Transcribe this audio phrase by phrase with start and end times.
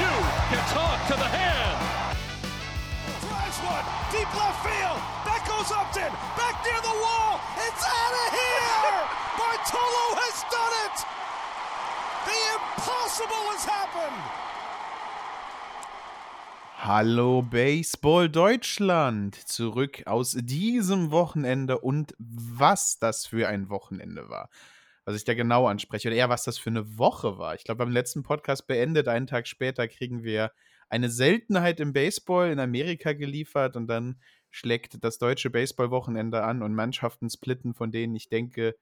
[0.00, 0.12] You
[0.50, 1.76] can talk to the hand.
[3.24, 5.00] Drives one, deep left field.
[5.26, 7.40] That goes Upton, back near the wall.
[7.66, 8.98] It's out of here.
[9.38, 10.96] Bartolo has done it.
[12.26, 14.22] The impossible has happened.
[16.78, 24.50] Hallo Baseball Deutschland, zurück aus diesem Wochenende und was das für ein Wochenende war.
[25.06, 27.54] Was ich da genau anspreche, oder eher was das für eine Woche war.
[27.54, 30.50] Ich glaube, beim letzten Podcast beendet, einen Tag später kriegen wir
[30.88, 36.74] eine Seltenheit im Baseball in Amerika geliefert und dann schlägt das deutsche Baseball-Wochenende an und
[36.74, 38.76] Mannschaften splitten, von denen ich denke,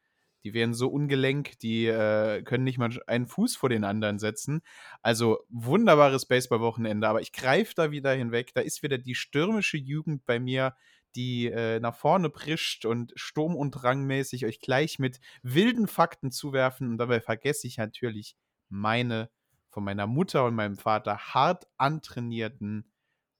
[0.44, 4.60] die wären so ungelenk, die äh, können nicht mal einen Fuß vor den anderen setzen.
[5.02, 8.52] Also wunderbares Baseball-Wochenende, aber ich greife da wieder hinweg.
[8.54, 10.74] Da ist wieder die stürmische Jugend bei mir,
[11.16, 16.88] die äh, nach vorne prischt und Sturm- und Drangmäßig euch gleich mit wilden Fakten zuwerfen.
[16.88, 18.36] Und dabei vergesse ich natürlich
[18.68, 19.30] meine
[19.70, 22.92] von meiner Mutter und meinem Vater hart antrainierten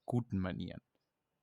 [0.05, 0.81] guten Manieren.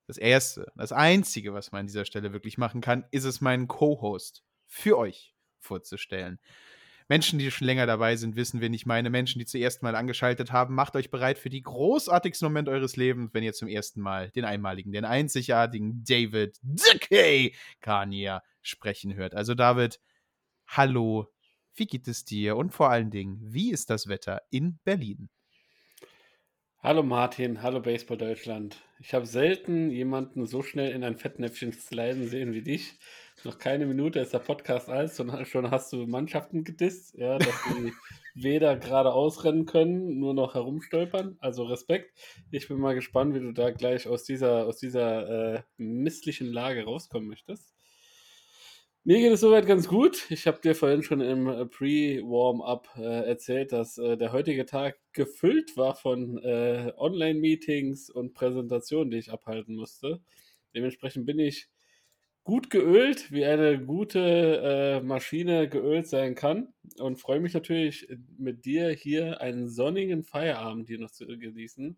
[0.07, 3.69] Das Erste, das Einzige, was man an dieser Stelle wirklich machen kann, ist es, meinen
[3.69, 6.39] Co-Host für euch vorzustellen.
[7.11, 9.09] Menschen, die schon länger dabei sind, wissen, wen ich meine.
[9.09, 13.33] Menschen, die zuerst mal angeschaltet haben, macht euch bereit für die großartigsten Momente eures Lebens,
[13.33, 19.35] wenn ihr zum ersten Mal den einmaligen, den einzigartigen David Dickey Kania sprechen hört.
[19.35, 19.99] Also David,
[20.67, 21.27] hallo,
[21.75, 22.55] wie geht es dir?
[22.55, 25.27] Und vor allen Dingen, wie ist das Wetter in Berlin?
[26.79, 28.77] Hallo Martin, hallo Baseball Deutschland.
[29.01, 32.97] Ich habe selten jemanden so schnell in ein Fettnäpfchen sliden sehen wie dich.
[33.43, 37.55] Noch keine Minute ist der Podcast alt, sondern schon hast du Mannschaften gedisst, ja, dass
[37.69, 37.91] die
[38.35, 41.37] weder gerade ausrennen können, nur noch herumstolpern.
[41.39, 42.19] Also Respekt.
[42.51, 46.83] Ich bin mal gespannt, wie du da gleich aus dieser, aus dieser äh, misslichen Lage
[46.83, 47.73] rauskommen möchtest.
[49.03, 50.29] Mir geht es soweit ganz gut.
[50.29, 55.75] Ich habe dir vorhin schon im Pre-Warm-up äh, erzählt, dass äh, der heutige Tag gefüllt
[55.75, 60.21] war von äh, Online-Meetings und Präsentationen, die ich abhalten musste.
[60.75, 61.67] Dementsprechend bin ich
[62.43, 66.73] gut geölt, wie eine gute äh, Maschine geölt sein kann.
[66.97, 68.07] Und freue mich natürlich
[68.37, 71.97] mit dir hier einen sonnigen Feierabend hier noch zu genießen.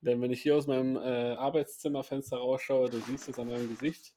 [0.00, 4.14] Denn wenn ich hier aus meinem äh, Arbeitszimmerfenster rausschaue, du siehst es an meinem Gesicht,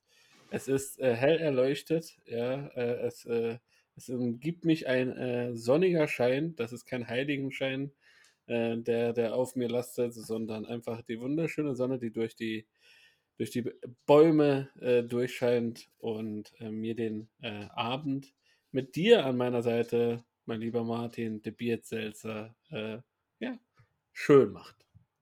[0.50, 3.58] es ist äh, hell erleuchtet, ja, äh, es, äh,
[3.96, 7.92] es umgibt mich ein äh, sonniger Schein, das ist kein Heiligenschein,
[8.50, 12.66] der, der auf mir lastet, sondern einfach die wunderschöne Sonne, die durch die,
[13.38, 13.72] durch die
[14.06, 18.34] Bäume äh, durchscheint und äh, mir den äh, Abend
[18.72, 23.00] mit dir an meiner Seite, mein lieber Martin, de Bierzelzer, äh,
[23.40, 23.58] ja,
[24.14, 24.76] schön macht.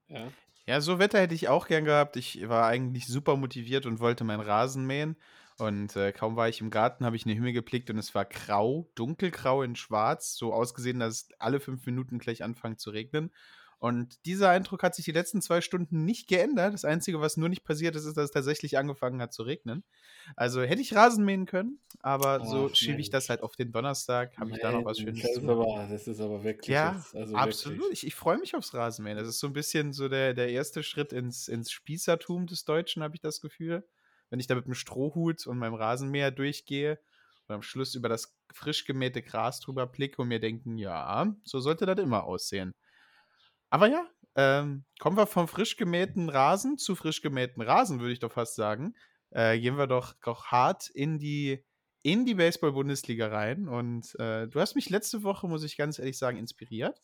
[0.08, 0.32] Ja.
[0.68, 2.16] Ja, so Wetter hätte ich auch gern gehabt.
[2.16, 5.16] Ich war eigentlich super motiviert und wollte meinen Rasen mähen.
[5.58, 8.14] Und äh, kaum war ich im Garten, habe ich in den Himmel geblickt und es
[8.14, 12.90] war grau, dunkelgrau in schwarz, so ausgesehen, dass es alle fünf Minuten gleich anfängt zu
[12.90, 13.32] regnen.
[13.86, 16.74] Und dieser Eindruck hat sich die letzten zwei Stunden nicht geändert.
[16.74, 19.84] Das Einzige, was nur nicht passiert ist, ist, dass es tatsächlich angefangen hat zu regnen.
[20.36, 23.72] Also hätte ich Rasen mähen können, aber Ach, so schiebe ich das halt auf den
[23.72, 24.36] Donnerstag.
[24.40, 26.96] Habe ich da noch was Schönes das zu ist aber, das ist aber wirklich ja,
[26.96, 27.78] jetzt, also absolut.
[27.78, 28.02] wirklich.
[28.02, 29.20] Ich, ich freue mich aufs Rasenmähen.
[29.20, 33.04] Das ist so ein bisschen so der, der erste Schritt ins, ins Spießertum des Deutschen,
[33.04, 33.88] habe ich das Gefühl.
[34.32, 36.98] Wenn ich da mit einem Strohhut und meinem Rasenmäher durchgehe
[37.48, 41.60] und am Schluss über das frisch gemähte Gras drüber blicke und mir denken, ja, so
[41.60, 42.74] sollte das immer aussehen.
[43.76, 48.20] Aber ja, ähm, kommen wir vom frisch gemähten Rasen zu frisch gemähten Rasen, würde ich
[48.20, 48.96] doch fast sagen.
[49.32, 51.62] Äh, gehen wir doch, doch hart in die,
[52.02, 53.68] in die Baseball-Bundesliga rein.
[53.68, 57.02] Und äh, du hast mich letzte Woche, muss ich ganz ehrlich sagen, inspiriert.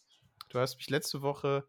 [0.47, 1.67] Du hast mich letzte Woche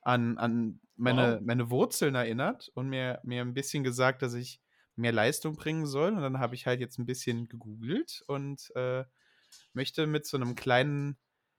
[0.00, 1.40] an, an meine, Wow.
[1.44, 4.62] meine Wurzeln erinnert und mir, mir ein bisschen gesagt, dass ich
[4.96, 6.14] mehr Leistung bringen soll.
[6.14, 9.04] Und dann habe ich halt jetzt ein bisschen gegoogelt und äh,
[9.74, 11.18] möchte mit so einem kleinen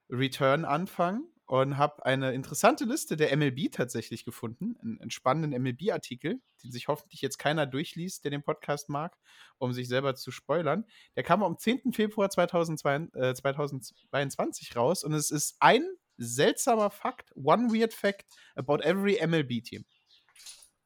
[0.10, 4.78] Return anfangen und habe eine interessante Liste der MLB tatsächlich gefunden.
[4.84, 9.18] Einen, spannenden MLB-Artikel, den sich hoffentlich jetzt keiner durchliest, der den Podcast mag,
[9.58, 10.86] um sich selber zu spoilern.
[11.16, 11.92] Der kam am 10.
[11.92, 15.84] Februar 2002, äh, 2022 raus und es ist ein
[16.18, 19.86] seltsamer Fakt, one weird fact about every MLB-Team.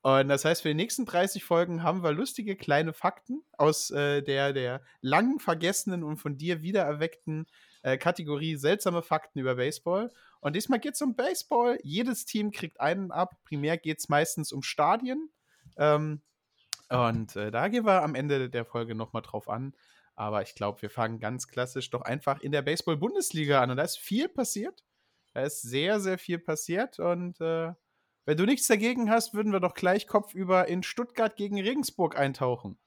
[0.02, 4.22] Und das heißt, für die nächsten 30 Folgen haben wir lustige kleine Fakten aus äh,
[4.22, 7.48] der, der lang vergessenen und von dir wiedererweckten
[7.82, 10.10] äh, Kategorie seltsame Fakten über Baseball.
[10.44, 11.80] Und diesmal geht es um Baseball.
[11.84, 13.38] Jedes Team kriegt einen ab.
[13.46, 15.30] Primär geht es meistens um Stadien.
[15.78, 16.22] Ähm,
[16.90, 19.74] und äh, da gehen wir am Ende der Folge nochmal drauf an.
[20.16, 23.72] Aber ich glaube, wir fangen ganz klassisch doch einfach in der Baseball-Bundesliga an.
[23.72, 24.84] Und da ist viel passiert.
[25.34, 27.00] Da ist sehr, sehr viel passiert.
[27.00, 27.72] Und äh,
[28.26, 32.78] wenn du nichts dagegen hast, würden wir doch gleich kopfüber in Stuttgart gegen Regensburg eintauchen.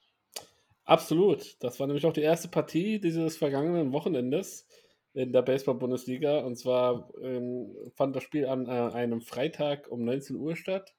[0.85, 1.57] Absolut.
[1.61, 4.67] Das war nämlich auch die erste Partie dieses vergangenen Wochenendes
[5.17, 6.39] in der Baseball-Bundesliga.
[6.39, 10.93] Und zwar ähm, fand das Spiel an äh, einem Freitag um 19 Uhr statt.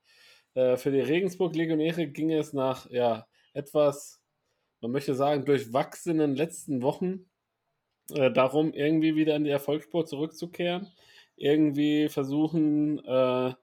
[0.55, 4.20] Äh, für die Regensburg-Legionäre ging es nach ja, etwas,
[4.81, 7.26] man möchte sagen, durchwachsenen letzten Wochen
[8.12, 10.88] äh, darum, irgendwie wieder in die Erfolgsspur zurückzukehren.
[11.37, 13.55] Irgendwie versuchen, äh,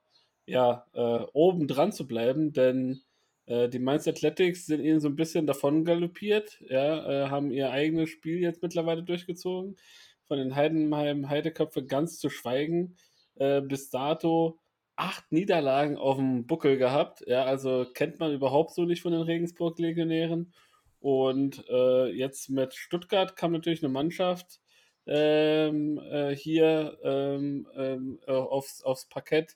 [0.45, 3.01] ja, äh, oben dran zu bleiben, denn
[3.45, 8.09] äh, die Mainz Athletics sind ihnen so ein bisschen davon galoppiert, ja, haben ihr eigenes
[8.09, 9.75] Spiel jetzt mittlerweile durchgezogen.
[10.27, 12.97] Von den Heidenheim Heideköpfe ganz zu schweigen.
[13.37, 14.59] bis dato
[14.95, 17.23] acht Niederlagen auf dem Buckel gehabt.
[17.27, 20.53] Ja, also kennt man überhaupt so nicht von den Regensburg-Legionären.
[20.99, 24.59] Und äh, jetzt mit Stuttgart kam natürlich eine Mannschaft
[25.05, 29.55] ähm, äh, hier ähm, ähm, äh, aufs, aufs Parkett,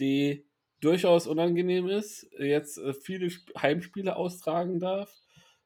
[0.00, 0.46] die
[0.80, 5.12] durchaus unangenehm ist, jetzt äh, viele Sp Heimspiele austragen darf,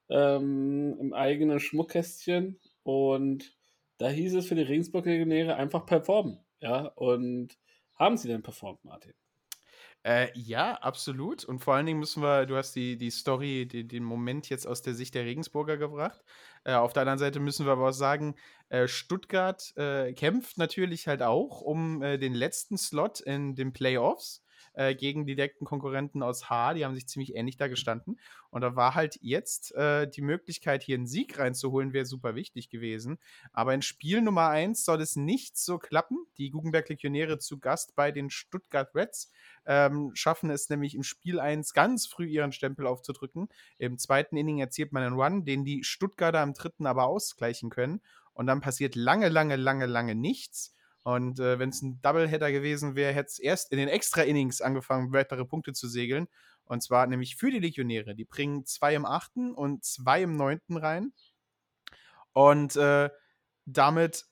[0.08, 2.58] ähm, im eigenen Schmuckkästchen.
[2.82, 3.56] Und
[4.00, 6.38] da hieß es für die Regensburg-Legionäre einfach performen.
[6.61, 7.58] Ja, und
[7.94, 9.12] haben sie denn performt, Martin?
[10.02, 11.44] Äh, ja, absolut.
[11.44, 14.67] Und vor allen Dingen müssen wir, du hast die, die Story, die, den Moment jetzt
[14.67, 16.25] aus der Sicht der Regensburger gebracht.
[16.64, 18.37] Äh, auf der anderen Seite müssen wir aber auch sagen,
[18.70, 24.43] äh, Stuttgart äh, kämpft natürlich halt auch um äh, den letzten Slot in den Playoffs
[24.75, 26.75] äh, gegen die direkten Konkurrenten aus H.
[26.75, 28.19] Die haben sich ziemlich ähnlich da gestanden.
[28.51, 32.69] Und da war halt jetzt äh, die Möglichkeit, hier einen Sieg reinzuholen, wäre super wichtig
[32.69, 33.19] gewesen.
[33.53, 36.27] Aber in Spiel Nummer 1 soll es nicht so klappen.
[36.39, 39.31] Die Guggenberg Legionäre zu Gast bei den Stuttgart Reds
[39.67, 43.49] ähm, schaffen es nämlich im Spiel 1 ganz früh ihren Stempel aufzudrücken.
[43.79, 48.01] Im zweiten Inning erzielt man einen Run, den die Stuttgarter im dritten aber ausgleichen können.
[48.33, 50.75] Und dann passiert lange, lange, lange, lange nichts.
[51.02, 55.12] Und äh, wenn es ein Doubleheader gewesen wäre, hätte es erst in den Extra-Innings angefangen,
[55.12, 56.29] weitere Punkte zu segeln.
[56.64, 58.14] Und zwar nämlich für die Legionäre.
[58.14, 61.12] Die bringen zwei im achten und zwei im neunten rein.
[62.32, 63.11] Und äh,
[63.64, 64.26] damit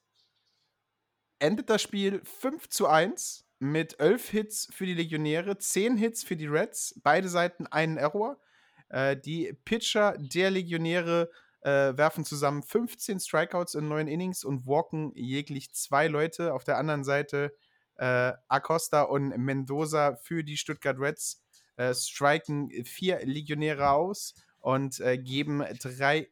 [1.39, 6.37] endet das Spiel 5 zu 1 mit 11 Hits für die Legionäre, 10 Hits für
[6.37, 8.41] die Reds, beide Seiten einen Error.
[8.89, 11.31] Äh, die Pitcher der Legionäre
[11.63, 16.55] äh, werfen zusammen 15 Strikeouts in neun Innings und walken jeglich zwei Leute.
[16.55, 17.53] Auf der anderen Seite
[17.97, 21.43] äh, Acosta und Mendoza für die Stuttgart Reds
[21.77, 26.29] äh, striken vier Legionäre aus und äh, geben drei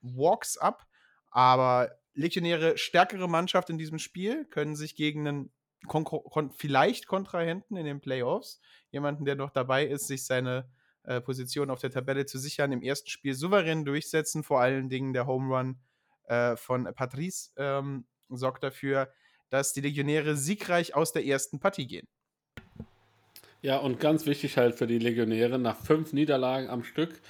[0.00, 0.86] Walks ab.
[1.30, 5.52] Aber Legionäre stärkere Mannschaft in diesem Spiel können sich gegen einen
[5.86, 8.60] Kon kon vielleicht Kontrahenten in den Playoffs,
[8.90, 10.68] jemanden, der noch dabei ist, sich seine
[11.04, 14.42] äh, Position auf der Tabelle zu sichern, im ersten Spiel souverän durchsetzen.
[14.42, 15.76] Vor allen Dingen der Home Run
[16.26, 19.10] äh, von Patrice ähm, sorgt dafür,
[19.50, 22.06] dass die Legionäre siegreich aus der ersten Partie gehen.
[23.62, 27.20] Ja, und ganz wichtig halt für die Legionäre, nach fünf Niederlagen am Stück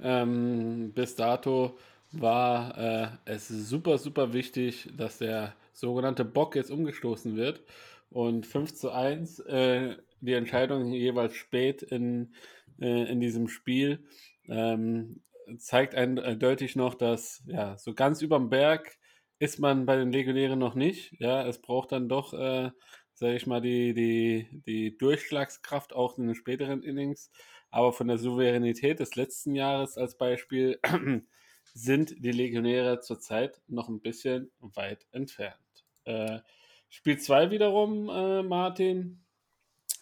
[0.00, 1.78] ähm, bis dato
[2.12, 7.62] war äh, es super, super wichtig, dass der sogenannte Bock jetzt umgestoßen wird.
[8.10, 12.32] Und 5 zu 1, äh, die Entscheidung jeweils spät in
[12.80, 14.04] äh, in diesem Spiel.
[14.48, 15.22] Ähm,
[15.58, 18.98] zeigt eindeutig noch, dass ja, so ganz überm Berg
[19.38, 21.14] ist man bei den Legionären noch nicht.
[21.20, 22.70] Ja, es braucht dann doch, äh,
[23.12, 27.30] sage ich mal, die, die, die Durchschlagskraft auch in den späteren Innings.
[27.70, 30.80] Aber von der Souveränität des letzten Jahres als Beispiel
[31.74, 35.56] sind die Legionäre zurzeit noch ein bisschen weit entfernt.
[36.04, 36.40] Äh,
[36.88, 39.25] Spiel 2 wiederum, äh, Martin,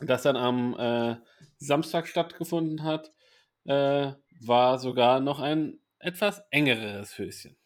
[0.00, 1.16] das dann am äh,
[1.58, 3.12] Samstag stattgefunden hat,
[3.64, 7.56] äh, war sogar noch ein etwas engeres Höschen.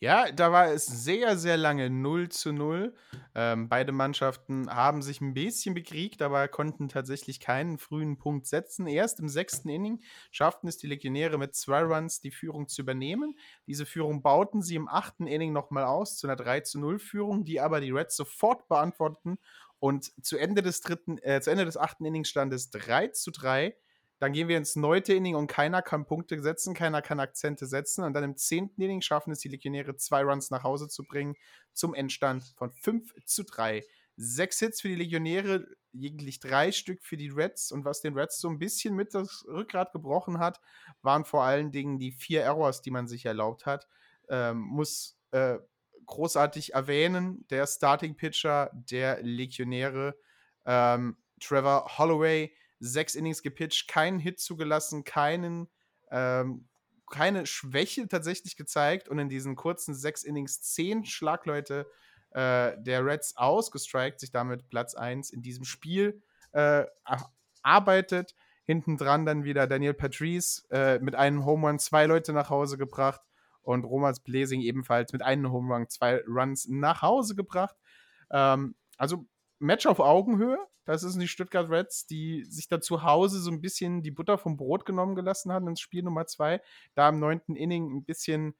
[0.00, 2.94] Ja, da war es sehr, sehr lange 0 zu 0.
[3.34, 8.86] Ähm, beide Mannschaften haben sich ein bisschen bekriegt, aber konnten tatsächlich keinen frühen Punkt setzen.
[8.86, 13.36] Erst im sechsten Inning schafften es die Legionäre mit zwei Runs die Führung zu übernehmen.
[13.66, 17.44] Diese Führung bauten sie im achten Inning nochmal aus zu einer 3 zu 0 Führung,
[17.44, 19.38] die aber die Reds sofort beantworteten
[19.80, 23.30] und zu Ende des dritten, äh, zu Ende des achten Innings stand es 3 zu
[23.30, 23.76] 3.
[24.20, 28.02] Dann gehen wir ins neunte Inning und keiner kann Punkte setzen, keiner kann Akzente setzen.
[28.02, 31.36] Und dann im zehnten Inning schaffen es die Legionäre, zwei Runs nach Hause zu bringen,
[31.72, 33.84] zum Endstand von 5 zu 3
[34.20, 37.70] Sechs Hits für die Legionäre, jeglich drei Stück für die Reds.
[37.70, 40.60] Und was den Reds so ein bisschen mit das Rückgrat gebrochen hat,
[41.02, 43.86] waren vor allen Dingen die vier Errors, die man sich erlaubt hat.
[44.28, 45.58] Ähm, muss äh,
[46.08, 50.16] großartig erwähnen, der Starting Pitcher der Legionäre,
[50.66, 55.68] ähm, Trevor Holloway, sechs Innings gepitcht, keinen Hit zugelassen, keinen,
[56.10, 56.68] ähm,
[57.10, 61.86] keine Schwäche tatsächlich gezeigt und in diesen kurzen sechs Innings zehn Schlagleute
[62.30, 66.22] äh, der Reds ausgestrikt, sich damit Platz 1 in diesem Spiel
[66.52, 66.84] äh,
[67.62, 68.34] arbeitet.
[68.64, 72.76] Hinten dran dann wieder Daniel Patrice äh, mit einem Home Run zwei Leute nach Hause
[72.76, 73.22] gebracht
[73.68, 77.76] und Romans Blazing ebenfalls mit einem Home Run zwei Runs nach Hause gebracht.
[78.30, 79.26] Ähm, also
[79.58, 80.58] Match auf Augenhöhe.
[80.84, 84.38] Das sind die Stuttgart Reds, die sich da zu Hause so ein bisschen die Butter
[84.38, 86.62] vom Brot genommen gelassen haben ins Spiel Nummer zwei.
[86.94, 88.54] Da im neunten Inning ein bisschen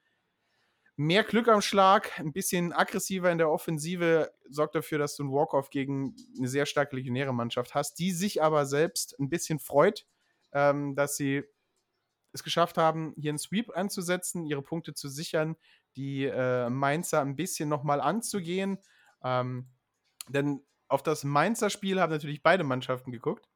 [0.96, 5.32] mehr Glück am Schlag, ein bisschen aggressiver in der Offensive, sorgt dafür, dass du einen
[5.32, 10.06] Walk-Off gegen eine sehr starke legionäre Mannschaft hast, die sich aber selbst ein bisschen freut,
[10.52, 11.44] ähm, dass sie
[12.32, 15.56] es geschafft haben, hier einen Sweep anzusetzen, ihre Punkte zu sichern,
[15.96, 18.78] die äh, Mainzer ein bisschen nochmal anzugehen.
[19.22, 19.68] Ähm,
[20.28, 23.48] denn auf das Mainzer Spiel haben natürlich beide Mannschaften geguckt.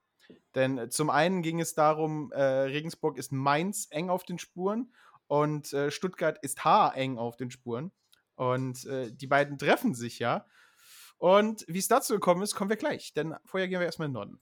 [0.54, 4.92] Denn zum einen ging es darum, äh, Regensburg ist Mainz eng auf den Spuren
[5.26, 7.92] und äh, Stuttgart ist haareng auf den Spuren.
[8.34, 10.46] Und äh, die beiden treffen sich ja.
[11.18, 13.12] Und wie es dazu gekommen ist, kommen wir gleich.
[13.14, 14.40] Denn vorher gehen wir erstmal in den Norden.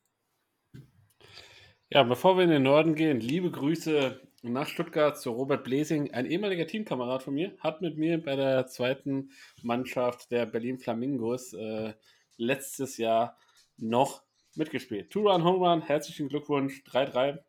[1.93, 6.15] Ja, bevor wir in den Norden gehen, liebe Grüße nach Stuttgart zu Robert Blesing.
[6.15, 9.33] Ein ehemaliger Teamkamerad von mir hat mit mir bei der zweiten
[9.63, 11.95] Mannschaft der Berlin Flamingos äh,
[12.37, 13.37] letztes Jahr
[13.77, 14.23] noch
[14.55, 15.11] mitgespielt.
[15.11, 17.41] Two-Run, Home-Run, herzlichen Glückwunsch, 3-3.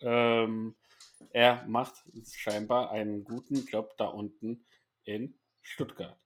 [0.00, 0.74] Ähm,
[1.30, 1.94] er macht
[2.34, 4.66] scheinbar einen guten Job da unten
[5.04, 6.18] in Stuttgart.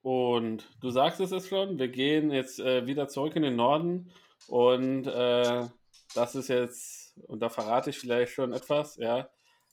[0.00, 4.12] Und du sagst es jetzt schon, wir gehen jetzt äh, wieder zurück in den Norden
[4.46, 5.66] und äh,
[6.14, 9.28] das ist jetzt, und da verrate ich vielleicht schon etwas, ja,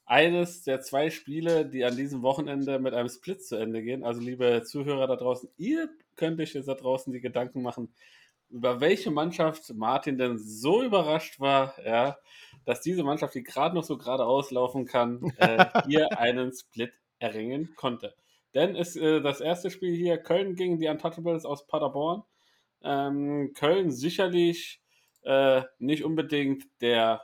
[0.06, 4.04] eines der zwei Spiele, die an diesem Wochenende mit einem Split zu Ende gehen.
[4.04, 7.94] Also liebe Zuhörer da draußen, ihr könnt euch jetzt da draußen die Gedanken machen,
[8.50, 12.18] über welche Mannschaft Martin denn so überrascht war, ja,
[12.66, 17.76] dass diese Mannschaft, die gerade noch so gerade auslaufen kann, äh, hier einen Split erringen
[17.76, 18.16] konnte.
[18.56, 22.24] Denn ist äh, das erste Spiel hier Köln gegen die Untouchables aus Paderborn.
[22.84, 24.82] Ähm, Köln sicherlich
[25.30, 27.22] äh, nicht unbedingt der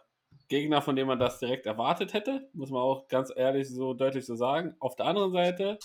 [0.47, 4.27] Gegner, von dem man das direkt erwartet hätte, muss man auch ganz ehrlich so deutlich
[4.27, 4.75] so sagen.
[4.79, 5.79] Auf der anderen Seite,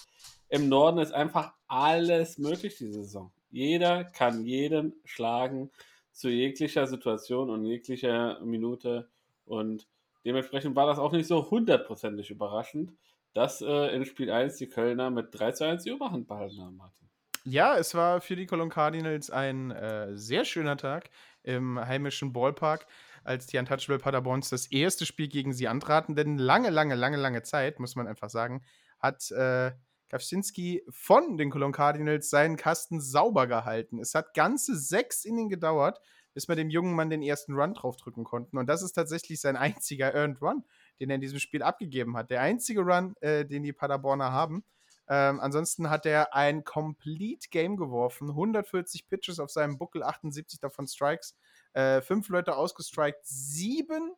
[0.50, 3.32] im Norden ist einfach alles möglich diese Saison.
[3.50, 5.70] Jeder kann jeden schlagen
[6.12, 9.08] zu jeglicher Situation und jeglicher Minute.
[9.46, 9.88] Und
[10.26, 12.92] dementsprechend war das auch nicht so hundertprozentig überraschend,
[13.32, 16.76] dass äh, in Spiel 1 die Kölner mit 3 zu 1 die Überhand behalten haben,
[16.76, 17.00] Martin.
[17.44, 21.08] Ja, es war für die Cologne Cardinals ein äh, sehr schöner Tag
[21.42, 22.86] im heimischen Ballpark,
[23.24, 26.14] als die Untouchable Paderborns das erste Spiel gegen sie antraten.
[26.16, 28.62] Denn lange, lange, lange, lange Zeit, muss man einfach sagen,
[28.98, 29.72] hat äh,
[30.10, 34.00] Kawczynski von den Cologne Cardinals seinen Kasten sauber gehalten.
[34.00, 36.00] Es hat ganze sechs Innings gedauert,
[36.34, 38.58] bis wir dem jungen Mann den ersten Run draufdrücken konnten.
[38.58, 40.64] Und das ist tatsächlich sein einziger Earned Run,
[40.98, 42.30] den er in diesem Spiel abgegeben hat.
[42.30, 44.64] Der einzige Run, äh, den die Paderborner haben.
[45.12, 50.86] Ähm, ansonsten hat er ein Complete Game geworfen, 140 Pitches auf seinem Buckel, 78 davon
[50.86, 51.36] Strikes,
[51.72, 54.12] äh, fünf Leute ausgestrikt, sieben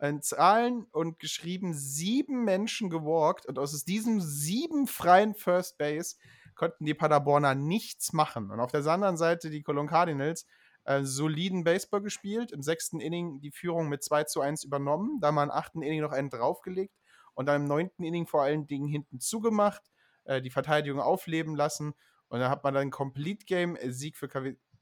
[0.00, 6.16] in Zahlen und geschrieben sieben Menschen gewalkt und aus diesem sieben freien First Base
[6.54, 8.50] konnten die Paderborner nichts machen.
[8.50, 10.46] Und auf der anderen Seite die Cologne Cardinals
[10.84, 15.32] äh, soliden Baseball gespielt, im sechsten Inning die Führung mit 2 zu 1 übernommen, da
[15.32, 16.94] mal im achten Inning noch einen draufgelegt
[17.34, 19.82] und dann im neunten Inning vor allen Dingen hinten zugemacht,
[20.24, 21.94] äh, die Verteidigung aufleben lassen
[22.28, 24.28] und dann hat man dann Complete Game äh, Sieg für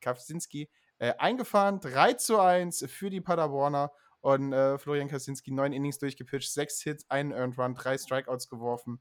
[0.01, 5.99] Kawczynski äh, eingefahren, 3 zu 1 für die Paderborner und äh, Florian Kaczynski neun Innings
[5.99, 9.01] durchgepitcht, sechs Hits, einen Earned Run, drei Strikeouts geworfen.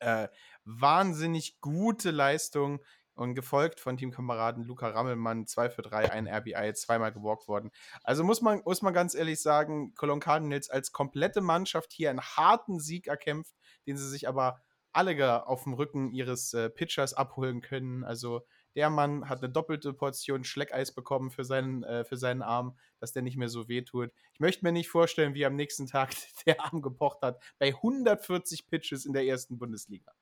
[0.00, 0.28] Äh,
[0.64, 2.80] wahnsinnig gute Leistung
[3.14, 7.70] und gefolgt von Teamkameraden Luca Rammelmann, 2 für 3, ein RBI, zweimal gewalkt worden.
[8.04, 12.20] Also muss man, muss man ganz ehrlich sagen, Cologne Cardinals als komplette Mannschaft hier einen
[12.20, 13.54] harten Sieg erkämpft,
[13.86, 14.60] den sie sich aber
[14.98, 18.02] alle auf dem Rücken ihres äh, Pitchers abholen können.
[18.02, 18.42] Also
[18.74, 23.12] der Mann hat eine doppelte Portion Schleckeis bekommen für seinen, äh, für seinen Arm, dass
[23.12, 24.10] der nicht mehr so wehtut.
[24.34, 26.10] Ich möchte mir nicht vorstellen, wie am nächsten Tag
[26.46, 30.12] der Arm gepocht hat bei 140 Pitches in der ersten Bundesliga.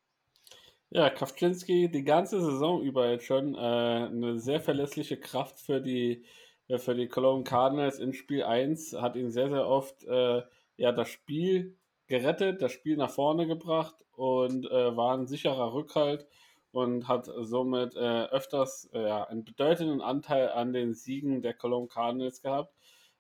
[0.91, 6.25] Ja, Kawczynski die ganze Saison über jetzt schon äh, eine sehr verlässliche Kraft für die,
[6.69, 10.43] äh, für die Cologne Cardinals in Spiel 1, hat ihn sehr, sehr oft äh,
[10.77, 11.77] ja, das Spiel
[12.07, 16.27] gerettet, das Spiel nach vorne gebracht und äh, war ein sicherer Rückhalt
[16.73, 22.43] und hat somit äh, öfters äh, einen bedeutenden Anteil an den Siegen der Cologne Cardinals
[22.43, 22.75] gehabt.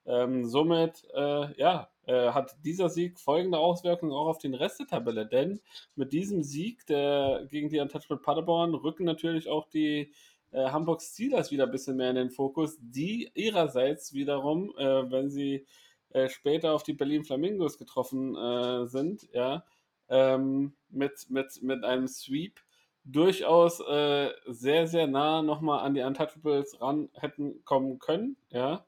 [0.05, 4.87] Ähm, somit äh, ja, äh, hat dieser Sieg folgende Auswirkungen auch auf den Rest der
[4.87, 5.61] Tabelle, denn
[5.97, 10.12] mit diesem Sieg der, gegen die Untouchable Paderborn rücken natürlich auch die
[10.52, 15.66] äh, Hamburg Steelers wieder ein bisschen mehr in den Fokus, die ihrerseits wiederum, wenn sie
[16.10, 19.64] äh, später auf die Berlin Flamingos getroffen äh, sind, ja,
[20.08, 22.60] ähm, mit, mit, mit einem Sweep
[23.08, 28.84] durchaus sehr, sehr nah nochmal an die Untouchables ran hätten kommen können, ja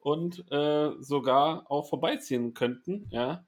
[0.00, 3.46] und äh, sogar auch vorbeiziehen könnten, ja.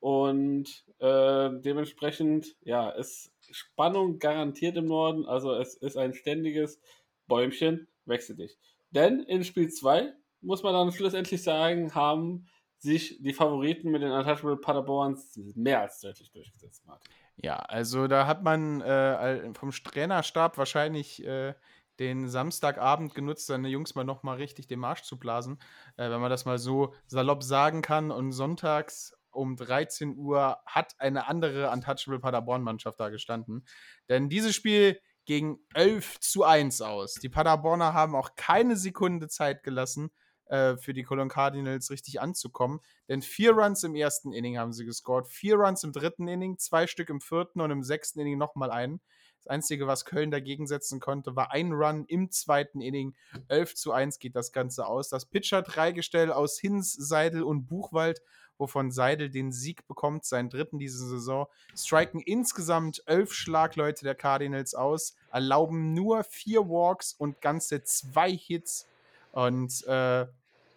[0.00, 5.26] Und äh, dementsprechend, ja, ist Spannung garantiert im Norden.
[5.26, 6.80] Also es ist ein ständiges
[7.28, 8.58] Bäumchen, wechsel dich.
[8.90, 10.12] Denn in Spiel 2,
[10.42, 12.46] muss man dann schlussendlich sagen, haben
[12.78, 17.12] sich die Favoriten mit den Untouchable Paderborns mehr als deutlich durchgesetzt, Martin.
[17.36, 21.54] Ja, also da hat man äh, vom Trainerstab wahrscheinlich äh,
[21.98, 25.58] den Samstagabend genutzt, seine Jungs mal nochmal richtig den Marsch zu blasen,
[25.96, 28.10] äh, wenn man das mal so salopp sagen kann.
[28.10, 33.64] Und sonntags um 13 Uhr hat eine andere Untouchable Paderborn-Mannschaft da gestanden.
[34.08, 37.14] Denn dieses Spiel ging 11 zu 1 aus.
[37.14, 40.10] Die Paderborner haben auch keine Sekunde Zeit gelassen,
[40.52, 42.80] äh, für die Cologne Cardinals richtig anzukommen.
[43.08, 46.86] Denn vier Runs im ersten Inning haben sie gescored, vier Runs im dritten Inning, zwei
[46.86, 49.00] Stück im vierten und im sechsten Inning nochmal einen.
[49.38, 53.14] Das Einzige, was Köln dagegen setzen konnte, war ein Run im zweiten Inning.
[53.48, 55.08] 11 zu 1 geht das Ganze aus.
[55.08, 58.20] Das Pitcher-Dreigestell aus Hinz, Seidel und Buchwald,
[58.58, 64.74] wovon Seidel den Sieg bekommt, seinen dritten diese Saison, striken insgesamt elf Schlagleute der Cardinals
[64.74, 68.86] aus, erlauben nur vier Walks und ganze zwei Hits.
[69.32, 70.26] Und äh,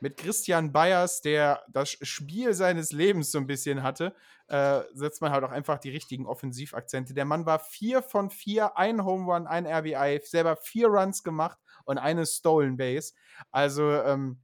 [0.02, 4.16] mit Christian Bayers, der das Spiel seines Lebens so ein bisschen hatte,
[4.48, 7.14] äh, setzt man halt auch einfach die richtigen Offensivakzente.
[7.14, 11.58] Der Mann war vier von vier, ein Home Run, ein RBI, selber vier Runs gemacht
[11.86, 13.14] und eine Stolen Base.
[13.52, 14.40] Also, ähm,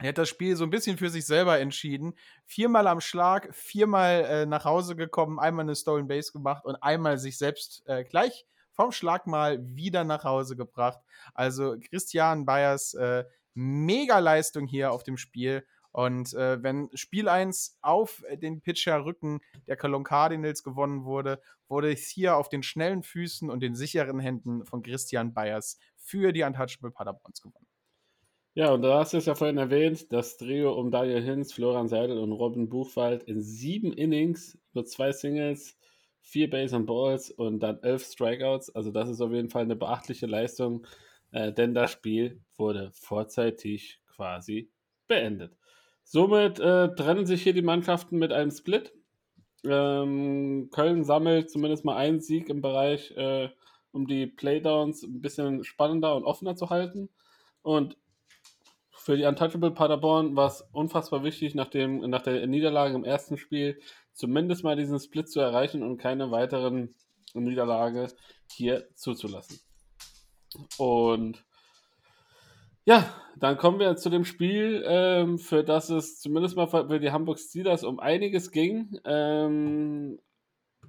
[0.00, 2.14] er hat das Spiel so ein bisschen für sich selber entschieden.
[2.46, 7.18] Viermal am Schlag, viermal äh, nach Hause gekommen, einmal eine Stolen Base gemacht und einmal
[7.18, 10.98] sich selbst äh, gleich vom Schlag mal wieder nach Hause gebracht.
[11.32, 15.64] Also Christian Bayers äh, Mega-Leistung hier auf dem Spiel.
[15.92, 22.08] Und äh, wenn Spiel 1 auf den Pitcher-Rücken der Cologne Cardinals gewonnen wurde, wurde es
[22.08, 26.90] hier auf den schnellen Füßen und den sicheren Händen von Christian Bayers für die Untouchable
[26.90, 27.66] Paderborns gewonnen.
[28.56, 31.88] Ja, und da hast du es ja vorhin erwähnt, das Trio um Daniel Hinz, Florian
[31.88, 35.76] Seidel und Robin Buchwald in sieben Innings, nur zwei Singles,
[36.20, 38.70] vier Base and Balls und dann elf Strikeouts.
[38.70, 40.86] Also das ist auf jeden Fall eine beachtliche Leistung
[41.34, 44.70] äh, denn das Spiel wurde vorzeitig quasi
[45.08, 45.56] beendet.
[46.04, 48.92] Somit äh, trennen sich hier die Mannschaften mit einem Split.
[49.64, 53.48] Ähm, Köln sammelt zumindest mal einen Sieg im Bereich, äh,
[53.90, 57.08] um die Playdowns ein bisschen spannender und offener zu halten.
[57.62, 57.96] Und
[58.92, 63.38] für die Untouchable Paderborn war es unfassbar wichtig, nach, dem, nach der Niederlage im ersten
[63.38, 63.80] Spiel
[64.12, 66.94] zumindest mal diesen Split zu erreichen und keine weiteren
[67.34, 68.06] Niederlage
[68.52, 69.58] hier zuzulassen.
[70.78, 71.44] Und
[72.84, 77.10] ja, dann kommen wir zu dem Spiel, ähm, für das es zumindest mal für die
[77.12, 78.98] Hamburg Steelers um einiges ging.
[79.04, 80.18] Ähm,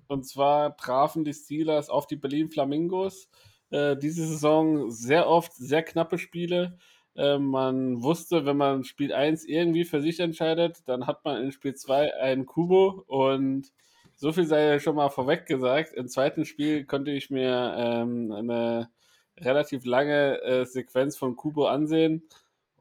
[0.08, 3.30] und zwar trafen die Steelers auf die Berlin Flamingos.
[3.72, 6.78] Äh, diese Saison sehr oft sehr knappe Spiele.
[7.16, 11.52] Äh, man wusste, wenn man Spiel 1 irgendwie für sich entscheidet, dann hat man in
[11.52, 13.72] Spiel 2 einen Kubo und
[14.18, 15.94] so viel sei ja schon mal vorweg gesagt.
[15.94, 18.90] Im zweiten Spiel konnte ich mir ähm, eine
[19.40, 22.24] relativ lange äh, Sequenz von Kubo ansehen.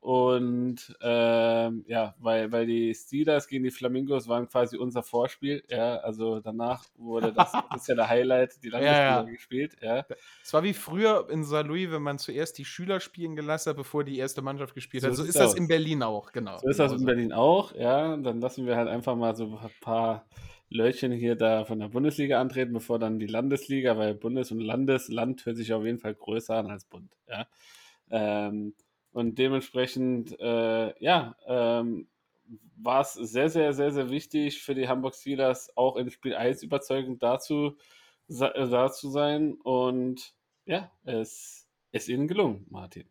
[0.04, 5.64] Und ähm, ja, weil, weil die Steelers gegen die Flamingos waren quasi unser Vorspiel.
[5.70, 9.22] Ja, also danach wurde das, das ist ja der Highlight, die Landesliga ja, ja.
[9.22, 9.76] gespielt.
[9.80, 10.04] Ja.
[10.42, 11.62] Es war wie früher in St.
[11.64, 15.08] Louis, wenn man zuerst die Schüler spielen gelassen hat, bevor die erste Mannschaft gespielt so
[15.08, 15.16] hat.
[15.16, 15.54] So ist das aus.
[15.54, 16.58] in Berlin auch, genau.
[16.58, 18.14] So ist das in Berlin auch, ja.
[18.18, 20.26] Dann lassen wir halt einfach mal so ein paar
[20.74, 25.46] Löhrchen hier da von der Bundesliga antreten, bevor dann die Landesliga, weil Bundes- und Landesland
[25.46, 27.16] hört sich auf jeden Fall größer an als Bund.
[27.28, 27.46] Ja.
[28.10, 28.74] Ähm,
[29.12, 32.08] und dementsprechend, äh, ja, ähm,
[32.76, 36.64] war es sehr, sehr, sehr, sehr wichtig für die Hamburg Steelers auch in Spiel 1
[36.64, 37.76] überzeugend dazu,
[38.28, 39.54] äh, da zu sein.
[39.54, 40.34] Und
[40.66, 43.08] ja, es ist ihnen gelungen, Martin.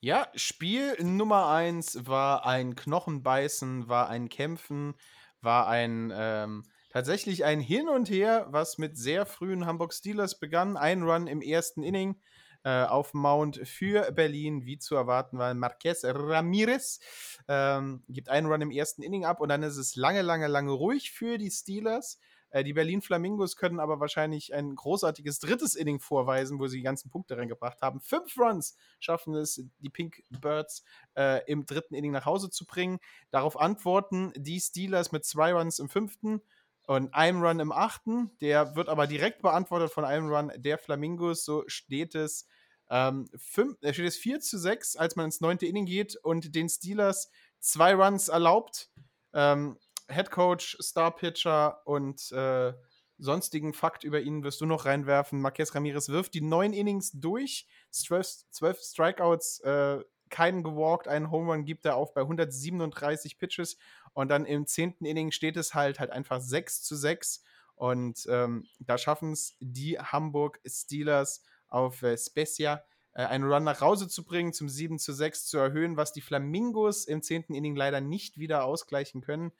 [0.00, 4.94] Ja, Spiel Nummer 1 war ein Knochenbeißen, war ein Kämpfen,
[5.42, 10.76] war ein ähm, tatsächlich ein Hin und Her, was mit sehr frühen Hamburg Steelers begann.
[10.76, 12.20] Ein Run im ersten Inning
[12.62, 15.52] äh, auf Mount für Berlin, wie zu erwarten war.
[15.54, 17.00] Marquez Ramirez
[17.48, 20.70] ähm, gibt einen Run im ersten Inning ab und dann ist es lange, lange, lange
[20.70, 22.20] ruhig für die Steelers.
[22.50, 26.84] Äh, die Berlin Flamingos können aber wahrscheinlich ein großartiges drittes Inning vorweisen, wo sie die
[26.84, 28.00] ganzen Punkte reingebracht haben.
[28.02, 30.84] Fünf Runs schaffen es die Pink Birds
[31.16, 33.00] äh, im dritten Inning nach Hause zu bringen.
[33.32, 36.40] Darauf antworten die Steelers mit zwei Runs im fünften
[36.86, 38.30] und einem Run im achten.
[38.40, 41.44] Der wird aber direkt beantwortet von einem Run der Flamingos.
[41.44, 42.46] So steht es,
[42.90, 46.54] ähm, fünf, äh, steht es 4 zu 6, als man ins neunte Inning geht und
[46.54, 48.90] den Steelers zwei Runs erlaubt.
[49.32, 52.74] Ähm, Head Coach, Star Pitcher und äh,
[53.18, 55.40] sonstigen Fakt über ihn wirst du noch reinwerfen.
[55.40, 60.00] Marquez Ramirez wirft die neun Innings durch, zwölf, zwölf Strikeouts, äh,
[60.34, 63.78] keinen gewalkt, einen Home Run gibt er auf bei 137 Pitches
[64.14, 67.44] und dann im zehnten Inning steht es halt halt einfach 6 zu 6
[67.76, 73.80] und ähm, da schaffen es die Hamburg Steelers auf äh, Specia äh, einen Run nach
[73.80, 77.76] Hause zu bringen, zum 7 zu 6 zu erhöhen, was die Flamingos im zehnten Inning
[77.76, 79.52] leider nicht wieder ausgleichen können.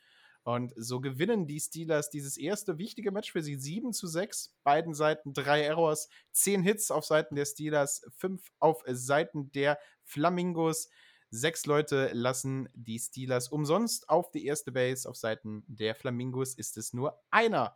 [0.45, 4.55] Und so gewinnen die Steelers dieses erste wichtige Match für sie 7 zu 6.
[4.63, 10.89] Beiden Seiten drei Errors, 10 Hits auf Seiten der Steelers, 5 auf Seiten der Flamingos.
[11.31, 15.09] Sechs Leute lassen die Steelers umsonst auf die erste Base.
[15.09, 17.75] Auf Seiten der Flamingos ist es nur einer.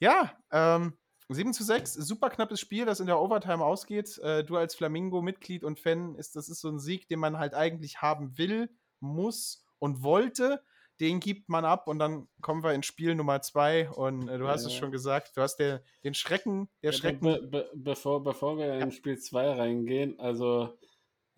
[0.00, 0.96] Ja, ähm,
[1.28, 4.16] 7 zu 6, super knappes Spiel, das in der Overtime ausgeht.
[4.18, 7.52] Äh, du als Flamingo-Mitglied und Fan, ist, das ist so ein Sieg, den man halt
[7.52, 10.62] eigentlich haben will, muss und wollte
[11.00, 14.48] den gibt man ab und dann kommen wir in Spiel Nummer zwei und äh, du
[14.48, 14.68] hast ja.
[14.68, 17.20] es schon gesagt, du hast der, den Schrecken, der Schrecken.
[17.20, 18.78] Be be bevor, bevor wir ja.
[18.78, 20.76] in Spiel zwei reingehen, also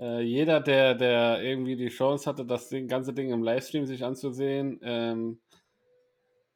[0.00, 4.80] äh, jeder, der, der irgendwie die Chance hatte, das ganze Ding im Livestream sich anzusehen,
[4.82, 5.40] ähm,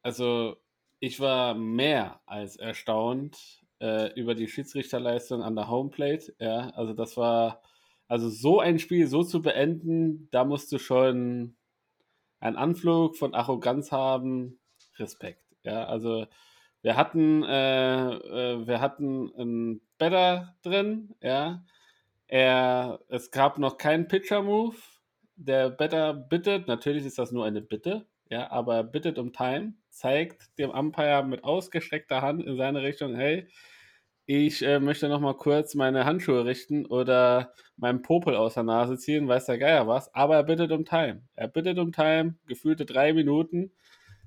[0.01, 0.57] also
[0.99, 6.33] ich war mehr als erstaunt äh, über die Schiedsrichterleistung an der Homeplate.
[6.39, 7.61] Ja, also das war,
[8.07, 11.55] also so ein Spiel so zu beenden, da musst du schon
[12.39, 14.59] einen Anflug von Arroganz haben,
[14.97, 15.43] Respekt.
[15.63, 16.27] Ja, also
[16.81, 21.65] wir hatten, äh, äh, wir hatten einen Better drin, ja.
[22.27, 24.75] Er, es gab noch keinen Pitcher-Move.
[25.35, 29.73] Der Better bittet, natürlich ist das nur eine Bitte, ja, aber er bittet um Time,
[29.89, 33.47] zeigt dem Umpire mit ausgestreckter Hand in seine Richtung, hey,
[34.27, 38.97] ich äh, möchte noch mal kurz meine Handschuhe richten oder meinen Popel aus der Nase
[38.97, 41.21] ziehen, weiß der Geier was, aber er bittet um Time.
[41.35, 43.71] Er bittet um Time, gefühlte drei Minuten,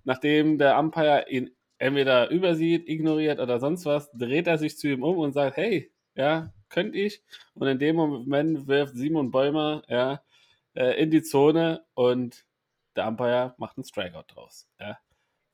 [0.04, 5.02] nachdem der Umpire ihn entweder übersieht, ignoriert oder sonst was, dreht er sich zu ihm
[5.02, 7.22] um und sagt, hey, ja, könnte ich?
[7.54, 10.22] Und in dem Moment wirft Simon Bäumer, ja,
[10.74, 12.44] äh, in die Zone und
[12.96, 14.68] der Umpire macht einen Strikeout draus.
[14.80, 14.98] Ja.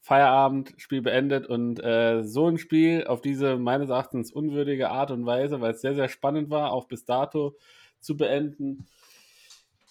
[0.01, 5.25] Feierabend, Spiel beendet und äh, so ein Spiel auf diese meines Erachtens unwürdige Art und
[5.25, 7.57] Weise, weil es sehr, sehr spannend war, auch bis dato
[8.01, 8.87] zu beenden,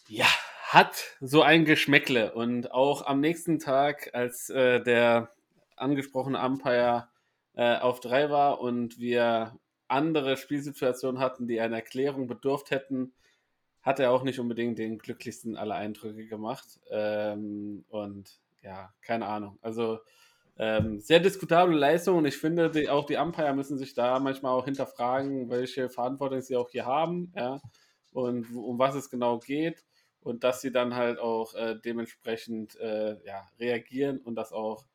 [0.08, 0.28] ja,
[0.70, 2.34] hat so ein Geschmäckle.
[2.34, 5.32] Und auch am nächsten Tag, als äh, der
[5.76, 7.08] angesprochene Umpire
[7.56, 9.58] äh, auf drei war und wir
[9.94, 13.14] andere Spielsituationen hatten, die einer Erklärung bedurft hätten,
[13.82, 16.80] hat er auch nicht unbedingt den glücklichsten aller Eindrücke gemacht.
[16.90, 19.60] Ähm, und ja, keine Ahnung.
[19.62, 20.00] Also
[20.58, 24.54] ähm, sehr diskutable Leistung und ich finde, die, auch die Umpire müssen sich da manchmal
[24.54, 27.60] auch hinterfragen, welche Verantwortung sie auch hier haben, ja,
[28.14, 29.84] und um was es genau geht
[30.22, 34.86] und dass sie dann halt auch äh, dementsprechend äh, ja, reagieren und das auch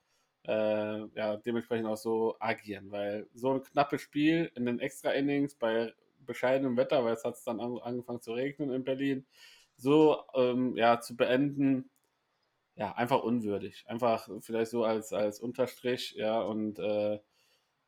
[0.44, 5.92] äh, ja, dementsprechend auch so agieren, weil so ein knappes Spiel in den Extra-Innings bei
[6.20, 9.26] bescheidenem Wetter, weil es hat dann an, angefangen zu regnen in Berlin,
[9.76, 11.90] so ähm, ja, zu beenden,
[12.76, 13.84] ja, einfach unwürdig.
[13.88, 17.18] Einfach vielleicht so als, als Unterstrich, ja, und äh,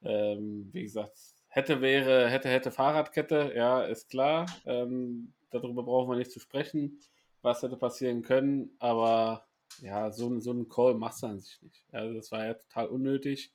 [0.02, 1.16] ähm, wie gesagt,
[1.48, 4.46] hätte wäre, hätte, hätte Fahrradkette, ja, ist klar.
[4.66, 7.00] Ähm, darüber brauchen wir nicht zu sprechen,
[7.42, 9.46] was hätte passieren können, aber
[9.80, 11.84] ja, so, so einen Call machst du an sich nicht.
[11.92, 13.52] Also das war ja total unnötig.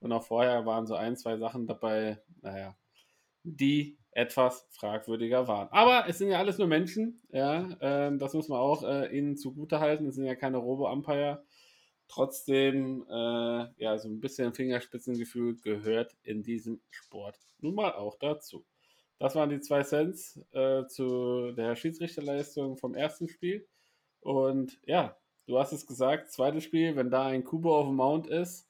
[0.00, 2.76] Und auch vorher waren so ein, zwei Sachen dabei, naja,
[3.42, 5.68] die etwas fragwürdiger waren.
[5.70, 9.36] Aber es sind ja alles nur Menschen, ja, äh, das muss man auch äh, ihnen
[9.36, 10.06] zugutehalten.
[10.06, 11.44] Es sind ja keine Robo-Umpire.
[12.06, 18.64] Trotzdem, äh, ja, so ein bisschen Fingerspitzengefühl gehört in diesem Sport nun mal auch dazu.
[19.18, 23.66] Das waren die zwei Cents äh, zu der Schiedsrichterleistung vom ersten Spiel.
[24.20, 25.16] Und ja,
[25.46, 28.68] du hast es gesagt, zweites Spiel, wenn da ein Kubo auf dem Mount ist,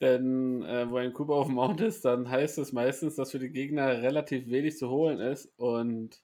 [0.00, 3.38] denn äh, wo ein Kuba auf dem Mount ist, dann heißt es meistens, dass für
[3.38, 5.52] die Gegner relativ wenig zu holen ist.
[5.56, 6.20] Und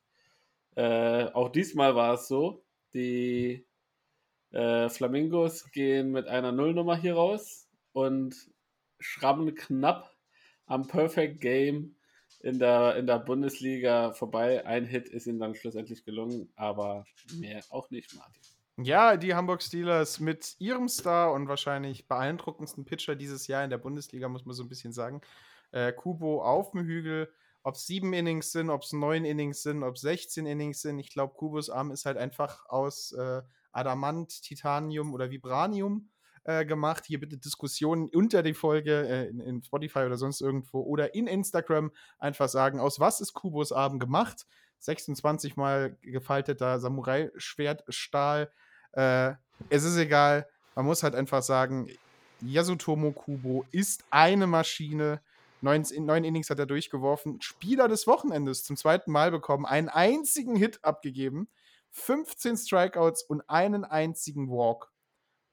[0.76, 2.64] äh, auch diesmal war es so.
[2.94, 3.64] Die
[4.50, 8.50] äh, Flamingos gehen mit einer Nullnummer hier raus und
[8.98, 10.14] schrammen knapp
[10.66, 11.96] am Perfect Game
[12.40, 14.66] in der, in der Bundesliga vorbei.
[14.66, 17.04] Ein Hit ist ihnen dann schlussendlich gelungen, aber
[17.38, 18.42] mehr auch nicht, Martin.
[18.82, 23.78] Ja, die Hamburg Steelers mit ihrem Star und wahrscheinlich beeindruckendsten Pitcher dieses Jahr in der
[23.78, 25.20] Bundesliga, muss man so ein bisschen sagen.
[25.70, 27.30] Äh, Kubo auf dem Hügel.
[27.62, 30.98] Ob es sieben Innings sind, ob es neun Innings sind, ob es 16 Innings sind.
[30.98, 36.08] Ich glaube, Kubos Arm ist halt einfach aus äh, Adamant, Titanium oder Vibranium
[36.44, 37.04] äh, gemacht.
[37.04, 41.26] Hier bitte Diskussionen unter die Folge äh, in, in, Spotify oder sonst irgendwo oder in
[41.26, 44.46] Instagram einfach sagen, aus was ist Kubos Arm gemacht?
[44.78, 48.50] 26 mal gefalteter Samurai-Schwertstahl.
[48.92, 49.32] Äh,
[49.68, 50.46] es ist egal.
[50.74, 51.88] Man muss halt einfach sagen,
[52.40, 55.20] Yasutomo Kubo ist eine Maschine.
[55.60, 57.40] Neun, neun Innings hat er durchgeworfen.
[57.42, 59.66] Spieler des Wochenendes zum zweiten Mal bekommen.
[59.66, 61.48] Einen einzigen Hit abgegeben.
[61.90, 64.90] 15 Strikeouts und einen einzigen Walk.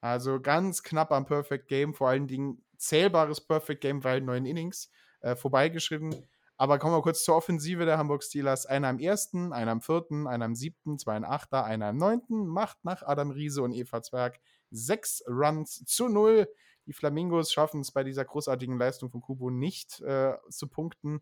[0.02, 1.94] Also ganz knapp am Perfect Game.
[1.94, 6.28] Vor allen Dingen zählbares Perfect Game, weil neun Innings äh, vorbeigeschritten.
[6.58, 8.66] Aber kommen wir kurz zur Offensive der Hamburg Steelers.
[8.66, 12.48] Einer am ersten, einer am vierten, einer am siebten, zwei am achter, einer am neunten.
[12.48, 14.40] Macht nach Adam Riese und Eva Zwerg
[14.72, 16.48] sechs Runs zu null.
[16.88, 21.22] Die Flamingos schaffen es bei dieser großartigen Leistung von Kubo nicht äh, zu punkten.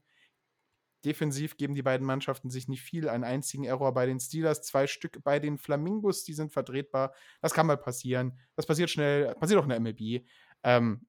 [1.04, 3.10] Defensiv geben die beiden Mannschaften sich nicht viel.
[3.10, 7.14] Einen einzigen Error bei den Steelers, zwei Stück bei den Flamingos, die sind vertretbar.
[7.42, 8.40] Das kann mal passieren.
[8.56, 10.26] Das passiert schnell, passiert auch in der MLB.
[10.64, 11.06] Ähm,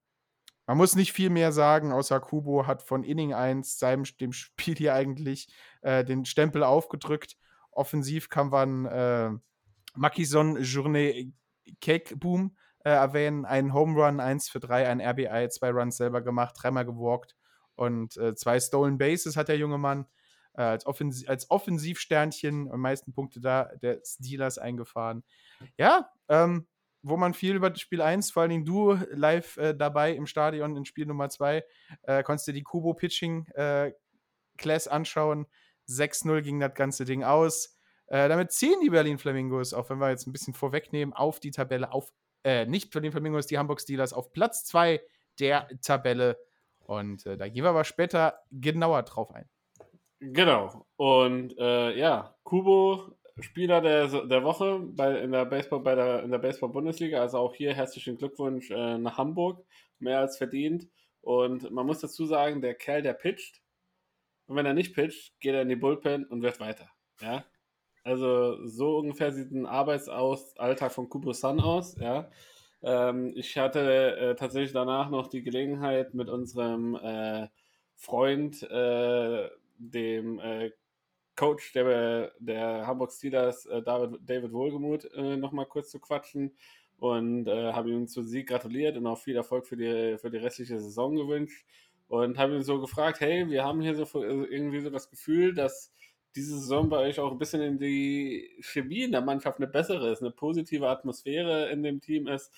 [0.67, 4.75] man muss nicht viel mehr sagen, außer Kubo hat von Inning 1 seinem dem Spiel
[4.75, 5.47] hier eigentlich
[5.81, 7.37] äh, den Stempel aufgedrückt.
[7.71, 9.31] Offensiv kann man äh,
[9.95, 10.57] Makison
[11.81, 13.45] Cake Boom äh, erwähnen.
[13.45, 17.35] Ein Home Run, 1 für 3, ein RBI, zwei Runs selber gemacht, dreimal gewalkt
[17.75, 20.05] und äh, zwei Stolen Bases hat der junge Mann.
[20.53, 25.23] Äh, als, Offensiv als Offensivsternchen am meisten Punkte da der Steelers eingefahren.
[25.77, 26.67] Ja, ähm,
[27.01, 30.75] wo man viel über Spiel 1, vor allen Dingen du live äh, dabei im Stadion
[30.75, 31.63] in Spiel Nummer 2,
[32.03, 33.93] äh, konntest dir die Kubo Pitching äh,
[34.57, 35.47] Class anschauen.
[35.87, 37.77] 6-0 ging das ganze Ding aus.
[38.07, 41.51] Äh, damit ziehen die Berlin Flamingos, auch wenn wir jetzt ein bisschen vorwegnehmen, auf die
[41.51, 42.11] Tabelle, auf,
[42.43, 45.01] äh, nicht Berlin Flamingos, die Hamburg Steelers auf Platz 2
[45.39, 46.37] der Tabelle.
[46.79, 49.49] Und äh, da gehen wir aber später genauer drauf ein.
[50.19, 50.87] Genau.
[50.95, 56.39] Und ja, Kubo Spieler der, der Woche bei, in der Baseball, bei der, in der
[56.39, 57.21] Baseball-Bundesliga.
[57.21, 59.65] Also auch hier herzlichen Glückwunsch äh, nach Hamburg.
[59.99, 60.87] Mehr als verdient.
[61.21, 63.61] Und man muss dazu sagen, der Kerl, der pitcht,
[64.47, 66.89] und wenn er nicht pitcht, geht er in die Bullpen und wird weiter.
[67.21, 67.45] Ja.
[68.03, 71.97] Also so ungefähr sieht ein Arbeitsalltag von Kubo Sun aus.
[71.99, 72.29] Ja.
[72.81, 77.49] Ähm, ich hatte äh, tatsächlich danach noch die Gelegenheit mit unserem äh,
[77.95, 80.71] Freund, äh, dem äh,
[81.37, 86.57] Coach der, der Hamburg Steelers, äh, David, David Wohlgemuth, äh, nochmal kurz zu quatschen
[86.97, 90.37] und äh, habe ihm zu Sieg gratuliert und auch viel Erfolg für die, für die
[90.37, 91.65] restliche Saison gewünscht
[92.07, 95.53] und habe ihn so gefragt, hey, wir haben hier so äh, irgendwie so das Gefühl,
[95.53, 95.93] dass
[96.35, 100.11] diese Saison bei euch auch ein bisschen in die Chemie in der Mannschaft eine bessere
[100.11, 102.51] ist, eine positive Atmosphäre in dem Team ist.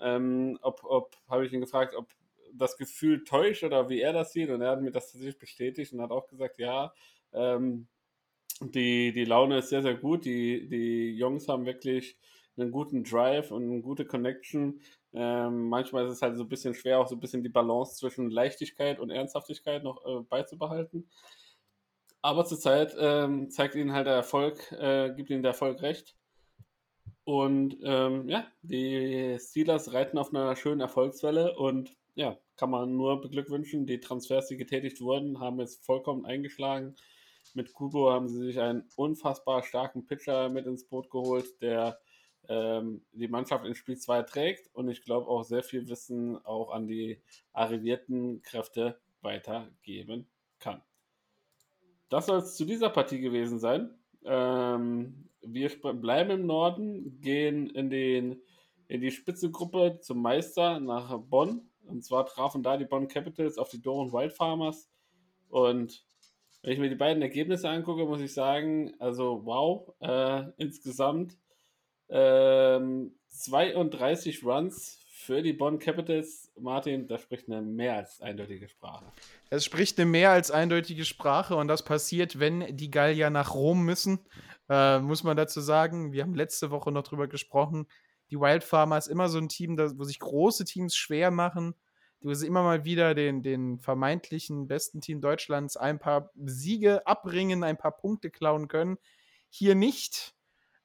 [0.00, 2.08] Ähm, ob, ob habe ich ihn gefragt, ob
[2.52, 5.92] das Gefühl täuscht oder wie er das sieht und er hat mir das tatsächlich bestätigt
[5.92, 6.92] und hat auch gesagt, ja,
[7.32, 7.86] ähm,
[8.60, 10.24] die, die Laune ist sehr, sehr gut.
[10.24, 12.16] Die, die Jungs haben wirklich
[12.56, 14.80] einen guten Drive und eine gute Connection.
[15.12, 17.96] Ähm, manchmal ist es halt so ein bisschen schwer, auch so ein bisschen die Balance
[17.96, 21.08] zwischen Leichtigkeit und Ernsthaftigkeit noch äh, beizubehalten.
[22.22, 26.16] Aber zurzeit ähm, zeigt ihnen halt der Erfolg, äh, gibt ihnen der Erfolg recht.
[27.24, 33.20] Und ähm, ja, die Steelers reiten auf einer schönen Erfolgswelle und ja, kann man nur
[33.20, 33.86] beglückwünschen.
[33.86, 36.94] Die Transfers, die getätigt wurden, haben jetzt vollkommen eingeschlagen.
[37.54, 41.98] Mit Kubo haben sie sich einen unfassbar starken Pitcher mit ins Boot geholt, der
[42.48, 46.70] ähm, die Mannschaft in Spiel 2 trägt und ich glaube auch sehr viel Wissen auch
[46.70, 47.20] an die
[47.52, 50.82] arrivierten Kräfte weitergeben kann.
[52.08, 53.94] Das soll es zu dieser Partie gewesen sein.
[54.24, 58.42] Ähm, wir bleiben im Norden, gehen in, den,
[58.88, 61.70] in die Spitzengruppe zum Meister nach Bonn.
[61.86, 64.90] Und zwar trafen da die Bonn Capitals auf die Doren Wild Farmers.
[65.48, 66.04] Und
[66.62, 71.38] wenn ich mir die beiden Ergebnisse angucke, muss ich sagen, also wow, äh, insgesamt
[72.08, 76.50] ähm, 32 Runs für die Bonn Capitals.
[76.58, 79.06] Martin, das spricht eine mehr als eindeutige Sprache.
[79.48, 83.84] Es spricht eine mehr als eindeutige Sprache und das passiert, wenn die Gallier nach Rom
[83.84, 84.20] müssen.
[84.68, 87.86] Äh, muss man dazu sagen, wir haben letzte Woche noch drüber gesprochen.
[88.30, 91.74] Die Wild Farmers immer so ein Team, wo sich große Teams schwer machen
[92.20, 97.76] du immer mal wieder den, den vermeintlichen besten Team Deutschlands ein paar Siege abbringen, ein
[97.76, 98.98] paar Punkte klauen können.
[99.48, 100.34] Hier nicht.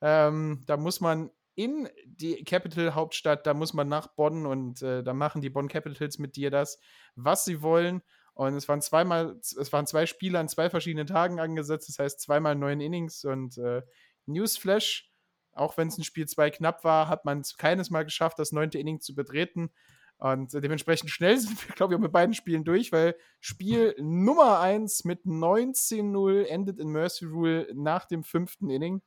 [0.02, 5.14] Ähm, da muss man in die Capital-Hauptstadt, da muss man nach Bonn und äh, da
[5.14, 6.80] machen die Bonn Capitals mit dir das,
[7.16, 8.02] was sie wollen.
[8.34, 12.20] Und es waren zweimal, es waren zwei Spiele an zwei verschiedenen Tagen angesetzt, das heißt
[12.20, 13.82] zweimal neun Innings und äh,
[14.26, 15.10] Newsflash.
[15.54, 18.52] auch wenn es in Spiel 2 knapp war, hat man es keines Mal geschafft, das
[18.52, 19.72] neunte Inning zu betreten.
[20.18, 24.60] Und dementsprechend schnell sind wir, glaube ich, auch mit beiden Spielen durch, weil Spiel Nummer
[24.60, 29.02] 1 mit 19-0 endet in Mercy Rule nach dem fünften Inning.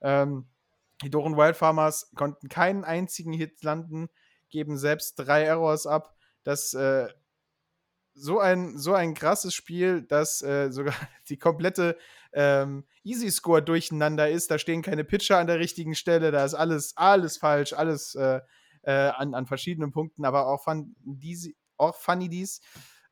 [0.00, 0.46] Ähm,
[1.02, 4.08] die Doren Wild Farmers konnten keinen einzigen Hit landen,
[4.50, 6.14] geben selbst drei Errors ab.
[6.44, 7.08] Das äh,
[8.14, 10.94] so ein, so ein krasses Spiel, dass äh, sogar
[11.28, 11.96] die komplette
[12.32, 14.50] ähm, Easy Score durcheinander ist.
[14.50, 18.40] Da stehen keine Pitcher an der richtigen Stelle, da ist alles, alles falsch, alles äh,
[18.82, 22.60] äh, an, an verschiedenen Punkten, aber auch, Fun, diese, auch Funny dies.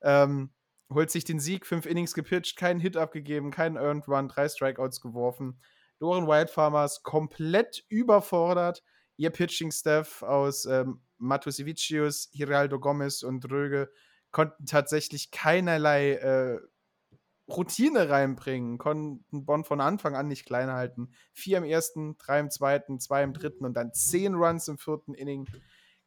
[0.03, 0.51] Ähm,
[0.93, 5.01] holt sich den Sieg, fünf Innings gepitcht, keinen Hit abgegeben, keinen Earned Run, drei Strikeouts
[5.01, 5.61] geworfen.
[5.99, 8.83] Doren Wild Farmers komplett überfordert.
[9.17, 13.91] Ihr Pitching-Staff aus ähm, Matusevicius, Hiraldo Gomez und Dröge
[14.31, 16.61] konnten tatsächlich keinerlei äh,
[17.57, 21.13] Routine reinbringen, konnten Bonn von Anfang an nicht klein halten.
[21.33, 25.15] Vier im ersten, drei im zweiten, zwei im dritten und dann zehn Runs im vierten
[25.15, 25.49] Inning.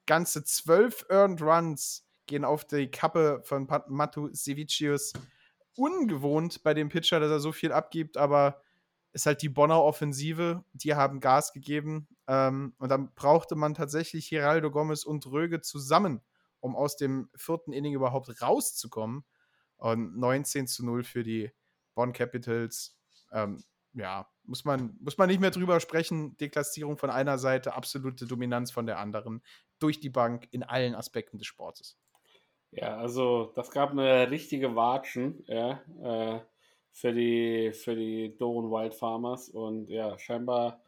[0.06, 5.14] Ganze zwölf Earned Runs gehen auf die Kappe von Matu Sevicius.
[5.76, 8.62] Ungewohnt bei dem Pitcher, dass er so viel abgibt, aber
[9.12, 10.64] ist halt die Bonner Offensive.
[10.74, 12.08] Die haben Gas gegeben.
[12.28, 16.22] Ähm, und dann brauchte man tatsächlich Geraldo Gomez und Röge zusammen,
[16.60, 19.24] um aus dem vierten Inning überhaupt rauszukommen.
[19.84, 21.52] Und 19 zu 0 für die
[21.94, 22.98] Bonn Capitals.
[23.34, 23.62] Ähm,
[23.94, 26.38] ja, muss man, muss man nicht mehr drüber sprechen.
[26.38, 29.44] Deklassierung von einer Seite, absolute Dominanz von der anderen.
[29.80, 32.00] Durch die Bank in allen Aspekten des Sportes.
[32.72, 36.40] Ja, also das gab eine richtige Watschen, ja, äh,
[36.92, 39.50] für die, für die Doren Wild Farmers.
[39.50, 40.82] Und ja, scheinbar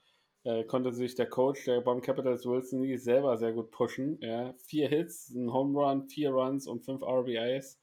[0.44, 4.20] äh, konnte sich der Coach der Bonn Capitals Wilson selber sehr gut pushen.
[4.22, 4.54] Ja.
[4.58, 7.78] Vier Hits, ein Home Run, vier Runs und fünf RBIs.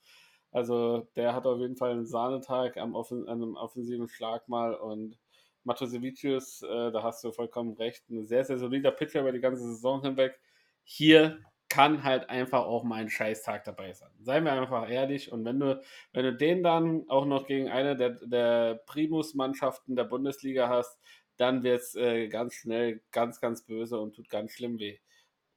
[0.52, 5.18] Also der hat auf jeden Fall einen Sahnetag am Offen einem offensiven Schlag mal und
[5.64, 9.62] Matosevicius, äh, da hast du vollkommen recht, ein sehr, sehr solider Pitcher über die ganze
[9.62, 10.38] Saison hinweg.
[10.84, 11.38] Hier
[11.68, 14.10] kann halt einfach auch mal ein Scheißtag dabei sein.
[14.20, 15.32] Seien wir einfach ehrlich.
[15.32, 15.80] Und wenn du,
[16.12, 21.00] wenn du den dann auch noch gegen eine der, der Primus-Mannschaften der Bundesliga hast,
[21.38, 24.98] dann wird es äh, ganz schnell ganz, ganz böse und tut ganz schlimm weh.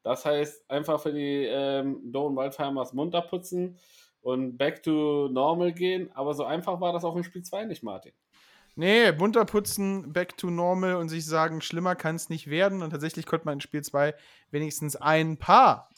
[0.04, 3.78] Das heißt, einfach für die ähm, Doan Waldheimers munter putzen
[4.26, 6.10] und back to normal gehen.
[6.16, 8.12] Aber so einfach war das auch in Spiel 2 nicht, Martin.
[8.76, 12.82] Nee, munter putzen, back to normal und sich sagen, schlimmer kann es nicht werden.
[12.82, 14.16] Und tatsächlich konnte man in Spiel 2
[14.50, 15.90] wenigstens ein paar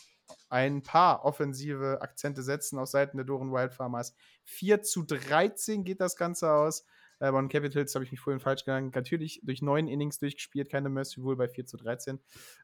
[0.50, 4.13] ein paar offensive Akzente setzen auf Seiten der Doren Wild Farmers.
[4.44, 6.86] 4 zu 13 geht das Ganze aus.
[7.20, 8.92] Äh, Bonn Capitals habe ich mich vorhin falsch gegangen.
[8.94, 12.20] Natürlich durch neun Innings durchgespielt, keine Mercy Rule bei 4 zu 13.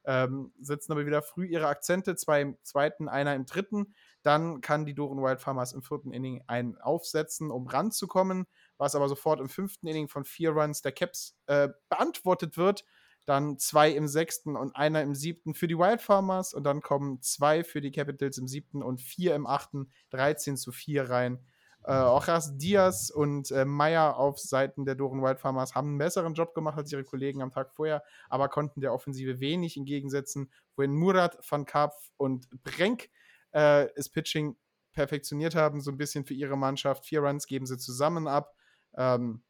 [0.06, 3.94] Ähm, setzen aber wieder früh ihre Akzente, zwei im zweiten, einer im dritten.
[4.24, 9.10] Dann kann die Doren Wild Farmers im vierten Inning einen aufsetzen, um ranzukommen, was aber
[9.10, 12.86] sofort im fünften Inning von vier Runs der Caps äh, beantwortet wird.
[13.26, 16.54] Dann zwei im sechsten und einer im siebten für die Wild Farmers.
[16.54, 20.72] Und dann kommen zwei für die Capitals im siebten und vier im achten, 13 zu
[20.72, 21.40] 4 rein.
[21.86, 26.34] Äh, Ras Diaz und äh, Meyer auf Seiten der Doren Wild Farmers haben einen besseren
[26.34, 30.96] Job gemacht als ihre Kollegen am Tag vorher, aber konnten der Offensive wenig entgegensetzen, wohin
[30.96, 33.10] Murat, Van Karpf und Brenk
[33.54, 34.58] äh, das Pitching
[34.92, 37.06] perfektioniert haben, so ein bisschen für ihre Mannschaft.
[37.06, 38.56] Vier Runs geben sie zusammen ab.
[38.96, 39.44] Ähm,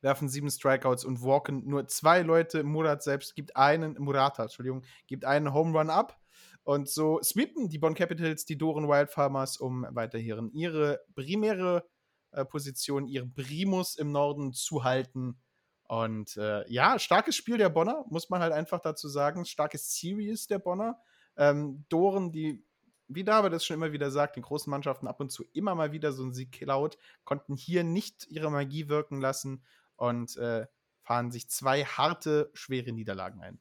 [0.00, 2.64] werfen sieben Strikeouts und walken nur zwei Leute.
[2.64, 6.18] Murat selbst gibt einen, Murata, Entschuldigung, gibt einen Home Run ab.
[6.64, 11.84] Und so sweepen die Bonn Capitals die Doren Wild Farmers, um weiterhin ihre primäre
[12.32, 15.40] äh, Position, ihren Primus im Norden zu halten.
[15.84, 19.44] Und äh, ja, starkes Spiel der Bonner, muss man halt einfach dazu sagen.
[19.44, 21.00] Starkes Series der Bonner.
[21.36, 22.64] Ähm, Doren, die,
[23.08, 25.92] wie David das schon immer wieder sagt, den großen Mannschaften ab und zu immer mal
[25.92, 29.62] wieder so einen Sieg klaut, konnten hier nicht ihre Magie wirken lassen
[29.96, 30.66] und äh,
[31.02, 33.60] fahren sich zwei harte, schwere Niederlagen ein.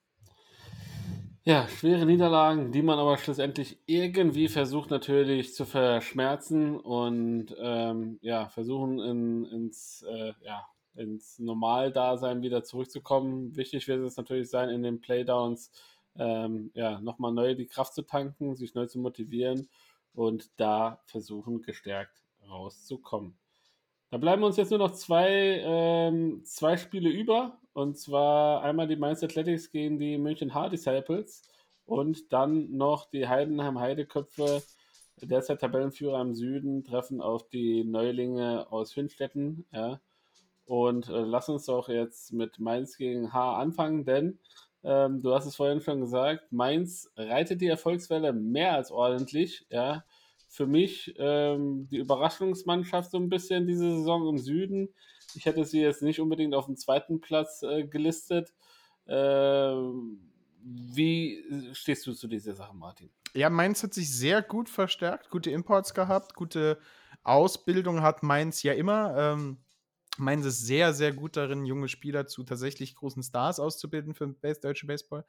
[1.43, 8.47] Ja, schwere Niederlagen, die man aber schlussendlich irgendwie versucht natürlich zu verschmerzen und ähm, ja,
[8.49, 13.56] versuchen in, ins, äh, ja, ins Normaldasein wieder zurückzukommen.
[13.56, 15.71] Wichtig wird es natürlich sein, in den Playdowns
[16.17, 19.69] ähm, ja, nochmal neu die Kraft zu tanken, sich neu zu motivieren
[20.13, 23.38] und da versuchen, gestärkt rauszukommen.
[24.10, 27.58] Da bleiben uns jetzt nur noch zwei, ähm, zwei Spiele über.
[27.74, 31.43] Und zwar einmal die Mainz Athletics gegen die München Hard Disciples
[31.86, 34.62] und dann noch die Heidenheim Heideköpfe,
[35.22, 39.66] derzeit Tabellenführer im Süden, treffen auf die Neulinge aus Hünstetten.
[39.72, 40.01] Ja.
[40.66, 44.39] Und äh, lass uns doch jetzt mit Mainz gegen H anfangen, denn
[44.84, 49.65] ähm, du hast es vorhin schon gesagt, Mainz reitet die Erfolgswelle mehr als ordentlich.
[49.69, 50.03] Ja
[50.51, 54.89] für mich ähm, die Überraschungsmannschaft so ein bisschen diese Saison im Süden.
[55.34, 58.53] Ich hätte sie jetzt nicht unbedingt auf dem zweiten Platz äh, gelistet.
[59.05, 59.15] Äh,
[60.63, 63.09] wie stehst du zu dieser Sache, Martin?
[63.34, 66.79] Ja, Mainz hat sich sehr gut verstärkt, gute Imports gehabt, gute
[67.23, 69.15] Ausbildung hat Mainz ja immer.
[69.17, 69.57] Ähm,
[70.22, 74.61] Mainz ist sehr, sehr gut darin, junge Spieler zu tatsächlich großen Stars auszubilden für Base,
[74.61, 75.26] deutsche Baseball.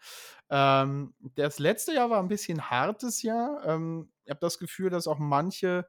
[0.50, 3.64] Ähm, das letzte Jahr war ein bisschen hartes Jahr.
[3.66, 5.88] Ähm, ich habe das Gefühl, dass auch manche,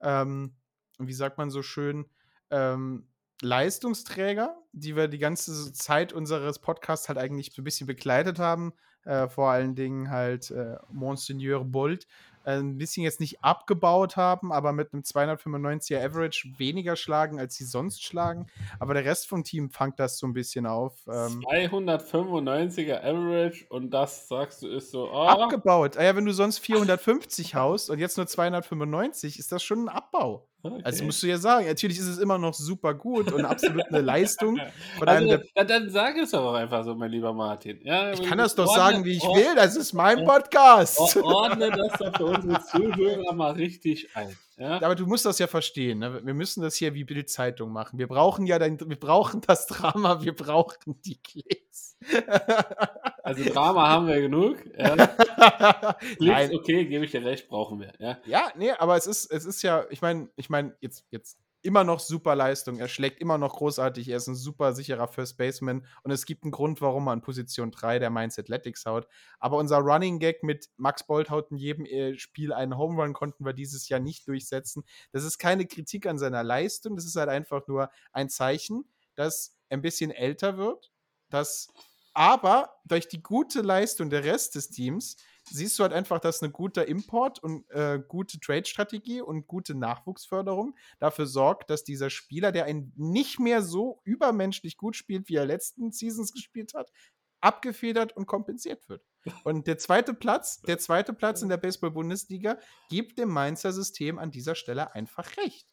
[0.00, 0.56] ähm,
[0.98, 2.06] wie sagt man so schön,
[2.50, 3.08] ähm,
[3.42, 8.72] Leistungsträger, die wir die ganze Zeit unseres Podcasts halt eigentlich so ein bisschen begleitet haben,
[9.04, 12.06] äh, vor allen Dingen halt äh, Monseigneur Bolt,
[12.44, 17.64] ein bisschen jetzt nicht abgebaut haben, aber mit einem 295er Average weniger schlagen, als sie
[17.64, 18.46] sonst schlagen.
[18.78, 20.94] Aber der Rest vom Team fangt das so ein bisschen auf.
[21.06, 25.10] Ähm, 295er Average und das sagst du ist so.
[25.10, 25.26] Oh.
[25.26, 25.96] Abgebaut.
[25.96, 29.88] Ah ja, wenn du sonst 450 haust und jetzt nur 295, ist das schon ein
[29.88, 30.48] Abbau.
[30.62, 30.84] Also okay.
[30.84, 34.00] Also musst du ja sagen, natürlich ist es immer noch super gut und absolut eine
[34.02, 34.60] Leistung.
[34.98, 37.80] Von also, einem der dann sag es doch einfach so, mein lieber Martin.
[37.82, 39.54] Ja, ich kann das doch ordne, sagen, wie ich ordne, will.
[39.56, 41.00] Das ist mein Podcast.
[41.16, 44.36] Ordne das doch für unsere Zuhörer mal richtig ein.
[44.56, 44.80] Ja?
[44.82, 45.98] Aber du musst das ja verstehen.
[45.98, 46.24] Ne?
[46.24, 47.98] Wir müssen das hier wie Bildzeitung machen.
[47.98, 51.91] Wir brauchen ja dein, wir brauchen das Drama, wir brauchen die Klicks.
[53.24, 54.56] Also Drama haben wir genug.
[54.76, 54.96] Ja.
[56.16, 57.92] Klicks, okay, gebe ich dir recht, brauchen wir.
[58.00, 61.38] Ja, ja nee, aber es ist, es ist ja, ich meine, ich meine, jetzt, jetzt
[61.62, 62.78] immer noch super Leistung.
[62.78, 64.08] Er schlägt immer noch großartig.
[64.08, 65.86] Er ist ein super sicherer First Baseman.
[66.02, 69.06] Und es gibt einen Grund, warum er an Position 3 der Mainz Athletics haut.
[69.38, 73.12] Aber unser Running Gag mit Max Bolt haut in jedem äh, Spiel einen Home Run
[73.12, 74.84] konnten wir dieses Jahr nicht durchsetzen.
[75.12, 76.96] Das ist keine Kritik an seiner Leistung.
[76.96, 78.84] Das ist halt einfach nur ein Zeichen,
[79.14, 80.90] dass er ein bisschen älter wird.
[81.30, 81.72] Dass
[82.14, 85.16] aber durch die gute Leistung der Rest des Teams
[85.50, 90.76] siehst du halt einfach, dass eine gute Import und äh, gute Trade-Strategie und gute Nachwuchsförderung
[90.98, 95.46] dafür sorgt, dass dieser Spieler, der einen nicht mehr so übermenschlich gut spielt, wie er
[95.46, 96.92] letzten Seasons gespielt hat,
[97.40, 99.04] abgefedert und kompensiert wird.
[99.44, 102.58] Und der zweite Platz, der zweite Platz in der Baseball-Bundesliga
[102.88, 105.66] gibt dem Mainzer System an dieser Stelle einfach recht.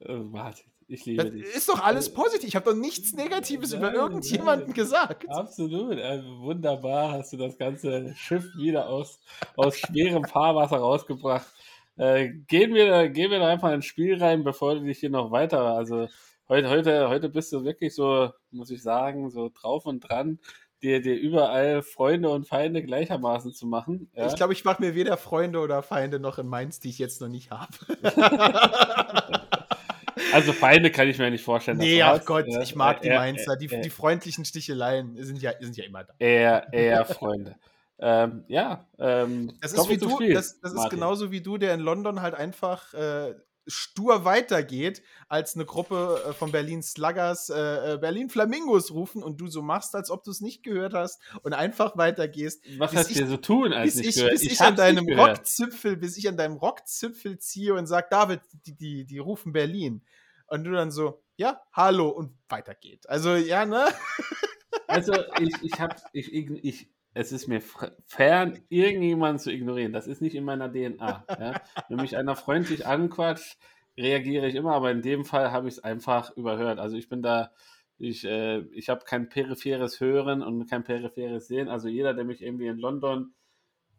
[0.00, 1.42] Äh, warte, ich liebe das dich.
[1.42, 2.48] Ist doch alles äh, positiv.
[2.48, 4.74] Ich habe doch nichts Negatives nein, über irgendjemanden nein.
[4.74, 5.28] gesagt.
[5.28, 5.98] Absolut.
[5.98, 9.20] Also wunderbar hast du das ganze Schiff wieder aus,
[9.56, 11.46] aus schwerem Fahrwasser rausgebracht.
[11.96, 15.30] Äh, gehen, wir, gehen wir da einfach ins Spiel rein, bevor du dich hier noch
[15.30, 15.60] weiter.
[15.60, 16.08] Also
[16.48, 20.38] heute, heute, heute bist du wirklich so, muss ich sagen, so drauf und dran,
[20.82, 24.10] dir, dir überall Freunde und Feinde gleichermaßen zu machen.
[24.14, 24.26] Ja?
[24.26, 27.20] Ich glaube, ich mache mir weder Freunde oder Feinde noch in Mainz, die ich jetzt
[27.20, 27.72] noch nicht habe.
[30.32, 31.78] Also Feinde kann ich mir nicht vorstellen.
[31.78, 33.56] Nee, ach Gott, ja, ich mag äh, die Mainzer.
[33.56, 36.14] Die, die, freundlichen Sticheleien sind ja, sind ja immer da.
[36.18, 37.56] Eher, eher Freunde.
[37.98, 38.86] ähm, ja.
[38.98, 42.34] Ähm, das ist, wie du, das, das ist genauso wie du, der in London halt
[42.34, 43.34] einfach äh,
[43.66, 49.40] stur weitergeht, als eine Gruppe äh, von Berlin Sluggers äh, äh, Berlin Flamingos rufen und
[49.40, 52.62] du so machst, als ob du es nicht gehört hast und einfach weitergehst.
[52.78, 54.32] Was hast du so tun, als bis ich, gehört?
[54.32, 58.40] Bis ich, ich an deinem Rockzipfel, bis ich an deinem Rockzipfel ziehe und sag, David,
[58.66, 60.02] die, die, die rufen Berlin.
[60.52, 63.08] Und du dann so, ja, hallo und weitergeht.
[63.08, 63.86] Also, ja, ne?
[64.86, 67.62] Also, ich, ich hab, ich, ich, es ist mir
[68.06, 69.94] fern, irgendjemanden zu ignorieren.
[69.94, 71.24] Das ist nicht in meiner DNA.
[71.28, 71.62] Ja?
[71.88, 73.56] Wenn mich einer freundlich anquatscht,
[73.96, 76.78] reagiere ich immer, aber in dem Fall habe ich es einfach überhört.
[76.78, 77.52] Also ich bin da,
[77.96, 81.70] ich, äh, ich habe kein peripheres Hören und kein peripheres Sehen.
[81.70, 83.32] Also jeder, der mich irgendwie in London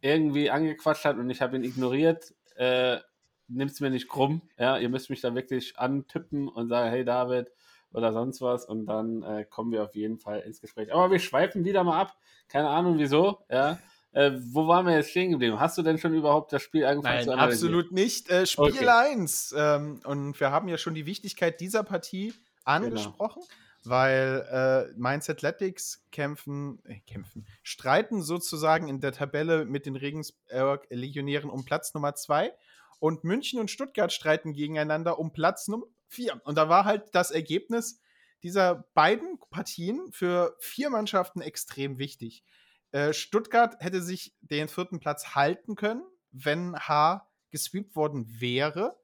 [0.01, 2.99] irgendwie angequatscht hat und ich habe ihn ignoriert, äh,
[3.47, 4.41] nimmt es mir nicht krumm.
[4.57, 7.51] Ja, ihr müsst mich da wirklich antippen und sagen, hey David
[7.91, 10.93] oder sonst was und dann äh, kommen wir auf jeden Fall ins Gespräch.
[10.93, 12.17] Aber wir schweifen wieder mal ab.
[12.47, 13.39] Keine Ahnung wieso.
[13.49, 13.79] Ja.
[14.11, 15.59] Äh, wo waren wir jetzt stehen geblieben?
[15.59, 17.73] Hast du denn schon überhaupt das Spiel angefangen Nein, zu analysieren?
[17.73, 18.29] absolut nicht.
[18.29, 18.87] Äh, Spiel okay.
[18.87, 19.55] 1.
[19.57, 22.33] Ähm, und wir haben ja schon die Wichtigkeit dieser Partie
[22.63, 23.41] angesprochen.
[23.41, 24.47] Genau weil
[24.93, 31.49] äh, Mainz Athletics kämpfen, äh, kämpfen, streiten sozusagen in der Tabelle mit den Regensburg Legionären
[31.49, 32.53] um Platz Nummer 2
[32.99, 36.41] und München und Stuttgart streiten gegeneinander um Platz Nummer 4.
[36.43, 37.99] Und da war halt das Ergebnis
[38.43, 42.43] dieser beiden Partien für vier Mannschaften extrem wichtig.
[42.91, 48.97] Äh, Stuttgart hätte sich den vierten Platz halten können, wenn H gesweept worden wäre.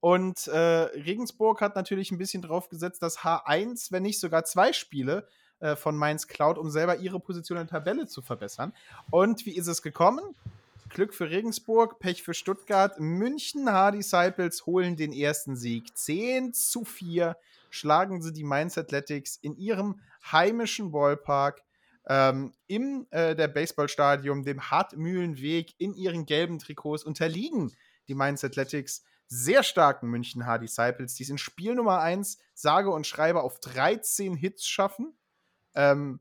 [0.00, 4.72] Und äh, Regensburg hat natürlich ein bisschen drauf gesetzt, dass H1, wenn nicht sogar zwei
[4.72, 5.28] Spiele
[5.60, 8.72] äh, von Mainz klaut, um selber ihre Position in der Tabelle zu verbessern.
[9.10, 10.34] Und wie ist es gekommen?
[10.92, 13.00] Glück für Regensburg, Pech für Stuttgart.
[13.00, 15.96] München H-Disciples holen den ersten Sieg.
[15.96, 17.36] 10 zu 4
[17.70, 21.62] schlagen sie die Mainz Athletics in ihrem heimischen Ballpark
[22.06, 27.72] ähm, im äh, der Baseballstadion, dem Hartmühlenweg, in ihren gelben Trikots unterliegen
[28.08, 33.06] die Mainz Athletics sehr starken München H-Disciples, die es in Spiel Nummer 1 sage und
[33.06, 35.14] schreibe auf 13 Hits schaffen.
[35.74, 36.20] Ähm,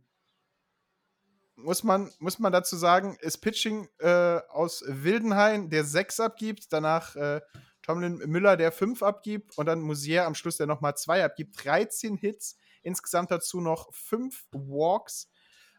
[1.64, 7.16] muss man, muss man dazu sagen, ist Pitching äh, aus Wildenhain, der 6 abgibt, danach
[7.16, 7.42] äh,
[7.82, 11.64] Tomlin Müller, der 5 abgibt und dann Musier am Schluss, der nochmal 2 abgibt.
[11.64, 15.30] 13 Hits, insgesamt dazu noch 5 Walks.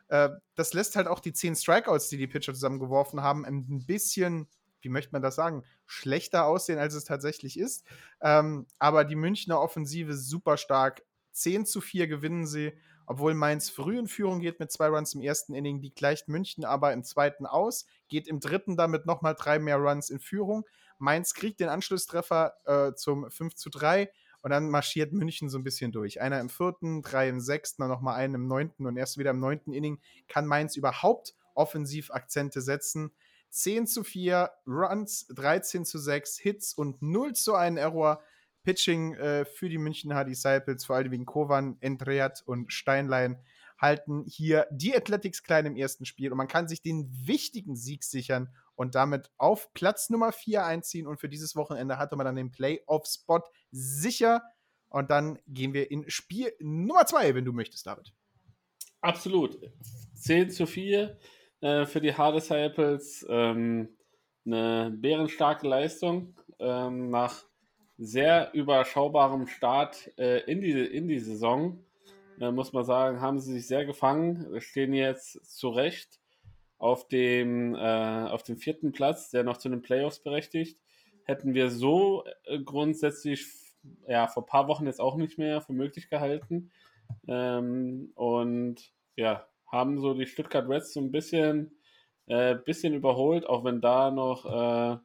[0.08, 4.48] Äh, das lässt halt auch die 10 Strikeouts, die die Pitcher zusammengeworfen haben, ein bisschen,
[4.80, 7.84] wie möchte man das sagen, schlechter aussehen, als es tatsächlich ist.
[8.20, 11.02] Ähm, aber die Münchner Offensive super stark.
[11.32, 12.72] 10 zu 4 gewinnen sie
[13.06, 16.64] obwohl Mainz früh in Führung geht mit zwei Runs im ersten Inning, die gleicht München
[16.64, 20.64] aber im zweiten aus, geht im dritten damit nochmal drei mehr Runs in Führung.
[20.98, 24.10] Mainz kriegt den Anschlusstreffer äh, zum 5 zu 3
[24.42, 26.20] und dann marschiert München so ein bisschen durch.
[26.20, 29.40] Einer im vierten, drei im sechsten, dann nochmal einen im neunten und erst wieder im
[29.40, 33.12] neunten Inning kann Mainz überhaupt offensiv Akzente setzen.
[33.50, 38.22] 10 zu 4, Runs 13 zu 6, Hits und 0 zu 1 Error.
[38.62, 43.42] Pitching äh, für die München Hard Disciples, vor allem wegen Kovan, Endreat und Steinlein,
[43.78, 48.04] halten hier die Athletics klein im ersten Spiel und man kann sich den wichtigen Sieg
[48.04, 51.06] sichern und damit auf Platz Nummer 4 einziehen.
[51.06, 54.42] Und für dieses Wochenende hatte man dann den Playoff-Spot sicher.
[54.88, 58.12] Und dann gehen wir in Spiel Nummer 2, wenn du möchtest, David.
[59.00, 59.58] Absolut.
[60.14, 61.18] 10 zu 4
[61.60, 63.26] äh, für die Hard Disciples.
[63.28, 63.96] Ähm,
[64.44, 67.44] eine bärenstarke Leistung ähm, nach
[68.02, 71.78] sehr überschaubarem Start äh, in, die, in die Saison,
[72.40, 76.20] äh, muss man sagen, haben sie sich sehr gefangen, stehen jetzt zu Recht
[76.78, 80.80] auf dem, äh, auf dem vierten Platz, der noch zu den Playoffs berechtigt.
[81.24, 83.46] Hätten wir so äh, grundsätzlich
[84.08, 86.72] ja, vor ein paar Wochen jetzt auch nicht mehr für möglich gehalten.
[87.28, 91.78] Ähm, und ja, haben so die Stuttgart Reds so ein bisschen,
[92.26, 94.98] äh, bisschen überholt, auch wenn da noch äh,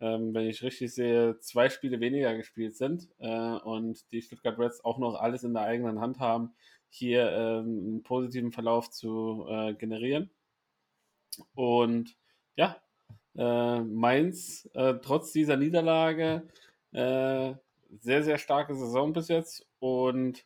[0.00, 4.84] ähm, wenn ich richtig sehe, zwei Spiele weniger gespielt sind äh, und die Stuttgart Reds
[4.84, 6.54] auch noch alles in der eigenen Hand haben,
[6.88, 10.30] hier ähm, einen positiven Verlauf zu äh, generieren.
[11.54, 12.16] Und
[12.56, 12.76] ja,
[13.36, 16.48] äh, Mainz, äh, trotz dieser Niederlage,
[16.92, 17.54] äh,
[18.00, 20.44] sehr, sehr starke Saison bis jetzt und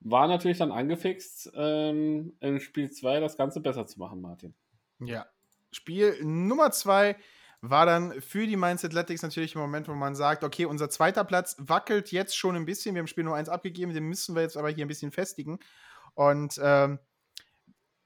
[0.00, 4.54] war natürlich dann angefixt, ähm, in Spiel 2 das Ganze besser zu machen, Martin.
[5.00, 5.26] Ja.
[5.70, 7.16] Spiel Nummer 2
[7.62, 11.24] war dann für die Mainz Athletics natürlich im Moment, wo man sagt, okay, unser zweiter
[11.24, 12.94] Platz wackelt jetzt schon ein bisschen.
[12.96, 15.60] Wir haben Spiel nur eins abgegeben, den müssen wir jetzt aber hier ein bisschen festigen.
[16.14, 16.98] Und ähm,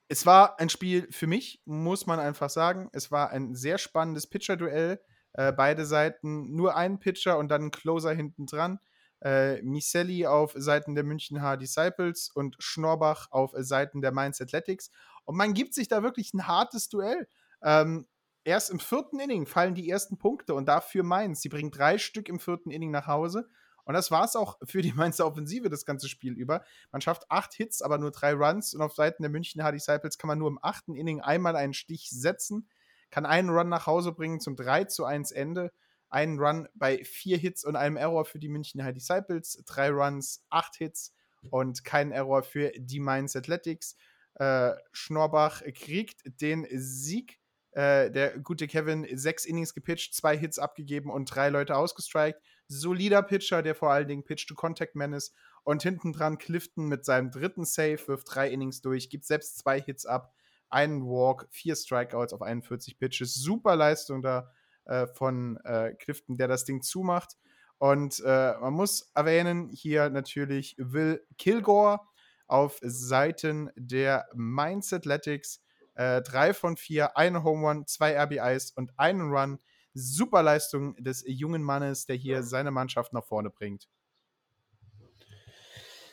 [0.09, 2.90] es war ein Spiel für mich, muss man einfach sagen.
[2.92, 5.00] Es war ein sehr spannendes Pitcher-Duell.
[5.32, 8.78] Äh, beide Seiten nur ein Pitcher und dann ein Closer hinten dran.
[9.22, 14.90] Äh, Miselli auf Seiten der München H Disciples und Schnorbach auf Seiten der Mainz Athletics.
[15.24, 17.26] Und man gibt sich da wirklich ein hartes Duell.
[17.62, 18.07] Ähm,
[18.47, 21.42] erst im vierten Inning fallen die ersten Punkte und dafür Mainz.
[21.42, 23.49] Sie bringen drei Stück im vierten Inning nach Hause.
[23.84, 26.64] Und das war es auch für die Mainzer Offensive das ganze Spiel über.
[26.92, 28.72] Man schafft acht Hits, aber nur drei Runs.
[28.72, 31.74] Und auf Seiten der München H Disciples kann man nur im achten Inning einmal einen
[31.74, 32.68] Stich setzen,
[33.11, 35.72] kann einen Run nach Hause bringen zum 3 zu 1 Ende.
[36.09, 40.44] Einen Run bei vier Hits und einem Error für die München High Disciples, drei Runs,
[40.51, 41.12] acht Hits
[41.51, 43.97] und kein Error für die Mainz Athletics.
[44.34, 47.40] Äh, Schnorbach kriegt den Sieg
[47.77, 52.41] äh, der gute Kevin sechs Innings gepitcht, zwei Hits abgegeben und drei Leute ausgestrikt.
[52.68, 55.35] Solider Pitcher, der vor allen Dingen Pitch-to-Contact-Man ist.
[55.62, 59.79] Und hinten dran Clifton mit seinem dritten Save, wirft drei Innings durch, gibt selbst zwei
[59.79, 60.33] Hits ab,
[60.70, 63.35] einen Walk, vier Strikeouts auf 41 Pitches.
[63.35, 64.51] Super Leistung da
[64.87, 67.37] äh, von äh, Clifton, der das Ding zumacht.
[67.77, 72.01] Und äh, man muss erwähnen, hier natürlich Will Kilgore
[72.47, 75.61] auf Seiten der Mainz Athletics
[75.97, 79.59] äh, drei von vier, eine Home Run, zwei RBIs und einen Run.
[79.94, 83.88] Super Leistung des jungen Mannes, der hier seine Mannschaft nach vorne bringt.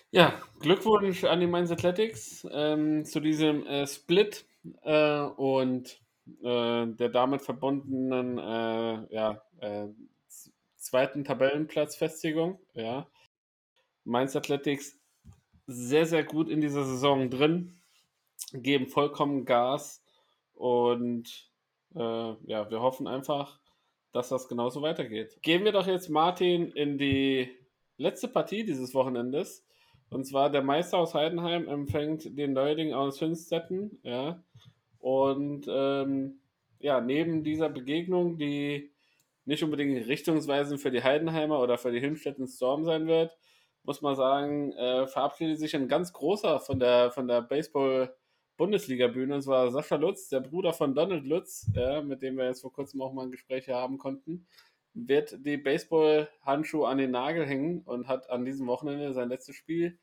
[0.09, 4.45] Ja, Glückwunsch an die Mainz Athletics ähm, zu diesem äh, Split
[4.84, 5.99] äh, und
[6.43, 9.41] äh, der damit verbundenen äh, ja,
[10.77, 12.59] zweiten Tabellenplatzfestigung.
[12.73, 13.07] Ja.
[14.05, 14.97] Mainz Athletics
[15.67, 17.82] sehr, sehr gut in dieser Saison drin
[18.51, 20.03] geben vollkommen Gas
[20.53, 21.49] und
[21.95, 23.59] äh, ja, wir hoffen einfach,
[24.11, 25.37] dass das genauso weitergeht.
[25.41, 27.49] Gehen wir doch jetzt, Martin, in die
[27.97, 29.65] letzte Partie dieses Wochenendes.
[30.09, 33.99] Und zwar der Meister aus Heidenheim empfängt den Neuling aus Finstetten.
[34.03, 34.43] Ja.
[34.99, 36.39] Und ähm,
[36.79, 38.91] ja, neben dieser Begegnung, die
[39.45, 43.35] nicht unbedingt richtungsweisend für die Heidenheimer oder für die Himstetten Storm sein wird,
[43.83, 48.15] muss man sagen, äh, verabschiedet sich ein ganz großer von der, von der Baseball-
[48.58, 49.36] Bundesliga-Bühne.
[49.36, 52.74] Und zwar Sascha Lutz, der Bruder von Donald Lutz, ja, mit dem wir jetzt vor
[52.74, 54.47] kurzem auch mal ein Gespräch haben konnten,
[54.93, 59.97] wird die Baseball-Handschuhe an den Nagel hängen und hat an diesem Wochenende sein letztes Spiel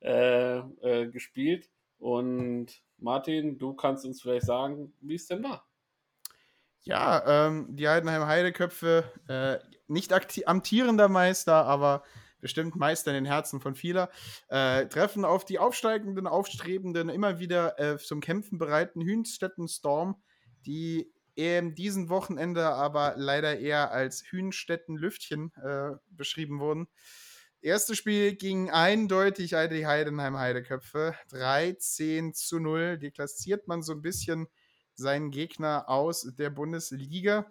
[0.00, 1.68] äh, äh, gespielt.
[1.98, 5.66] Und Martin, du kannst uns vielleicht sagen, wie es denn war.
[6.82, 10.12] Ja, ähm, die Heidenheim Heideköpfe, äh, nicht
[10.46, 12.04] amtierender Meister, aber
[12.40, 14.10] bestimmt Meister in den Herzen von vieler,
[14.48, 20.16] äh, treffen auf die aufsteigenden, aufstrebenden, immer wieder äh, zum Kämpfen bereiten Hünstetten Storm,
[20.66, 26.88] die in diesem Wochenende aber leider eher als Hünstetten Lüftchen äh, beschrieben wurden.
[27.60, 31.14] Erstes Spiel ging eindeutig an die Heidenheim Heideköpfe.
[31.30, 32.98] 13 zu 0.
[32.98, 34.48] Deklassiert man so ein bisschen
[34.94, 37.48] seinen Gegner aus der Bundesliga.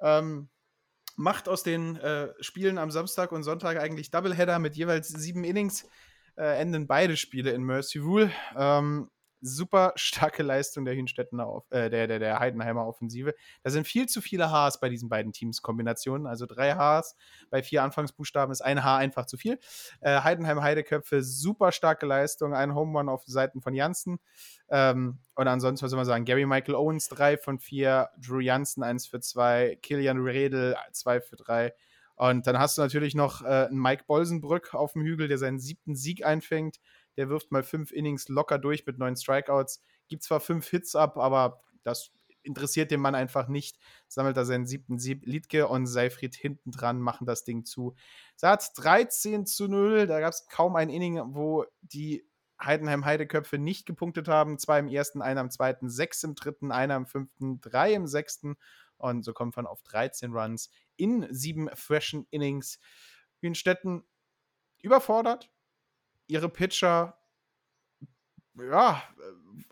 [0.00, 0.48] Ähm,
[1.16, 5.88] macht aus den äh, Spielen am Samstag und Sonntag eigentlich Doubleheader mit jeweils sieben Innings.
[6.36, 8.30] Äh, enden beide Spiele in Mercy Rule.
[8.56, 9.08] Ähm,
[9.44, 13.34] super starke Leistung der Hünstedtener, auf, äh, der, der, der Heidenheimer Offensive.
[13.62, 16.26] Da sind viel zu viele Hs bei diesen beiden Teams-Kombinationen.
[16.26, 17.16] Also drei Hs
[17.50, 19.58] bei vier Anfangsbuchstaben ist ein H einfach zu viel.
[20.00, 22.54] Äh, Heidenheim Heideköpfe, super starke Leistung.
[22.54, 24.18] Ein Home Run auf Seiten von Janssen.
[24.68, 26.24] Ähm, und ansonsten, was soll man sagen?
[26.24, 28.08] Gary Michael Owens, drei von vier.
[28.18, 29.78] Drew Janssen, eins für zwei.
[29.82, 31.74] Kilian Redel, zwei für drei.
[32.16, 35.58] Und dann hast du natürlich noch äh, einen Mike Bolsenbrück auf dem Hügel, der seinen
[35.58, 36.78] siebten Sieg einfängt
[37.16, 41.16] der wirft mal fünf Innings locker durch mit neun Strikeouts, gibt zwar fünf Hits ab,
[41.16, 42.10] aber das
[42.44, 43.78] interessiert den Mann einfach nicht.
[44.06, 45.22] Sammelt er seinen siebten Sieb.
[45.24, 47.94] Liedke und Seifried hinten dran machen das Ding zu.
[48.36, 50.06] Satz 13 zu 0.
[50.06, 52.26] Da gab es kaum ein Inning, wo die
[52.62, 54.58] Heidenheim Heideköpfe nicht gepunktet haben.
[54.58, 58.56] Zwei im ersten, einer im zweiten, sechs im dritten, einer im fünften, drei im sechsten.
[58.96, 62.78] Und so kommt man auf 13 Runs in sieben freshen Innings.
[63.40, 64.04] Hünstetten
[64.82, 65.50] überfordert,
[66.34, 67.16] ihre Pitcher
[68.56, 69.02] ja,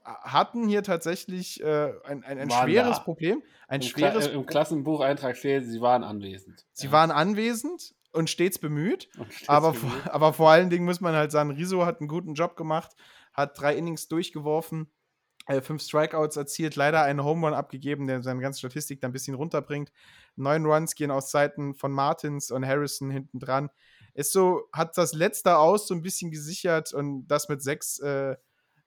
[0.04, 3.02] hatten hier tatsächlich äh, ein, ein, ein schweres da.
[3.02, 3.42] Problem.
[3.68, 6.64] Ein Im, schweres Kla Im Klassenbucheintrag steht, sie waren anwesend.
[6.72, 6.92] Sie ja.
[6.92, 9.08] waren anwesend und stets bemüht.
[9.18, 9.92] Und stets aber, bemüht.
[9.92, 12.92] Vor, aber vor allen Dingen muss man halt sagen, Riso hat einen guten Job gemacht,
[13.32, 14.90] hat drei Innings durchgeworfen,
[15.46, 19.12] äh, fünf Strikeouts erzielt, leider einen Home Run abgegeben, der seine ganze Statistik da ein
[19.12, 19.92] bisschen runterbringt.
[20.34, 23.70] Neun Runs gehen aus Seiten von Martins und Harrison hinten dran
[24.14, 28.36] ist so, hat das letzte Aus so ein bisschen gesichert und das mit sechs äh,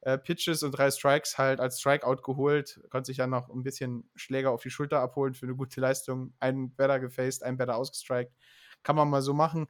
[0.01, 2.79] äh, Pitches und drei Strikes halt als Strikeout geholt.
[2.89, 6.33] Konnte sich ja noch ein bisschen Schläger auf die Schulter abholen für eine gute Leistung.
[6.39, 8.33] Einen Better gefaced, einen Better ausgestrikt.
[8.83, 9.67] Kann man mal so machen.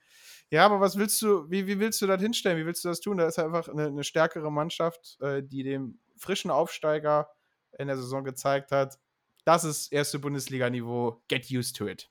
[0.50, 2.58] Ja, aber was willst du, wie, wie willst du das hinstellen?
[2.58, 3.18] Wie willst du das tun?
[3.18, 7.30] Da ist einfach eine, eine stärkere Mannschaft, äh, die dem frischen Aufsteiger
[7.78, 9.00] in der Saison gezeigt hat,
[9.46, 11.22] das ist erste Bundesliga-Niveau.
[11.28, 12.10] Get used to it.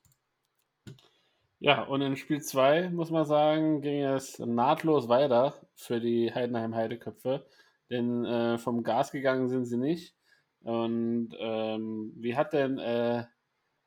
[1.64, 6.74] Ja, und in Spiel 2, muss man sagen, ging es nahtlos weiter für die Heidenheim
[6.74, 7.46] Heideköpfe.
[7.88, 10.14] Denn äh, vom Gas gegangen sind sie nicht.
[10.60, 13.24] Und ähm, wie hat denn äh,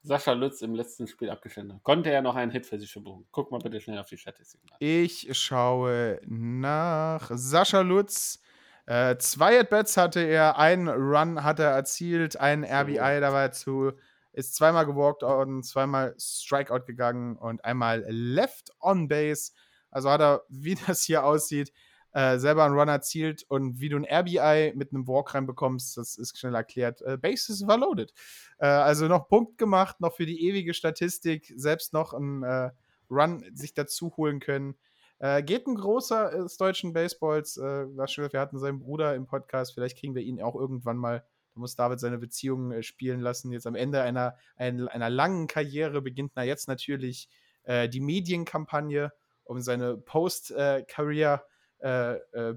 [0.02, 1.80] Sascha Lutz im letzten Spiel abgeschnitten?
[1.84, 3.28] Konnte er noch einen Hit für sich verbuchen?
[3.30, 4.66] Guck mal bitte schnell auf die Statistiken.
[4.80, 7.30] Ich schaue nach.
[7.32, 8.42] Sascha Lutz.
[8.88, 13.52] Äh, zwei At-Bats hatte er, einen Run hat er erzielt, einen RBI, da war er
[13.52, 13.92] zu
[14.38, 19.52] ist zweimal gewalkt worden, zweimal Strikeout gegangen und einmal Left on Base.
[19.90, 21.74] Also hat er, wie das hier aussieht,
[22.12, 26.18] äh, selber einen Run erzielt und wie du ein RBI mit einem Walk reinbekommst, das
[26.18, 27.02] ist schnell erklärt.
[27.02, 28.14] Äh, Bases war loaded.
[28.60, 32.70] Äh, also noch Punkt gemacht, noch für die ewige Statistik, selbst noch einen äh,
[33.10, 34.76] Run sich dazu holen können.
[35.18, 37.58] Äh, geht ein großer des deutschen Baseballs.
[37.58, 41.24] Äh, wir hatten seinen Bruder im Podcast, vielleicht kriegen wir ihn auch irgendwann mal
[41.58, 43.52] da muss David seine Beziehung äh, spielen lassen.
[43.52, 47.30] Jetzt am Ende einer, einer, einer langen Karriere beginnt er jetzt natürlich
[47.64, 49.12] äh, die Medienkampagne,
[49.44, 51.44] um seine Post-Career
[51.80, 52.54] äh, äh,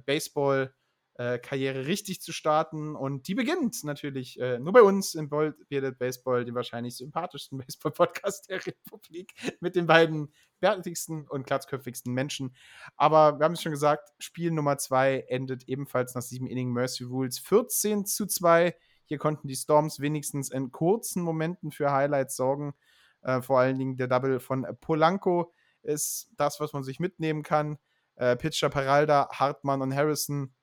[1.86, 2.96] richtig zu starten.
[2.96, 8.48] Und die beginnt natürlich äh, nur bei uns im Bearded Baseball, dem wahrscheinlich sympathischsten Baseball-Podcast
[8.48, 12.55] der Republik, mit den beiden bärtigsten und glatzköpfigsten Menschen.
[12.96, 17.05] Aber wir haben es schon gesagt, Spiel Nummer zwei endet ebenfalls nach sieben Inning Mercy
[17.05, 18.74] Rules 14 zu 2
[19.11, 22.75] hier konnten die Storms wenigstens in kurzen Momenten für Highlights sorgen.
[23.23, 25.53] Äh, vor allen Dingen der Double von Polanco
[25.83, 27.77] ist das, was man sich mitnehmen kann.
[28.15, 30.55] Äh, Pitcher Peralda, Hartmann und Harrison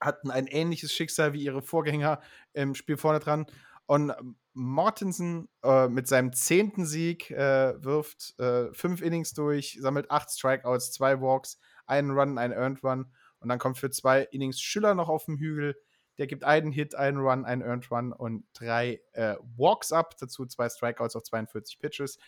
[0.00, 2.22] hatten ein ähnliches Schicksal wie ihre Vorgänger
[2.54, 3.44] im Spiel vorne dran.
[3.84, 4.14] Und
[4.54, 10.92] Mortensen äh, mit seinem zehnten Sieg äh, wirft äh, fünf Innings durch, sammelt acht Strikeouts,
[10.92, 13.12] zwei Walks, einen Run, einen Earned Run.
[13.40, 15.76] Und dann kommt für zwei Innings Schüller noch auf dem Hügel.
[16.20, 20.16] Der gibt einen Hit, einen Run, einen Earned Run und drei äh, Walks ab.
[20.20, 22.18] Dazu zwei Strikeouts auf 42 Pitches.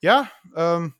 [0.00, 0.94] Ja, ähm,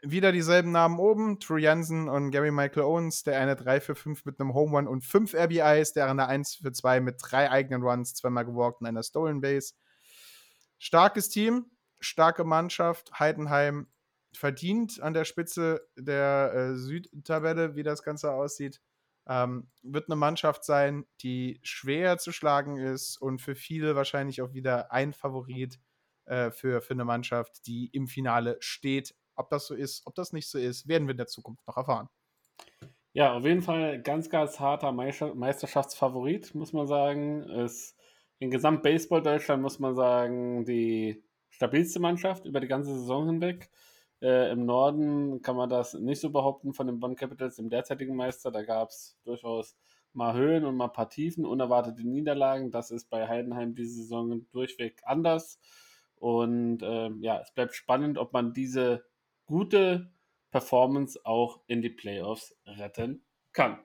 [0.00, 1.38] wieder dieselben Namen oben.
[1.38, 3.22] True Jansen und Gary Michael Owens.
[3.22, 5.92] Der eine 3 für 5 mit einem Home Run und 5 RBIs.
[5.92, 9.74] Der andere 1 für 2 mit drei eigenen Runs, zweimal gewalkt und einer Stolen Base.
[10.78, 11.66] Starkes Team,
[12.00, 13.18] starke Mannschaft.
[13.20, 13.88] Heidenheim
[14.32, 18.80] verdient an der Spitze der äh, Südtabelle, wie das Ganze aussieht.
[19.28, 24.52] Ähm, wird eine Mannschaft sein, die schwer zu schlagen ist und für viele wahrscheinlich auch
[24.52, 25.80] wieder ein Favorit
[26.26, 29.14] äh, für, für eine Mannschaft, die im Finale steht.
[29.34, 31.76] Ob das so ist, ob das nicht so ist, werden wir in der Zukunft noch
[31.76, 32.08] erfahren.
[33.12, 37.48] Ja, auf jeden Fall ganz, ganz harter Meisterschaftsfavorit, muss man sagen.
[37.48, 37.96] Ist
[38.38, 43.70] in Gesamt-Baseball Deutschland, muss man sagen, die stabilste Mannschaft über die ganze Saison hinweg.
[44.22, 48.16] Äh, Im Norden kann man das nicht so behaupten von den Bonn Capitals, dem derzeitigen
[48.16, 48.50] Meister.
[48.50, 49.76] Da gab es durchaus
[50.12, 52.70] mal Höhen und mal ein paar Tiefen, unerwartete Niederlagen.
[52.70, 55.60] Das ist bei Heidenheim diese Saison durchweg anders.
[56.16, 59.04] Und äh, ja, es bleibt spannend, ob man diese
[59.44, 60.10] gute
[60.50, 63.78] Performance auch in die Playoffs retten kann.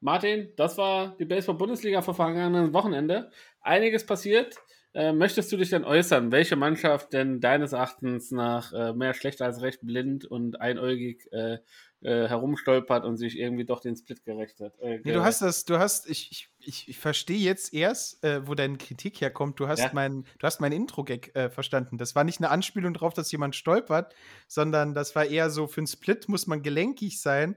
[0.00, 3.30] Martin, das war die Baseball-Bundesliga vergangenen Wochenende.
[3.60, 4.56] Einiges passiert.
[4.96, 9.42] Äh, möchtest du dich denn äußern, welche Mannschaft denn deines Erachtens nach äh, mehr schlecht
[9.42, 11.58] als recht blind und einäugig äh,
[12.00, 14.72] äh herumstolpert und sich irgendwie doch den Split gerechnet?
[14.80, 18.54] Äh, nee, du hast das, du hast, ich, ich, ich, verstehe jetzt erst, äh, wo
[18.54, 19.60] deine Kritik herkommt.
[19.60, 19.90] Du hast ja.
[19.92, 21.98] mein, du hast mein Intro-Gag verstanden.
[21.98, 24.14] Das war nicht eine Anspielung darauf, dass jemand stolpert,
[24.48, 27.56] sondern das war eher so, für einen Split muss man gelenkig sein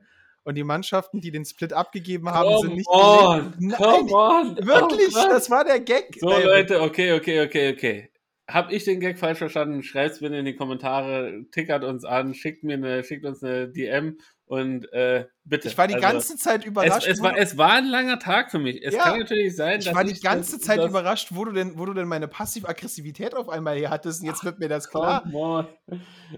[0.49, 2.89] und die Mannschaften, die den Split abgegeben haben, come sind nicht.
[2.89, 4.57] On, Nein, come on.
[4.65, 6.17] Wirklich, oh, das war der Gag.
[6.19, 6.43] So, ey.
[6.43, 8.09] Leute, okay, okay, okay, okay.
[8.47, 9.83] Hab ich den Gag falsch verstanden?
[9.83, 14.17] Schreibt's mir in die Kommentare, tickert uns an, schickt mir eine, schickt uns eine DM
[14.49, 15.67] und äh, bitte.
[15.67, 17.05] Ich war die also, ganze Zeit überrascht.
[17.05, 18.81] Es, es, war, es war ein langer Tag für mich.
[18.83, 21.45] Es ja, kann natürlich sein, dass ich war die ganze das, Zeit das, überrascht, wo
[21.45, 24.21] du denn, wo du denn meine Passiv-Aggressivität auf einmal hier hattest.
[24.21, 25.23] Und jetzt wird mir das klar.
[25.31, 25.63] Oh,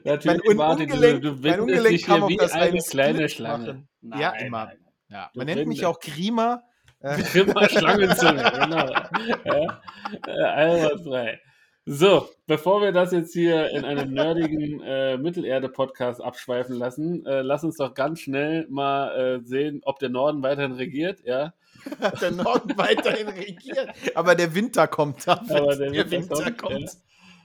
[0.03, 3.88] Natürlich, mein, warte, Ungelenk, du, du mein Ungelenk kam auf das eine kleine Schlange.
[4.01, 4.66] Nein, ja, immer.
[4.66, 4.78] Nein.
[5.07, 6.64] Ja, man nennt mich auch Grima.
[6.99, 8.89] Grima Schlangenzunge, genau.
[9.45, 9.82] ja,
[10.28, 11.39] äh, einwandfrei.
[11.86, 17.64] So, bevor wir das jetzt hier in einem nerdigen äh, Mittelerde-Podcast abschweifen lassen, äh, lass
[17.64, 21.54] uns doch ganz schnell mal äh, sehen, ob der Norden weiterhin regiert, ja.
[22.22, 23.90] der Norden weiterhin regiert.
[24.14, 25.44] Aber der Winter kommt da.
[25.50, 26.58] Aber der, der Winter, Winter, kommt.
[26.58, 26.98] kommt.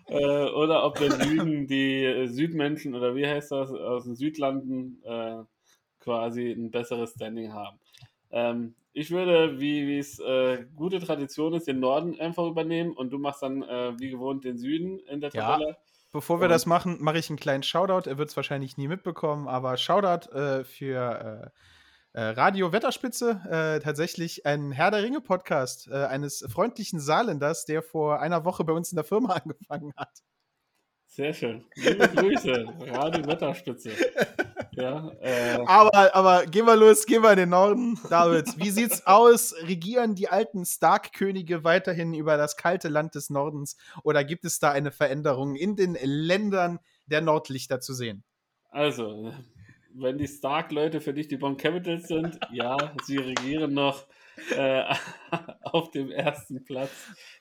[0.08, 0.18] Ja.
[0.18, 5.02] Äh, oder ob der Süden, die äh, Südmenschen oder wie heißt das, aus den Südlanden
[5.04, 5.38] äh,
[6.00, 7.78] quasi ein besseres Standing haben.
[8.30, 13.18] Ähm, ich würde, wie es äh, gute Tradition ist, den Norden einfach übernehmen und du
[13.18, 15.68] machst dann äh, wie gewohnt den Süden in der Tabelle.
[15.68, 15.76] Ja.
[16.12, 18.08] Bevor wir und das machen, mache ich einen kleinen Shoutout.
[18.08, 21.52] Er wird es wahrscheinlich nie mitbekommen, aber Shoutout äh, für
[22.14, 23.42] äh, äh, Radio Wetterspitze.
[23.50, 28.72] Äh, tatsächlich ein Herr der Ringe Podcast eines freundlichen Saarländers, der vor einer Woche bei
[28.72, 30.22] uns in der Firma angefangen hat.
[31.04, 31.66] Sehr schön.
[31.74, 33.90] Liebe Grüße, Radio Wetterspitze.
[34.76, 35.58] Ja, äh.
[35.66, 37.98] aber, aber gehen wir los, gehen wir in den Norden.
[38.10, 39.54] David, wie sieht's aus?
[39.62, 44.70] Regieren die alten Stark-Könige weiterhin über das kalte Land des Nordens oder gibt es da
[44.72, 48.22] eine Veränderung in den Ländern der Nordlichter zu sehen?
[48.68, 49.32] Also,
[49.94, 54.06] wenn die Stark-Leute für dich die Bonn Capitals sind, ja, sie regieren noch
[54.56, 54.84] äh,
[55.62, 56.90] auf dem ersten Platz.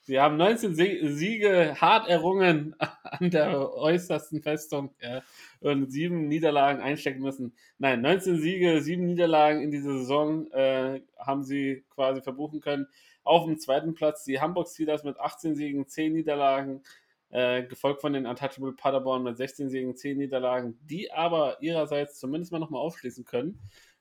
[0.02, 5.22] Sie haben 19 Siege hart errungen an der äußersten Festung ja,
[5.60, 7.54] und sieben Niederlagen einstecken müssen.
[7.78, 12.86] Nein, 19 Siege, sieben Niederlagen in dieser Saison äh, haben sie quasi verbuchen können.
[13.24, 16.82] Auf dem zweiten Platz die Hamburg Steelers mit 18 Siegen, 10 Niederlagen.
[17.28, 22.52] Äh, gefolgt von den Untouchable Paderborn mit 16 Siegen, 10 Niederlagen, die aber ihrerseits zumindest
[22.52, 23.58] mal nochmal aufschließen können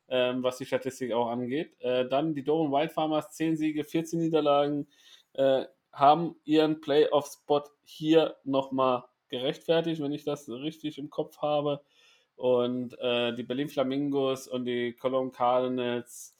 [0.10, 1.76] ähm, was die Statistik auch angeht.
[1.80, 4.88] Äh, dann die Doren Wild Farmers, 10 Siege, 14 Niederlagen,
[5.34, 11.82] äh, haben ihren Playoff-Spot hier nochmal gerechtfertigt, wenn ich das richtig im Kopf habe.
[12.36, 16.36] Und äh, die Berlin Flamingos und die Cologne Cardinals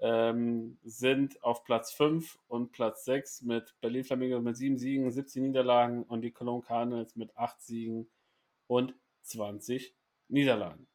[0.00, 5.42] ähm, sind auf Platz 5 und Platz 6 mit Berlin Flamingos mit 7 Siegen, 17
[5.42, 8.08] Niederlagen und die Cologne Cardinals mit 8 Siegen
[8.66, 9.94] und 20
[10.28, 10.87] Niederlagen.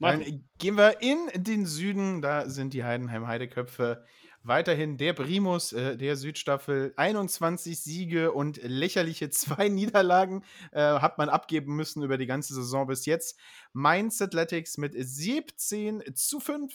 [0.00, 2.22] Dann gehen wir in den Süden.
[2.22, 4.04] Da sind die Heidenheim-Heideköpfe
[4.42, 6.92] weiterhin der Primus äh, der Südstaffel.
[6.96, 12.86] 21 Siege und lächerliche zwei Niederlagen äh, hat man abgeben müssen über die ganze Saison
[12.86, 13.38] bis jetzt.
[13.72, 16.72] Mainz Athletics mit 17 zu 5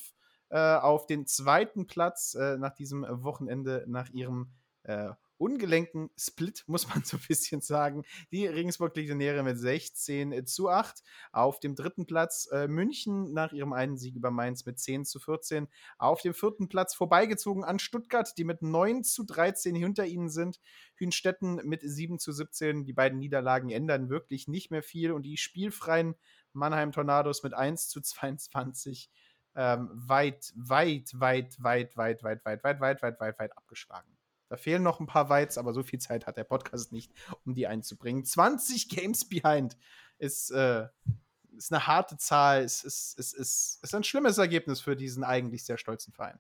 [0.50, 4.52] äh, auf den zweiten Platz äh, nach diesem Wochenende, nach ihrem
[4.84, 5.10] äh,
[5.44, 8.06] ungelenken Split, muss man so ein bisschen sagen.
[8.32, 11.04] Die Regensburg-Legionäre mit 16 zu 8.
[11.34, 15.20] Auf dem dritten Platz äh, München nach ihrem einen Sieg über Mainz mit 10 zu
[15.20, 15.68] 14.
[15.98, 20.62] Auf dem vierten Platz vorbeigezogen an Stuttgart, die mit 9 zu 13 hinter ihnen sind.
[20.96, 22.86] Hünstetten mit 7 zu 17.
[22.86, 26.16] Die beiden Niederlagen ändern wirklich nicht mehr viel und die spielfreien
[26.54, 29.10] Mannheim Tornados mit 1 zu 22
[29.56, 34.13] ähm, weit, weit, weit, weit, weit, weit, weit, weit, weit, weit, weit, weit abgeschlagen.
[34.54, 37.12] Da fehlen noch ein paar Weiz, aber so viel Zeit hat der Podcast nicht,
[37.44, 38.24] um die einzubringen.
[38.24, 39.76] 20 Games behind
[40.20, 40.86] ist äh,
[41.58, 45.24] ist eine harte Zahl, es ist, es, ist, es ist ein schlimmes Ergebnis für diesen
[45.24, 46.40] eigentlich sehr stolzen Verein.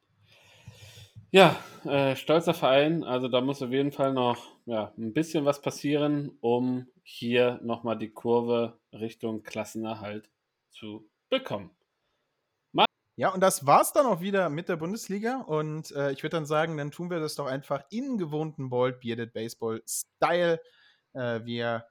[1.32, 1.55] Ja,
[1.86, 3.03] äh, stolzer Verein.
[3.03, 7.97] Also da muss auf jeden Fall noch ja, ein bisschen was passieren, um hier nochmal
[7.97, 10.30] die Kurve Richtung Klassenerhalt
[10.70, 11.72] zu bekommen.
[13.16, 15.41] Ja, und das war's dann auch wieder mit der Bundesliga.
[15.41, 18.99] Und äh, ich würde dann sagen, dann tun wir das doch einfach in gewohnten Bald
[19.01, 20.59] Bearded Baseball Style.
[21.14, 21.86] Äh, wir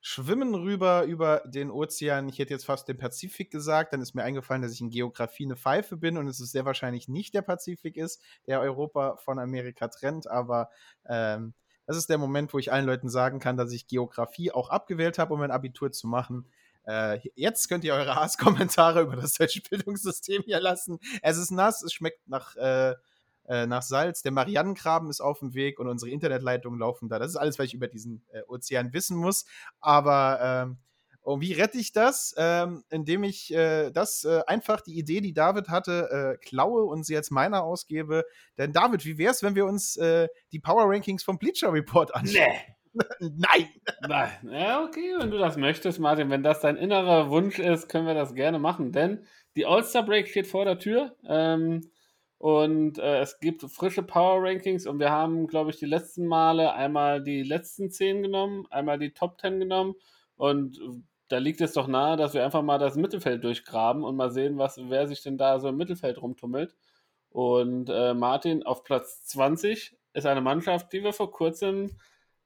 [0.00, 2.28] schwimmen rüber über den Ozean.
[2.28, 3.92] Ich hätte jetzt fast den Pazifik gesagt.
[3.92, 6.64] Dann ist mir eingefallen, dass ich in Geografie eine Pfeife bin und es ist sehr
[6.64, 10.28] wahrscheinlich nicht der Pazifik ist, der Europa von Amerika trennt.
[10.28, 10.70] Aber
[11.06, 11.54] ähm,
[11.86, 15.18] das ist der Moment, wo ich allen Leuten sagen kann, dass ich Geografie auch abgewählt
[15.18, 16.50] habe, um ein Abitur zu machen.
[16.86, 20.98] Äh, jetzt könnt ihr eure Hasskommentare über das deutsche Bildungssystem hier lassen.
[21.22, 22.94] Es ist nass, es schmeckt nach, äh,
[23.46, 24.22] äh, nach Salz.
[24.22, 27.18] Der Marianengraben ist auf dem Weg und unsere Internetleitungen laufen da.
[27.18, 29.44] Das ist alles, was ich über diesen äh, Ozean wissen muss.
[29.80, 30.78] Aber ähm,
[31.24, 32.34] und wie rette ich das?
[32.36, 37.06] Ähm, indem ich äh, das äh, einfach die Idee, die David hatte, äh, klaue und
[37.06, 38.24] sie als meiner ausgebe.
[38.58, 42.14] Denn David, wie wäre es, wenn wir uns äh, die Power Rankings vom Bleacher Report
[42.14, 42.44] anschauen?
[42.46, 42.74] Nee.
[43.20, 43.68] Nein!
[44.06, 44.30] Nein.
[44.50, 46.30] Ja, okay, wenn du das möchtest, Martin.
[46.30, 48.92] Wenn das dein innerer Wunsch ist, können wir das gerne machen.
[48.92, 49.24] Denn
[49.56, 51.16] die All-Star Break steht vor der Tür.
[51.26, 51.90] Ähm,
[52.38, 54.86] und äh, es gibt frische Power Rankings.
[54.86, 59.12] Und wir haben, glaube ich, die letzten Male einmal die letzten 10 genommen, einmal die
[59.12, 59.94] Top 10 genommen.
[60.36, 60.78] Und
[61.28, 64.58] da liegt es doch nahe, dass wir einfach mal das Mittelfeld durchgraben und mal sehen,
[64.58, 66.74] was, wer sich denn da so im Mittelfeld rumtummelt.
[67.30, 71.90] Und äh, Martin auf Platz 20 ist eine Mannschaft, die wir vor kurzem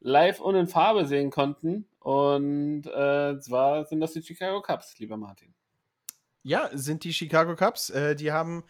[0.00, 1.88] live und in Farbe sehen konnten.
[2.00, 5.54] Und äh, zwar sind das die Chicago Cubs, lieber Martin.
[6.42, 7.90] Ja, sind die Chicago Cubs.
[7.90, 8.64] Äh, die haben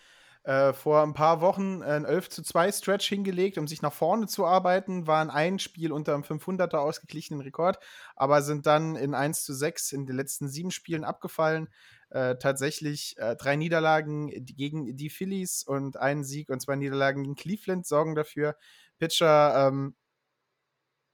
[0.48, 4.26] äh, vor ein paar Wochen ein 11 zu 2 Stretch hingelegt, um sich nach vorne
[4.28, 7.78] zu arbeiten, waren ein Spiel unter dem 500er ausgeglichenen Rekord,
[8.16, 11.68] aber sind dann in 1 zu 6 in den letzten sieben Spielen abgefallen.
[12.10, 17.34] Äh, tatsächlich äh, drei Niederlagen gegen die Phillies und einen Sieg und zwei Niederlagen gegen
[17.34, 18.56] Cleveland sorgen dafür.
[18.98, 19.94] Pitcher ähm,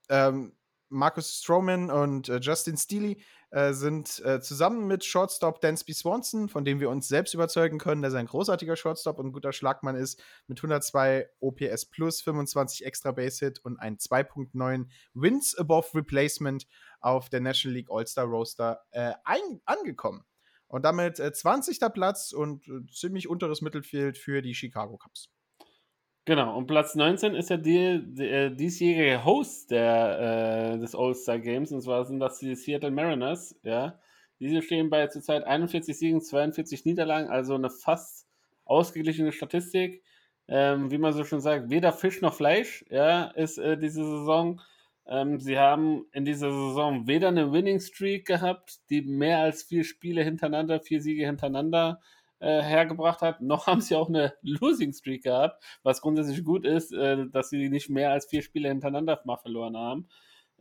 [0.09, 0.53] ähm,
[0.89, 6.65] Marcus Stroman und äh, Justin Steely äh, sind äh, zusammen mit Shortstop Dansby Swanson, von
[6.65, 9.97] dem wir uns selbst überzeugen können, dass er ein großartiger Shortstop und ein guter Schlagmann
[9.97, 16.67] ist, mit 102 OPS plus, 25 extra Base Hit und ein 2.9 Wins above Replacement
[17.01, 19.13] auf der National League All-Star Roster äh,
[19.65, 20.25] angekommen.
[20.67, 21.81] Und damit 20.
[21.81, 25.34] Äh, Platz und äh, ziemlich unteres Mittelfeld für die Chicago Cubs.
[26.27, 31.39] Genau, und Platz 19 ist ja die, die, äh, diesjährige Host der, äh, des All-Star
[31.39, 33.99] Games, und zwar sind das die Seattle Mariners, ja.
[34.41, 38.27] Diese stehen bei zurzeit 41 Siegen, 42 Niederlagen, also eine fast
[38.65, 40.03] ausgeglichene Statistik.
[40.49, 44.61] Ähm, wie man so schon sagt, weder Fisch noch Fleisch, ja, ist äh, diese Saison.
[45.07, 49.85] Ähm, sie haben in dieser Saison weder eine Winning Streak gehabt, die mehr als vier
[49.85, 52.01] Spiele hintereinander, vier Siege hintereinander
[52.41, 56.93] äh, hergebracht hat, noch haben sie auch eine Losing Streak gehabt, was grundsätzlich gut ist,
[56.93, 60.09] äh, dass sie nicht mehr als vier Spiele hintereinander mal verloren haben.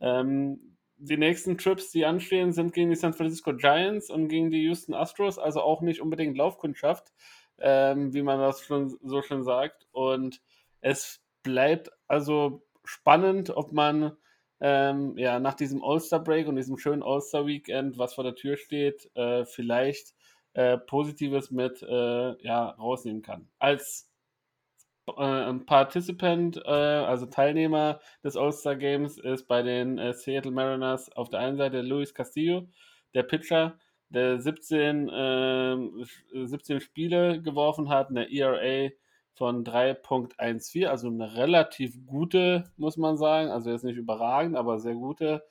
[0.00, 4.62] Ähm, die nächsten Trips, die anstehen, sind gegen die San Francisco Giants und gegen die
[4.62, 7.12] Houston Astros, also auch nicht unbedingt Laufkundschaft,
[7.58, 9.86] ähm, wie man das schon so schön sagt.
[9.92, 10.40] Und
[10.80, 14.16] es bleibt also spannend, ob man
[14.60, 19.44] ähm, ja nach diesem All-Star-Break und diesem schönen All-Star-Weekend, was vor der Tür steht, äh,
[19.44, 20.14] vielleicht
[20.54, 23.48] äh, Positives mit äh, ja, rausnehmen kann.
[23.58, 24.10] Als
[25.06, 31.28] äh, Participant, äh, also Teilnehmer des All-Star Games, ist bei den äh, Seattle Mariners auf
[31.28, 32.68] der einen Seite Luis Castillo,
[33.14, 33.78] der Pitcher,
[34.10, 35.08] der 17,
[36.32, 38.90] 17 Spiele geworfen hat, eine ERA
[39.34, 44.94] von 3.14, also eine relativ gute, muss man sagen, also jetzt nicht überragend, aber sehr
[44.94, 45.44] gute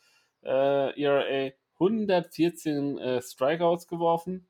[0.43, 1.51] äh, ERA.
[1.79, 4.47] 114 äh, Strikeouts geworfen,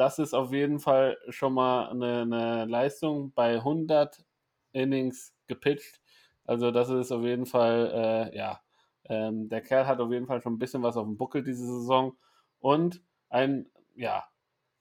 [0.00, 4.24] das ist auf jeden Fall schon mal eine, eine Leistung bei 100
[4.72, 6.00] Innings gepitcht.
[6.46, 8.62] Also das ist auf jeden Fall, äh, ja,
[9.04, 11.66] ähm, der Kerl hat auf jeden Fall schon ein bisschen was auf dem Buckel diese
[11.66, 12.16] Saison
[12.60, 14.24] und ein, ja,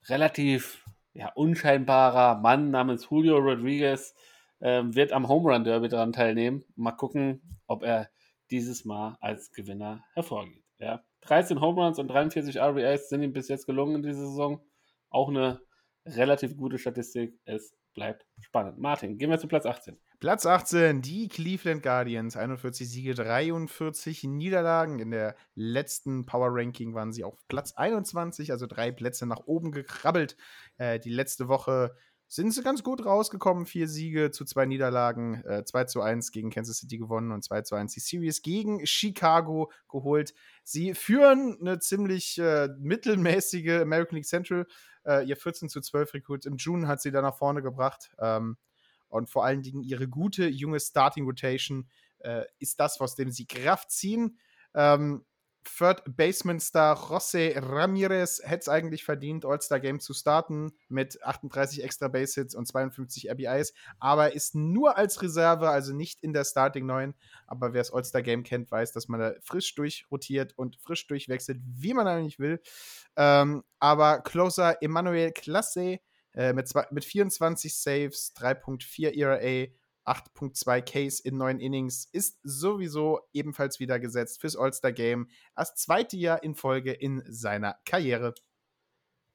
[0.07, 4.15] relativ ja, unscheinbarer Mann namens Julio Rodriguez
[4.61, 6.63] ähm, wird am Home Run Derby daran teilnehmen.
[6.77, 8.09] Mal gucken, ob er
[8.51, 10.63] dieses Mal als Gewinner hervorgeht.
[10.77, 11.03] Ja.
[11.23, 14.61] 13 Home Runs und 43 RBIs sind ihm bis jetzt gelungen in dieser Saison
[15.09, 15.61] auch eine
[16.05, 17.39] relativ gute Statistik.
[17.45, 18.77] Es bleibt spannend.
[18.77, 19.99] Martin, gehen wir zu Platz 18.
[20.19, 22.35] Platz 18, die Cleveland Guardians.
[22.35, 24.99] 41 Siege, 43 Niederlagen.
[24.99, 29.71] In der letzten Power Ranking waren sie auf Platz 21, also drei Plätze nach oben
[29.71, 30.35] gekrabbelt.
[30.77, 31.95] Äh, die letzte Woche
[32.29, 33.65] sind sie ganz gut rausgekommen.
[33.65, 37.63] Vier Siege zu zwei Niederlagen, äh, 2 zu 1 gegen Kansas City gewonnen und 2
[37.63, 40.35] zu 1 die Series gegen Chicago geholt.
[40.63, 44.67] Sie führen eine ziemlich äh, mittelmäßige American League Central.
[45.03, 48.11] Äh, ihr 14 zu 12 Rekrut im June hat sie da nach vorne gebracht.
[48.19, 48.57] Ähm,
[49.07, 53.47] und vor allen Dingen ihre gute junge Starting Rotation äh, ist das, aus dem sie
[53.47, 54.37] Kraft ziehen.
[54.75, 55.25] Ähm,
[55.77, 61.83] Third Baseman Star José Ramirez hätte es eigentlich verdient, All-Star Game zu starten mit 38
[61.83, 66.43] extra Base Hits und 52 RBIs, aber ist nur als Reserve, also nicht in der
[66.43, 67.13] Starting 9.
[67.47, 71.59] Aber wer das All-Star Game kennt, weiß, dass man da frisch durchrotiert und frisch durchwechselt,
[71.63, 72.61] wie man eigentlich will.
[73.15, 75.99] Ähm, aber Closer Emmanuel Classe
[76.33, 79.69] äh, mit, mit 24 Saves, 3.4 ERA
[80.09, 85.29] 8.2 Case in neun Innings ist sowieso ebenfalls wieder gesetzt fürs All-Star-Game.
[85.55, 88.33] Das zweite Jahr in Folge in seiner Karriere.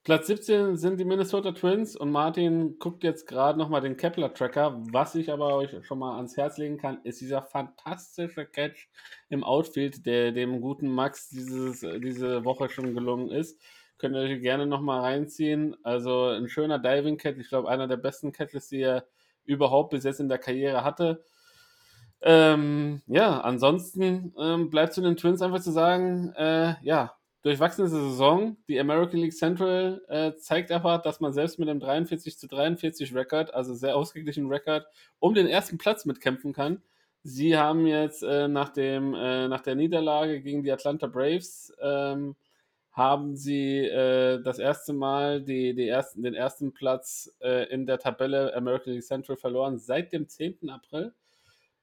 [0.05, 4.83] Platz 17 sind die Minnesota Twins und Martin guckt jetzt gerade nochmal den Kepler-Tracker.
[4.91, 8.91] Was ich aber euch schon mal ans Herz legen kann, ist dieser fantastische Catch
[9.31, 13.59] im Outfield, der dem guten Max dieses, diese Woche schon gelungen ist.
[13.97, 15.75] Könnt ihr euch gerne nochmal reinziehen.
[15.85, 19.07] Also ein schöner Diving-Catch, ich glaube einer der besten Catches, die er
[19.45, 21.25] überhaupt bis jetzt in der Karriere hatte.
[22.23, 28.57] Ähm, ja, ansonsten ähm, bleibt zu den Twins einfach zu sagen, äh, ja, durchwachsene Saison.
[28.69, 33.15] Die American League Central äh, zeigt einfach, dass man selbst mit einem 43 zu 43
[33.15, 34.87] Rekord, also sehr ausgeglichenen Rekord,
[35.19, 36.83] um den ersten Platz mitkämpfen kann.
[37.23, 42.37] Sie haben jetzt äh, nach, dem, äh, nach der Niederlage gegen die Atlanta Braves ähm,
[42.95, 47.99] haben sie äh, das erste Mal die, die ersten, den ersten Platz äh, in der
[47.99, 50.71] Tabelle American League Central verloren seit dem 10.
[50.71, 51.13] April.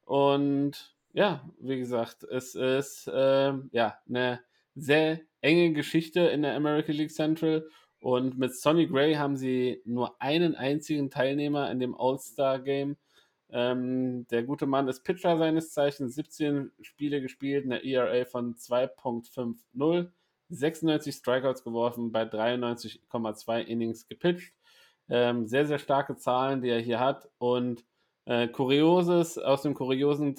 [0.05, 4.39] Und ja, wie gesagt, es ist äh, ja eine
[4.73, 7.67] sehr enge Geschichte in der American League Central.
[7.99, 12.95] Und mit Sonny Gray haben sie nur einen einzigen Teilnehmer in dem All-Star-Game.
[13.49, 20.07] Ähm, der gute Mann ist Pitcher seines Zeichens, 17 Spiele gespielt, eine ERA von 2.50
[20.51, 24.53] 96 Strikeouts geworfen, bei 93,2 Innings gepitcht.
[25.09, 27.29] Ähm, sehr, sehr starke Zahlen, die er hier hat.
[27.37, 27.83] Und
[28.25, 30.35] äh, Kurioses aus dem kuriosen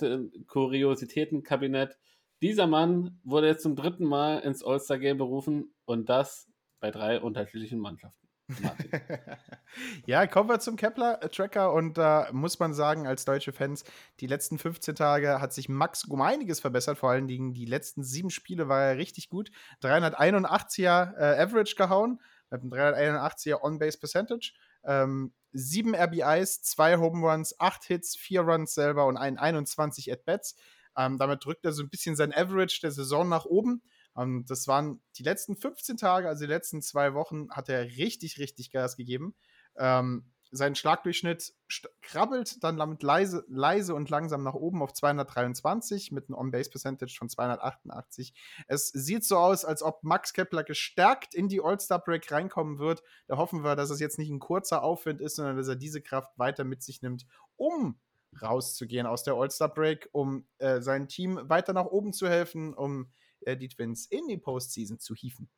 [0.46, 1.98] Kuriositätenkabinett.
[2.40, 6.48] Dieser Mann wurde jetzt zum dritten Mal ins All-Star-Game berufen und das
[6.80, 8.21] bei drei unterschiedlichen Mannschaften.
[10.06, 13.84] ja, kommen wir zum Kepler-Tracker und da äh, muss man sagen, als deutsche Fans,
[14.20, 18.04] die letzten 15 Tage hat sich Max um einiges verbessert, vor allen Dingen die letzten
[18.04, 19.50] sieben Spiele war er richtig gut.
[19.82, 22.20] 381er äh, Average gehauen,
[22.50, 24.52] mit einem 381er On-Base Percentage.
[24.84, 30.56] Ähm, sieben RBIs, zwei Home Runs, acht Hits, vier Runs selber und ein 21 At-Bats.
[30.96, 33.82] Ähm, damit drückt er so ein bisschen sein Average der Saison nach oben.
[34.14, 38.38] Und das waren die letzten 15 Tage, also die letzten zwei Wochen, hat er richtig,
[38.38, 39.34] richtig Gas gegeben.
[39.76, 41.54] Ähm, sein Schlagdurchschnitt
[42.02, 47.30] krabbelt dann damit leise, leise und langsam nach oben auf 223 mit einem On-Base-Percentage von
[47.30, 48.34] 288.
[48.68, 53.02] Es sieht so aus, als ob Max Kepler gestärkt in die All-Star-Break reinkommen wird.
[53.28, 56.02] Da hoffen wir, dass es jetzt nicht ein kurzer Aufwind ist, sondern dass er diese
[56.02, 57.24] Kraft weiter mit sich nimmt,
[57.56, 57.98] um
[58.40, 63.10] rauszugehen aus der All-Star-Break, um äh, sein Team weiter nach oben zu helfen, um
[63.46, 65.48] äh, die Twins in die Postseason zu hieven.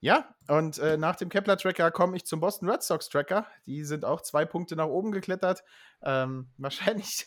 [0.00, 3.46] Ja, und äh, nach dem Kepler-Tracker komme ich zum Boston Red Sox-Tracker.
[3.64, 5.64] Die sind auch zwei Punkte nach oben geklettert.
[6.02, 7.26] Ähm, wahrscheinlich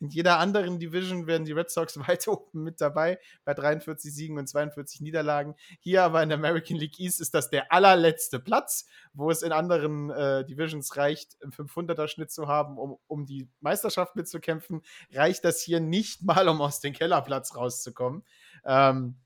[0.00, 4.38] in jeder anderen Division wären die Red Sox weiter oben mit dabei, bei 43 Siegen
[4.38, 5.54] und 42 Niederlagen.
[5.80, 9.52] Hier aber in der American League East ist das der allerletzte Platz, wo es in
[9.52, 14.82] anderen äh, Divisions reicht, einen 500er-Schnitt zu haben, um, um die Meisterschaft mitzukämpfen.
[15.12, 18.24] Reicht das hier nicht mal, um aus dem Kellerplatz rauszukommen.
[18.64, 19.16] Ähm,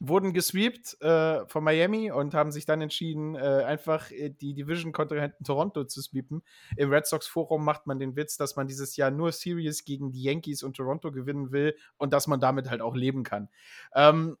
[0.00, 5.44] wurden gesweept äh, von Miami und haben sich dann entschieden, äh, einfach äh, die Division-Kontrahenten
[5.44, 6.42] Toronto zu sweepen.
[6.76, 10.22] Im Red Sox-Forum macht man den Witz, dass man dieses Jahr nur Series gegen die
[10.22, 13.48] Yankees und Toronto gewinnen will und dass man damit halt auch leben kann.
[13.94, 14.36] Ähm,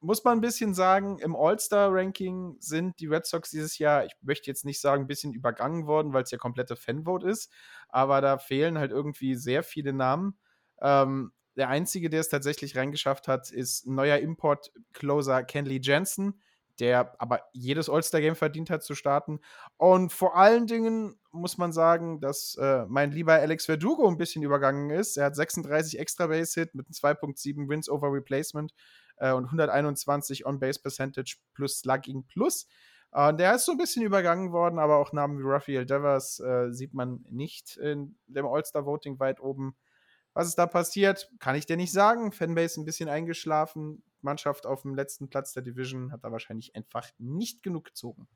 [0.00, 4.46] muss man ein bisschen sagen, im All-Star-Ranking sind die Red Sox dieses Jahr, ich möchte
[4.46, 7.50] jetzt nicht sagen, ein bisschen übergangen worden, weil es ja komplette Fanvote ist,
[7.88, 10.38] aber da fehlen halt irgendwie sehr viele Namen.
[10.80, 16.40] Ähm, der einzige, der es tatsächlich reingeschafft hat, ist neuer Import-Closer Kenley Jensen,
[16.78, 19.40] der aber jedes All-Star-Game verdient hat zu starten.
[19.78, 24.42] Und vor allen Dingen muss man sagen, dass äh, mein lieber Alex Verdugo ein bisschen
[24.42, 25.16] übergangen ist.
[25.16, 28.74] Er hat 36 extra Base-Hit mit einem 2.7 Wins over Replacement
[29.16, 32.66] äh, und 121 On-Base Percentage plus Slugging plus.
[33.14, 36.70] Uh, der ist so ein bisschen übergangen worden, aber auch Namen wie Raphael Devers äh,
[36.72, 39.74] sieht man nicht in dem All-Star-Voting weit oben.
[40.36, 42.30] Was ist da passiert, kann ich dir nicht sagen.
[42.30, 44.02] Fanbase ein bisschen eingeschlafen.
[44.20, 48.28] Mannschaft auf dem letzten Platz der Division hat da wahrscheinlich einfach nicht genug gezogen.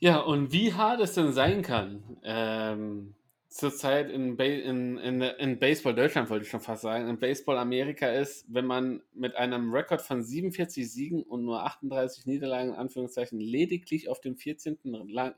[0.00, 3.14] Ja, und wie hart es denn sein kann, ähm,
[3.46, 7.56] zurzeit in, ba in, in, in Baseball Deutschland, wollte ich schon fast sagen, in Baseball
[7.56, 12.74] Amerika ist, wenn man mit einem Rekord von 47 Siegen und nur 38 Niederlagen, in
[12.74, 14.76] Anführungszeichen, lediglich auf dem 14.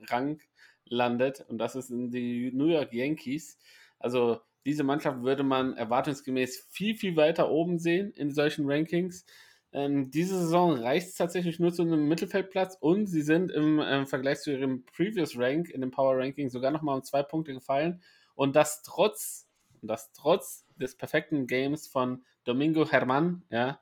[0.09, 0.41] Rang
[0.87, 3.59] landet, und das ist in die New York Yankees.
[3.99, 9.25] Also diese Mannschaft würde man erwartungsgemäß viel, viel weiter oben sehen in solchen Rankings.
[9.73, 14.07] Ähm, diese Saison reicht es tatsächlich nur zu einem Mittelfeldplatz und sie sind im, ähm,
[14.07, 18.01] Vergleich zu ihrem Previous Rank in dem Power Ranking sogar nochmal um zwei Punkte gefallen.
[18.37, 19.49] Und das trotz,
[19.83, 23.81] das trotz des perfekten Games von Domingo Herman, ja,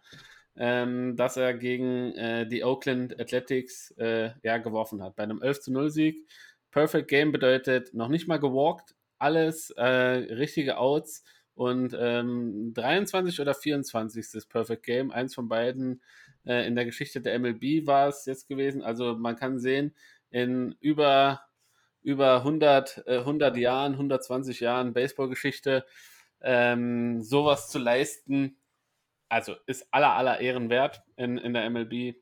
[0.56, 5.16] ähm, dass er gegen äh, die Oakland Athletics äh, ja, geworfen hat.
[5.16, 6.26] Bei einem 11 zu 0 Sieg.
[6.70, 13.54] Perfect Game bedeutet noch nicht mal gewalkt, alles äh, richtige Outs und ähm, 23 oder
[13.54, 16.02] 24 ist das Perfect Game, eins von beiden
[16.44, 18.82] äh, in der Geschichte der MLB war es jetzt gewesen.
[18.82, 19.94] Also man kann sehen,
[20.30, 21.42] in über,
[22.02, 25.84] über 100, äh, 100 Jahren, 120 Jahren Baseballgeschichte
[26.40, 28.56] ähm, sowas zu leisten,
[29.28, 32.16] also ist aller aller Ehren wert in, in der MLB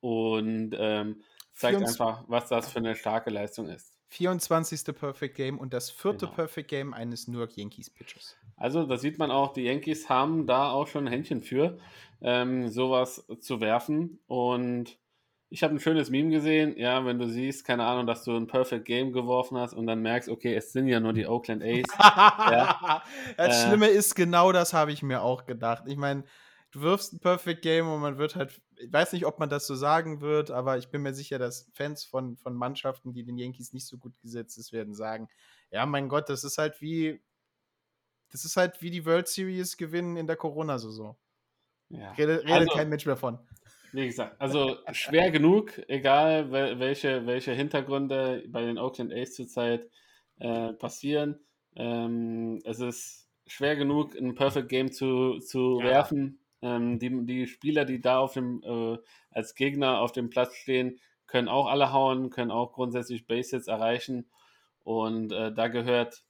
[0.00, 3.95] und ähm, zeigt einfach, was das für eine starke Leistung ist.
[4.08, 4.84] 24.
[4.94, 6.32] Perfect Game und das vierte genau.
[6.32, 8.36] Perfect Game eines New York Yankees Pitchers.
[8.56, 11.78] Also, da sieht man auch, die Yankees haben da auch schon ein Händchen für,
[12.22, 14.20] ähm, sowas zu werfen.
[14.26, 14.98] Und
[15.48, 16.76] ich habe ein schönes Meme gesehen.
[16.76, 20.02] Ja, wenn du siehst, keine Ahnung, dass du ein Perfect Game geworfen hast und dann
[20.02, 21.84] merkst, okay, es sind ja nur die Oakland A's.
[21.98, 23.02] ja.
[23.36, 25.84] Das äh, Schlimme ist, genau das habe ich mir auch gedacht.
[25.86, 26.24] Ich meine,
[26.76, 29.66] du wirfst ein Perfect Game und man wird halt, ich weiß nicht, ob man das
[29.66, 33.38] so sagen wird, aber ich bin mir sicher, dass Fans von, von Mannschaften, die den
[33.38, 35.28] Yankees nicht so gut gesetzt ist, werden sagen,
[35.70, 37.22] ja, mein Gott, das ist halt wie,
[38.30, 41.16] das ist halt wie die World Series gewinnen in der Corona-Saison.
[41.88, 42.12] Ja.
[42.12, 43.38] Redet, redet also, kein Mensch mehr von.
[43.92, 49.88] Wie gesagt, also schwer genug, egal welche, welche Hintergründe bei den Oakland A's zurzeit
[50.40, 51.40] äh, passieren.
[51.74, 55.86] Ähm, es ist schwer genug, ein Perfect Game zu, zu ja.
[55.86, 56.40] werfen.
[56.62, 58.98] Ähm, die, die Spieler, die da auf dem, äh,
[59.30, 64.30] als Gegner auf dem Platz stehen, können auch alle hauen, können auch grundsätzlich Base-Hits erreichen.
[64.84, 66.24] Und äh, da gehört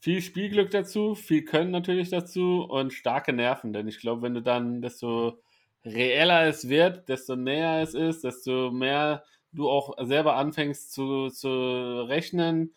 [0.00, 3.72] viel Spielglück dazu, viel Können natürlich dazu und starke Nerven.
[3.72, 5.40] Denn ich glaube, wenn du dann, desto
[5.84, 12.02] reeller es wird, desto näher es ist, desto mehr du auch selber anfängst zu, zu
[12.08, 12.74] rechnen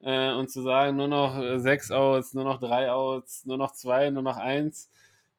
[0.00, 4.10] äh, und zu sagen, nur noch sechs Outs, nur noch drei Outs, nur noch zwei,
[4.10, 4.90] nur noch eins.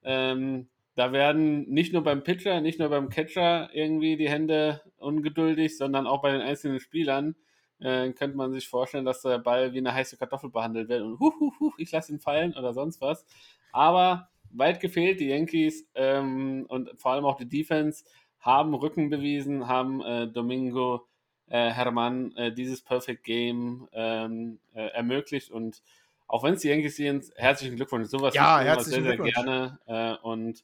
[0.04, 5.78] Ähm, da werden nicht nur beim Pitcher, nicht nur beim Catcher irgendwie die Hände ungeduldig,
[5.78, 7.36] sondern auch bei den einzelnen Spielern
[7.80, 11.20] äh, könnte man sich vorstellen, dass der Ball wie eine heiße Kartoffel behandelt wird und
[11.20, 13.26] huch, huch, huch, ich lasse ihn fallen oder sonst was.
[13.72, 18.04] Aber weit gefehlt, die Yankees ähm, und vor allem auch die Defense
[18.40, 21.08] haben Rücken bewiesen, haben äh, Domingo
[21.48, 25.82] äh, Hermann äh, dieses Perfect Game ähm, äh, ermöglicht und
[26.28, 28.08] auch wenn es die Yankees sind, herzlichen Glückwunsch.
[28.08, 30.64] Sowas ja, herzlichen sehr, sehr gerne äh, und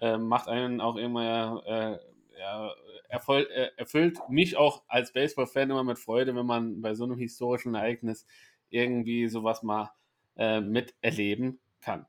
[0.00, 2.72] äh, macht einen auch immer äh, ja,
[3.08, 7.18] erfüll, äh, erfüllt mich auch als Baseball-Fan immer mit Freude, wenn man bei so einem
[7.18, 8.26] historischen Ereignis
[8.68, 9.90] irgendwie sowas mal
[10.36, 12.06] äh, miterleben kann.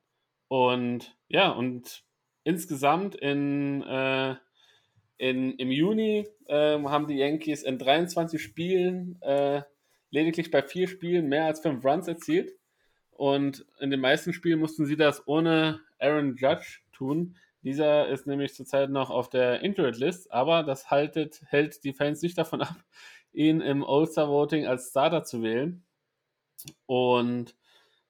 [0.47, 2.03] Und ja, und
[2.43, 4.35] insgesamt in, äh,
[5.17, 9.61] in, im Juni äh, haben die Yankees in 23 Spielen äh,
[10.09, 12.53] lediglich bei vier Spielen mehr als fünf Runs erzielt.
[13.11, 17.35] Und in den meisten Spielen mussten sie das ohne Aaron Judge tun.
[17.63, 22.37] Dieser ist nämlich zurzeit noch auf der Injured-List, aber das haltet, hält die Fans nicht
[22.37, 22.75] davon ab,
[23.33, 25.83] ihn im All-Star-Voting als Starter zu wählen.
[26.85, 27.55] Und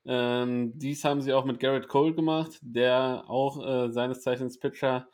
[0.05, 5.07] ähm, dies haben sie auch mit Garrett Cole gemacht, der auch äh, seines Zeichens Pitcher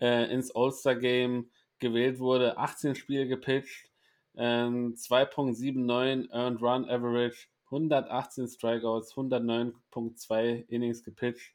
[0.00, 2.58] äh, ins All-Star-Game gewählt wurde.
[2.58, 3.90] 18 Spiele gepitcht,
[4.36, 11.54] ähm, 2.79 Earned Run Average, 118 Strikeouts, 109.2 Innings gepitcht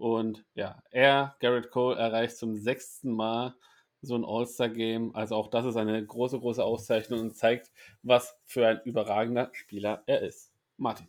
[0.00, 3.54] und ja, er, Garrett Cole, erreicht zum sechsten Mal
[4.00, 5.14] so ein All-Star-Game.
[5.14, 7.70] Also auch das ist eine große, große Auszeichnung und zeigt,
[8.02, 10.52] was für ein überragender Spieler er ist.
[10.78, 11.06] Martin.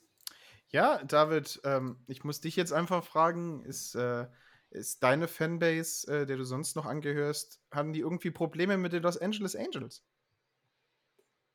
[0.70, 4.28] Ja, David, ähm, ich muss dich jetzt einfach fragen, ist, äh,
[4.72, 9.04] ist deine Fanbase, äh, der du sonst noch angehörst, haben die irgendwie Probleme mit den
[9.04, 10.04] Los Angeles Angels?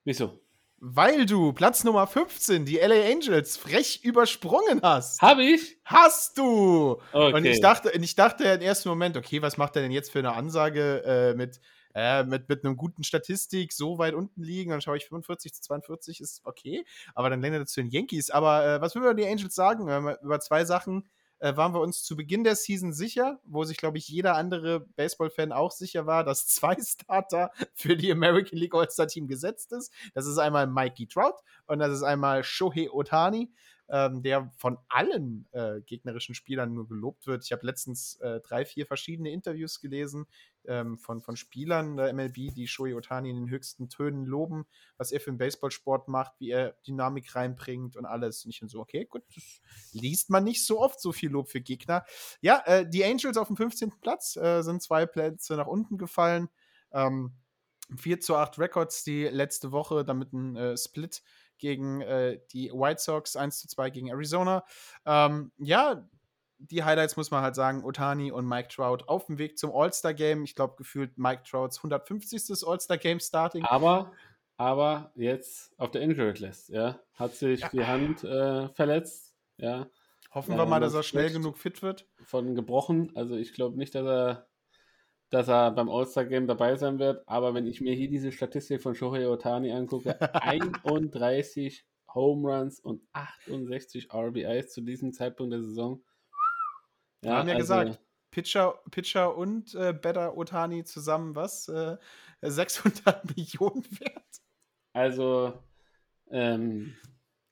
[0.04, 0.40] Wieso?
[0.78, 5.22] Weil du Platz Nummer 15, die LA Angels, frech übersprungen hast.
[5.22, 5.78] Habe ich?
[5.84, 7.00] Hast du!
[7.12, 7.32] Okay.
[7.32, 10.18] Und ich dachte, ich dachte im ersten Moment, okay, was macht er denn jetzt für
[10.18, 11.60] eine Ansage äh, mit,
[11.94, 14.70] äh, mit, mit einem guten Statistik so weit unten liegen?
[14.70, 16.84] Dann schaue ich 45 zu 42, ist okay.
[17.14, 18.30] Aber dann lendet er zu den Yankees.
[18.30, 19.88] Aber äh, was will man die Angels sagen?
[20.22, 21.08] über zwei Sachen.
[21.38, 24.80] Äh, waren wir uns zu Beginn der Season sicher, wo sich, glaube ich, jeder andere
[24.80, 29.92] Baseball-Fan auch sicher war, dass zwei Starter für die American League All-Star-Team gesetzt ist.
[30.14, 31.36] Das ist einmal Mikey Trout
[31.66, 33.52] und das ist einmal Shohei Otani
[33.88, 37.44] ähm, der von allen äh, gegnerischen Spielern nur gelobt wird.
[37.44, 40.26] Ich habe letztens äh, drei, vier verschiedene Interviews gelesen
[40.66, 45.12] ähm, von, von Spielern der MLB, die Shohei Otani in den höchsten Tönen loben, was
[45.12, 48.44] er für den Baseballsport macht, wie er Dynamik reinbringt und alles.
[48.44, 49.60] Und ich bin so, okay, gut, das
[49.92, 52.04] liest man nicht so oft so viel Lob für Gegner.
[52.40, 53.92] Ja, äh, die Angels auf dem 15.
[54.00, 56.48] Platz äh, sind zwei Plätze nach unten gefallen.
[56.92, 57.32] Ähm,
[57.96, 61.22] 4 zu 8 Records die letzte Woche, damit ein äh, Split
[61.58, 64.64] gegen äh, die White Sox, 1 zu 2 gegen Arizona.
[65.04, 66.06] Ähm, ja,
[66.58, 70.44] die Highlights muss man halt sagen, Otani und Mike Trout auf dem Weg zum All-Star-Game.
[70.44, 72.66] Ich glaube, gefühlt Mike Trouts 150.
[72.66, 73.64] All-Star-Game Starting.
[73.64, 74.12] Aber,
[74.56, 76.98] aber jetzt auf der Injured List, ja.
[77.14, 77.68] Hat sich ja.
[77.68, 79.86] die Hand äh, verletzt, ja.
[80.32, 82.06] Hoffen wir mal, dass er schnell genug fit wird.
[82.24, 83.12] Von gebrochen.
[83.14, 84.46] Also ich glaube nicht, dass er
[85.30, 87.22] dass er beim All-Star-Game dabei sein wird.
[87.26, 91.84] Aber wenn ich mir hier diese Statistik von Shohei Otani angucke, 31
[92.14, 96.02] Home Runs und 68 RBIs zu diesem Zeitpunkt der Saison.
[97.22, 98.00] Ja, Wir haben ja also, gesagt,
[98.30, 101.68] Pitcher, Pitcher und äh, Better Otani zusammen, was?
[101.68, 101.96] Äh,
[102.42, 104.42] 600 Millionen wert?
[104.92, 105.62] Also,
[106.30, 106.94] ähm,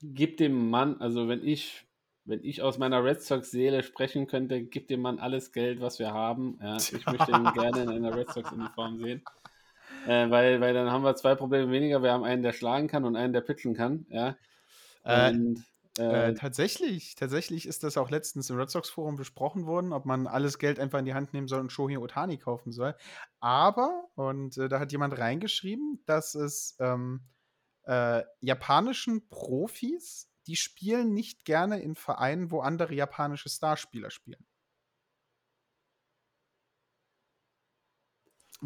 [0.01, 1.87] gib dem Mann, also wenn ich
[2.25, 6.13] wenn ich aus meiner Red Sox-Seele sprechen könnte, gib dem Mann alles Geld, was wir
[6.13, 6.59] haben.
[6.63, 9.23] Ja, ich möchte ihn gerne in einer Red Sox-Uniform sehen.
[10.07, 12.03] Äh, weil, weil dann haben wir zwei Probleme weniger.
[12.03, 14.07] Wir haben einen, der schlagen kann und einen, der pitchen kann.
[14.11, 14.37] Ja.
[15.05, 15.65] Äh, und,
[15.99, 20.07] äh, äh, tatsächlich, tatsächlich ist das auch letztens im Red Sox Forum besprochen worden, ob
[20.07, 22.95] man alles Geld einfach in die Hand nehmen soll und Shohei Otani kaufen soll.
[23.41, 27.21] Aber, und äh, da hat jemand reingeschrieben, dass es ähm,
[27.85, 34.45] äh, japanischen Profis die spielen nicht gerne in Vereinen, wo andere japanische Starspieler spielen.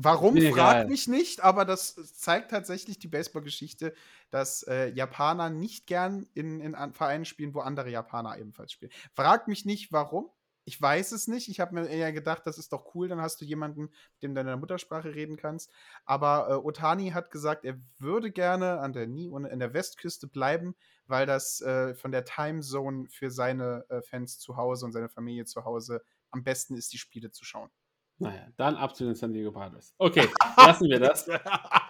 [0.01, 3.95] Warum, fragt mich nicht, aber das zeigt tatsächlich die Baseballgeschichte,
[4.31, 8.93] dass äh, Japaner nicht gern in, in Vereinen spielen, wo andere Japaner ebenfalls spielen.
[9.13, 10.31] Fragt mich nicht, warum.
[10.69, 11.49] Ich weiß es nicht.
[11.49, 14.35] Ich habe mir eher gedacht, das ist doch cool, dann hast du jemanden, mit dem
[14.35, 15.73] du in deiner Muttersprache reden kannst.
[16.05, 20.27] Aber äh, Otani hat gesagt, er würde gerne an der Nie und in der Westküste
[20.27, 20.77] bleiben,
[21.07, 25.47] weil das äh, von der Timezone für seine äh, Fans zu Hause und seine Familie
[25.47, 27.71] zu Hause am besten ist, die Spiele zu schauen.
[28.19, 29.95] Naja, dann ab zu den San Diego Padres.
[29.97, 30.29] Okay,
[30.59, 31.31] lassen wir das.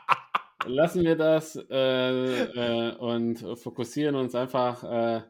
[0.67, 5.23] lassen wir das äh, äh, und fokussieren uns einfach äh,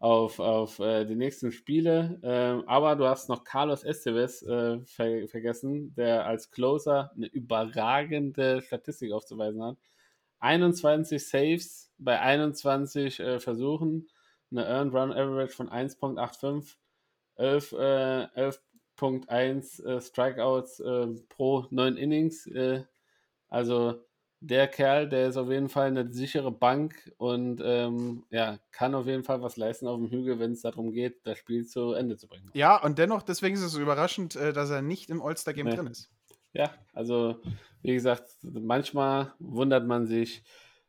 [0.00, 2.18] auf, auf äh, die nächsten Spiele.
[2.22, 8.62] Ähm, aber du hast noch Carlos Esteves äh, ver vergessen, der als Closer eine überragende
[8.62, 9.76] Statistik aufzuweisen hat.
[10.40, 14.08] 21 Saves bei 21 äh, Versuchen,
[14.50, 16.76] eine Earned Run Average von 1.85,
[17.36, 22.46] 11, 11.1 äh, Strikeouts äh, pro 9 Innings.
[22.46, 22.84] Äh,
[23.48, 24.02] also
[24.40, 29.06] der Kerl, der ist auf jeden Fall eine sichere Bank und ähm, ja, kann auf
[29.06, 32.16] jeden Fall was leisten auf dem Hügel, wenn es darum geht, das Spiel zu Ende
[32.16, 32.50] zu bringen.
[32.54, 35.76] Ja, und dennoch, deswegen ist es so überraschend, äh, dass er nicht im All-Star-Game nee.
[35.76, 36.10] drin ist.
[36.52, 37.36] Ja, also
[37.82, 40.42] wie gesagt, manchmal wundert man sich,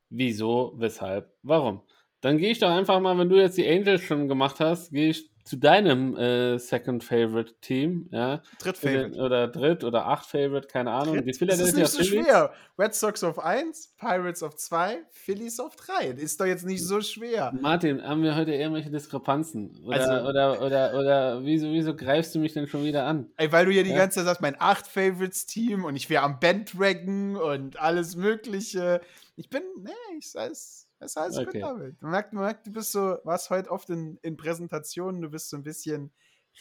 [0.09, 1.81] wieso, weshalb, warum.
[2.21, 5.09] Dann gehe ich doch einfach mal, wenn du jetzt die Angels schon gemacht hast, gehe
[5.09, 8.41] ich zu deinem äh, Second Favorite Team, ja.
[8.59, 9.17] Dritt Favorite.
[9.17, 11.15] Oder Dritt oder Acht Favorite, keine Ahnung.
[11.15, 11.27] Dritt?
[11.27, 12.25] Die Philadelphia das ist nicht so Phillies.
[12.27, 12.53] schwer.
[12.77, 16.07] Red Sox auf 1, Pirates auf 2, Phillies auf 3.
[16.07, 17.53] Ist doch jetzt nicht so schwer.
[17.59, 19.79] Martin, haben wir heute irgendwelche Diskrepanzen?
[19.83, 23.29] Oder, also, oder, oder, oder wieso, wieso greifst du mich denn schon wieder an?
[23.37, 23.83] Ey, weil du ja?
[23.83, 28.15] die ganze Zeit sagst, mein 8 Favorites Team und ich wäre am Bandwagon und alles
[28.15, 29.01] Mögliche.
[29.35, 31.59] Ich bin, nee, ich weiß das ist alles okay.
[31.59, 32.01] gut damit.
[32.01, 35.49] Man merkt, man merkt, du bist so, warst heute oft in, in Präsentationen, du bist
[35.49, 36.11] so ein bisschen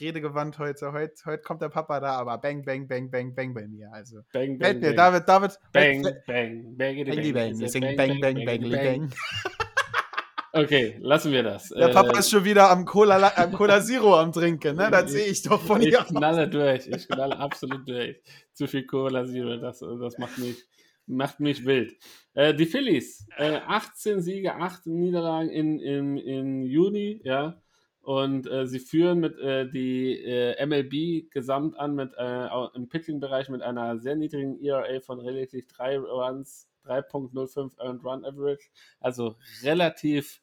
[0.01, 0.93] redegewandt heute.
[0.93, 3.93] Heute, heute kommt der Papa da, aber bang, bang, bang, bang, bang bei mir.
[3.93, 4.21] Also.
[4.33, 4.95] Bang, bang, mir.
[4.95, 5.59] David, David.
[5.73, 7.69] Bang, bang, bang, bang, bang, bang.
[7.69, 9.13] Singen bang, bang, bang, bang.
[10.53, 11.69] Okay, lassen wir das.
[11.69, 14.91] Der Papa ist schon wieder am Cola, am Cola Zero am Trinken, ne?
[14.91, 16.01] Das sehe ich doch von hier.
[16.01, 18.21] Ich knalle durch, ich knalle absolut durch.
[18.53, 20.57] Zu viel Cola Zero, das, das macht mich
[21.11, 21.97] macht mich wild.
[22.35, 27.61] Äh, die Phillies, äh, 18 Siege, 8 Niederlagen in, in, in Juni, ja.
[28.03, 33.51] Und äh, sie führen mit äh, die äh, MLB gesamt an mit äh, im Pitching-Bereich
[33.51, 38.71] mit einer sehr niedrigen ERA von relativ 3 Runs, 3.05 Earned Run Average.
[39.01, 40.41] Also relativ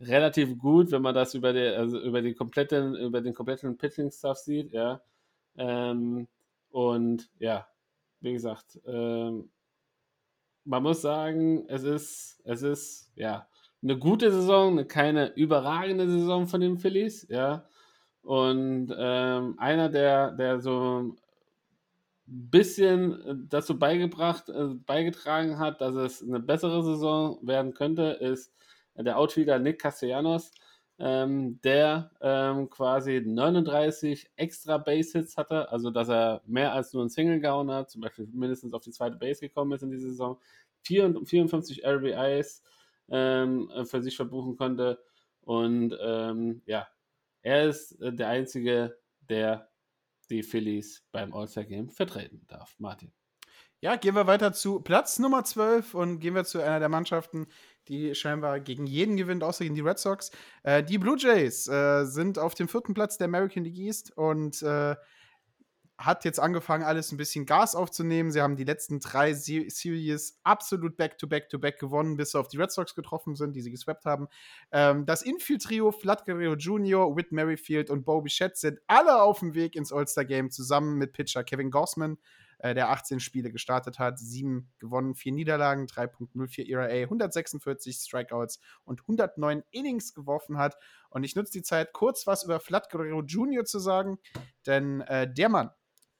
[0.00, 4.38] relativ gut, wenn man das über die, also über die kompletten, über den kompletten Pitching-Stuff
[4.38, 5.02] sieht, ja.
[5.56, 6.28] Ähm,
[6.70, 7.66] und ja,
[8.20, 9.50] wie gesagt, ähm,
[10.64, 13.46] man muss sagen, es ist, es ist, ja,
[13.82, 17.66] eine gute Saison, keine überragende Saison von den Phillies, ja.
[18.22, 21.16] Und ähm, einer, der, der so ein
[22.26, 28.54] bisschen dazu beigebracht, äh, beigetragen hat, dass es eine bessere Saison werden könnte, ist
[28.96, 30.52] der Outfielder Nick Castellanos,
[30.98, 37.10] ähm, der ähm, quasi 39 extra Base-Hits hatte, also dass er mehr als nur ein
[37.10, 40.38] Single gehauen hat, zum Beispiel mindestens auf die zweite Base gekommen ist in dieser Saison,
[40.82, 42.62] 54 RBIs
[43.08, 45.02] ähm, für sich verbuchen konnte
[45.40, 46.86] und ähm, ja,
[47.42, 48.98] er ist äh, der Einzige,
[49.28, 49.70] der
[50.30, 52.74] die Phillies beim All-Star-Game vertreten darf.
[52.78, 53.12] Martin.
[53.80, 57.46] Ja, gehen wir weiter zu Platz Nummer 12 und gehen wir zu einer der Mannschaften,
[57.88, 60.30] die scheinbar gegen jeden gewinnt, außer gegen die Red Sox.
[60.62, 64.62] Äh, die Blue Jays äh, sind auf dem vierten Platz der American League East und
[64.62, 64.96] äh,
[65.96, 68.32] hat jetzt angefangen, alles ein bisschen Gas aufzunehmen.
[68.32, 72.56] Sie haben die letzten drei Se Series absolut back-to-back-to-back -back gewonnen, bis sie auf die
[72.56, 74.26] Red Sox getroffen sind, die sie geswappt haben.
[74.72, 79.54] Ähm, das Infield-Trio, Vlad Guerrero Jr., Whit Merrifield und Bobby Shett sind alle auf dem
[79.54, 82.18] Weg ins All-Star-Game zusammen mit Pitcher Kevin Gossman,
[82.58, 89.00] äh, der 18 Spiele gestartet hat, sieben gewonnen, vier Niederlagen, 3.04 ERA, 146 Strikeouts und
[89.02, 90.76] 109 Innings geworfen hat.
[91.10, 93.64] Und ich nutze die Zeit, kurz was über Vlad Guerrero Jr.
[93.64, 94.18] zu sagen,
[94.66, 95.70] denn äh, der Mann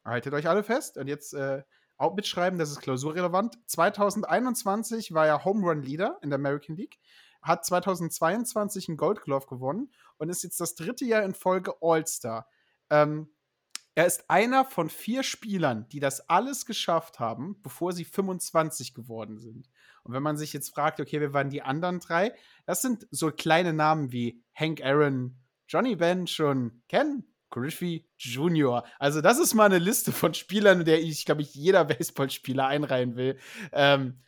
[0.05, 1.63] haltet euch alle fest und jetzt äh,
[1.97, 3.59] auch mitschreiben, das ist klausurrelevant.
[3.67, 6.99] 2021 war er Home Run Leader in der American League,
[7.41, 12.49] hat 2022 einen Gold Glove gewonnen und ist jetzt das dritte Jahr in Folge All-Star.
[12.91, 13.31] Ähm,
[13.95, 19.39] er ist einer von vier Spielern, die das alles geschafft haben, bevor sie 25 geworden
[19.39, 19.69] sind.
[20.03, 22.35] Und wenn man sich jetzt fragt, okay, wer waren die anderen drei?
[22.67, 25.37] Das sind so kleine Namen wie Hank Aaron,
[25.69, 28.85] Johnny Bench und Ken Griffey Jr.
[28.99, 33.15] Also, das ist mal eine Liste von Spielern, der ich, glaube ich, jeder Baseballspieler einreihen
[33.15, 33.39] will.
[33.73, 34.19] Ähm,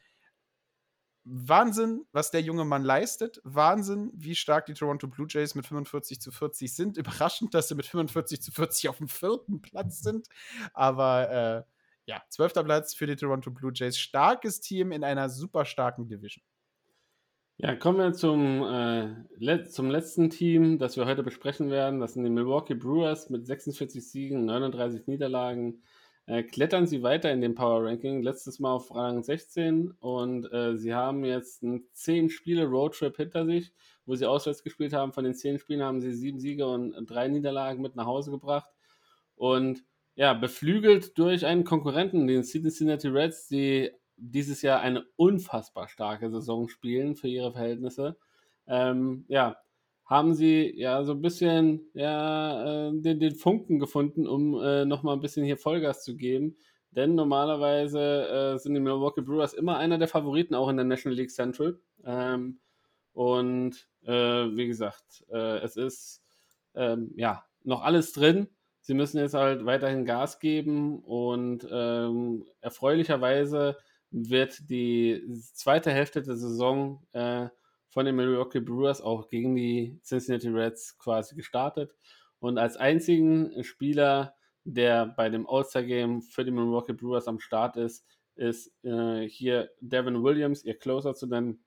[1.29, 3.41] Wahnsinn, was der junge Mann leistet.
[3.43, 6.97] Wahnsinn, wie stark die Toronto Blue Jays mit 45 zu 40 sind.
[6.97, 10.29] Überraschend, dass sie mit 45 zu 40 auf dem vierten Platz sind.
[10.73, 13.99] Aber äh, ja, zwölfter Platz für die Toronto Blue Jays.
[13.99, 16.45] Starkes Team in einer super starken Division.
[17.59, 21.99] Ja, kommen wir zum, äh, let zum letzten Team, das wir heute besprechen werden.
[22.01, 25.83] Das sind die Milwaukee Brewers mit 46 Siegen, 39 Niederlagen.
[26.27, 30.77] Äh, klettern sie weiter in dem Power Ranking, letztes Mal auf Rang 16 und äh,
[30.77, 33.73] sie haben jetzt einen 10 Spiele Roadtrip hinter sich,
[34.07, 35.13] wo sie auswärts gespielt haben.
[35.13, 38.69] Von den 10 Spielen haben sie sieben Siege und drei Niederlagen mit nach Hause gebracht.
[39.37, 39.85] Und
[40.17, 46.69] ja, beflügelt durch einen Konkurrenten, den Cincinnati Reds, die dieses Jahr eine unfassbar starke Saison
[46.69, 48.17] spielen für ihre Verhältnisse.
[48.67, 49.59] Ähm, ja,
[50.07, 55.17] haben sie ja so ein bisschen ja, äh, den, den, Funken gefunden, um äh, nochmal
[55.17, 56.57] ein bisschen hier Vollgas zu geben.
[56.93, 61.17] Denn normalerweise äh, sind die Milwaukee Brewers immer einer der Favoriten, auch in der National
[61.17, 61.79] League Central.
[62.05, 62.61] Ähm,
[63.13, 66.23] und äh, wie gesagt, äh, es ist
[66.75, 68.49] ähm, ja noch alles drin.
[68.81, 73.77] Sie müssen jetzt halt weiterhin Gas geben und ähm, erfreulicherweise
[74.13, 77.49] wird die zweite Hälfte der Saison äh,
[77.97, 81.95] von den Milwaukee Brewers auch gegen die Cincinnati Reds quasi gestartet.
[82.41, 88.05] Und als einzigen Spieler, der bei dem All-Star-Game für die Milwaukee Brewers am Start ist,
[88.35, 91.65] ist äh, hier Devin Williams, ihr Closer zu nennen.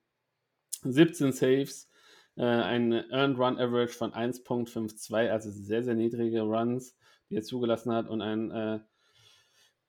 [0.84, 1.90] 17 Saves,
[2.36, 6.96] äh, ein Earned Run Average von 1.52, also sehr, sehr niedrige Runs,
[7.32, 8.80] die er zugelassen hat und ein, äh,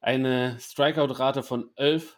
[0.00, 2.16] eine Strikeout-Rate von 11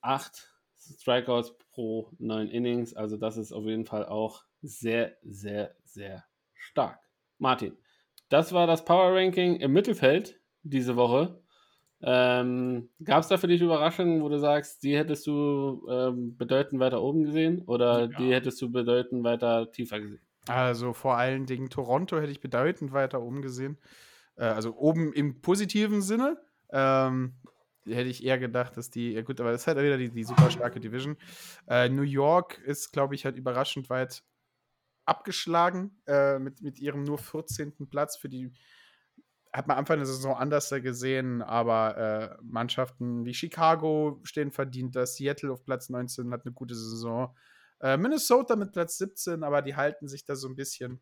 [0.00, 0.49] 8
[0.98, 2.94] Strikeouts pro 9 Innings.
[2.94, 6.98] Also das ist auf jeden Fall auch sehr, sehr, sehr stark.
[7.38, 7.76] Martin,
[8.28, 11.42] das war das Power Ranking im Mittelfeld diese Woche.
[12.02, 16.80] Ähm, Gab es da für dich Überraschungen, wo du sagst, die hättest du ähm, bedeutend
[16.80, 18.18] weiter oben gesehen oder ja.
[18.18, 20.22] die hättest du bedeutend weiter tiefer gesehen?
[20.48, 23.78] Also vor allen Dingen Toronto hätte ich bedeutend weiter oben gesehen.
[24.36, 26.38] Äh, also oben im positiven Sinne.
[26.72, 27.34] Ähm,
[27.86, 30.24] hätte ich eher gedacht, dass die, ja gut, aber das ist halt wieder die, die
[30.24, 31.16] super starke Division.
[31.68, 34.22] Äh, New York ist, glaube ich, halt überraschend weit
[35.04, 37.88] abgeschlagen äh, mit, mit ihrem nur 14.
[37.88, 38.52] Platz für die
[39.52, 45.16] hat man Anfang der Saison anders gesehen, aber äh, Mannschaften wie Chicago stehen verdient, dass
[45.16, 47.36] Seattle auf Platz 19 hat eine gute Saison.
[47.80, 51.00] Äh, Minnesota mit Platz 17, aber die halten sich da so ein bisschen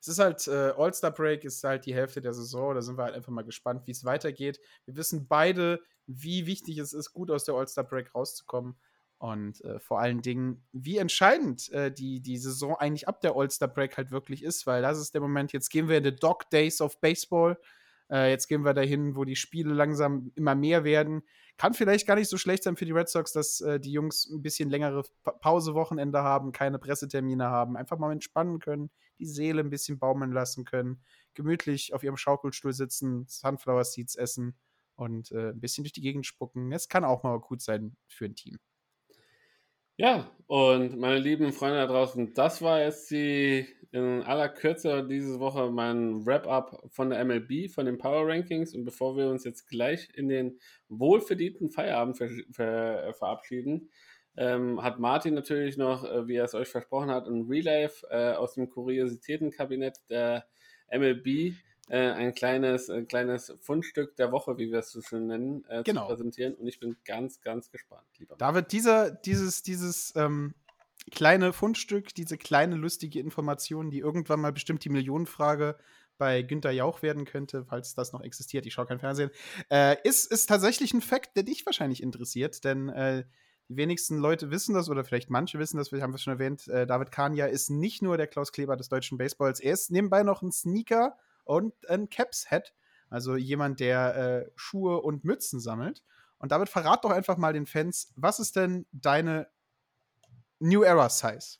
[0.00, 2.74] es ist halt, äh, All-Star Break ist halt die Hälfte der Saison.
[2.74, 4.58] Da sind wir halt einfach mal gespannt, wie es weitergeht.
[4.86, 8.76] Wir wissen beide, wie wichtig es ist, gut aus der All-Star Break rauszukommen.
[9.18, 13.68] Und äh, vor allen Dingen, wie entscheidend äh, die, die Saison eigentlich ab der All-Star
[13.68, 16.48] Break halt wirklich ist, weil das ist der Moment, jetzt gehen wir in the Dog
[16.48, 17.58] Days of Baseball.
[18.10, 21.22] Äh, jetzt gehen wir dahin, wo die Spiele langsam immer mehr werden.
[21.56, 24.28] Kann vielleicht gar nicht so schlecht sein für die Red Sox, dass äh, die Jungs
[24.30, 29.60] ein bisschen längere Pa- Pausewochenende haben, keine Pressetermine haben, einfach mal entspannen können, die Seele
[29.60, 31.02] ein bisschen baumeln lassen können,
[31.34, 34.58] gemütlich auf ihrem Schaukelstuhl sitzen, Sunflower Seeds essen
[34.96, 36.70] und äh, ein bisschen durch die Gegend spucken.
[36.70, 38.58] Das kann auch mal gut sein für ein Team.
[40.00, 45.40] Ja, und meine lieben Freunde da draußen, das war jetzt die in aller Kürze diese
[45.40, 48.74] Woche mein Wrap-up von der MLB, von den Power Rankings.
[48.74, 50.58] Und bevor wir uns jetzt gleich in den
[50.88, 53.90] wohlverdienten Feierabend ver ver verabschieden,
[54.38, 58.32] ähm, hat Martin natürlich noch, äh, wie er es euch versprochen hat, ein Relive äh,
[58.32, 60.46] aus dem Kuriositätenkabinett der
[60.90, 61.52] MLB.
[61.90, 65.82] Äh, ein kleines, ein kleines Fundstück der Woche, wie wir es so schön nennen, äh,
[65.82, 66.02] Genau.
[66.02, 66.54] zu präsentieren.
[66.54, 70.54] Und ich bin ganz, ganz gespannt, lieber David, dieser, dieses, dieses ähm,
[71.10, 75.76] kleine Fundstück, diese kleine lustige Information, die irgendwann mal bestimmt die Millionenfrage
[76.16, 79.30] bei Günter Jauch werden könnte, falls das noch existiert, ich schaue kein Fernsehen,
[79.68, 83.24] äh, ist, ist tatsächlich ein Fakt, der dich wahrscheinlich interessiert, denn äh,
[83.68, 86.68] die wenigsten Leute wissen das oder vielleicht manche wissen das, wir haben es schon erwähnt,
[86.68, 90.22] äh, David Kania ist nicht nur der Klaus Kleber des deutschen Baseballs, er ist nebenbei
[90.22, 91.16] noch ein Sneaker
[91.50, 92.72] und ein Caps-Head,
[93.08, 96.04] also jemand, der äh, Schuhe und Mützen sammelt.
[96.38, 99.48] Und damit verrat doch einfach mal den Fans, was ist denn deine
[100.60, 101.58] New Era Size?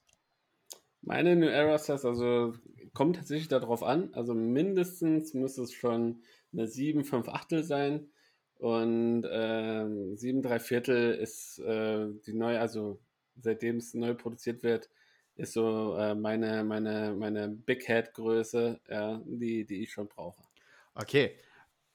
[1.02, 2.54] Meine New Era Size, also
[2.94, 4.14] kommt tatsächlich darauf an.
[4.14, 6.22] Also mindestens müsste es schon
[6.52, 8.12] eine 7, 5 Achtel sein.
[8.58, 13.00] Und ähm, 7, 3 Viertel ist äh, die neue, also
[13.40, 14.88] seitdem es neu produziert wird,
[15.40, 20.42] ist so äh, meine, meine, meine Big Head Größe, ja, die, die ich schon brauche.
[20.94, 21.36] Okay.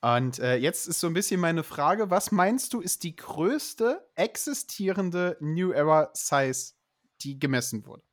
[0.02, 4.08] Und äh, jetzt ist so ein bisschen meine Frage: Was meinst du, ist die größte
[4.16, 6.74] existierende New Era Size,
[7.22, 8.04] die gemessen wurde?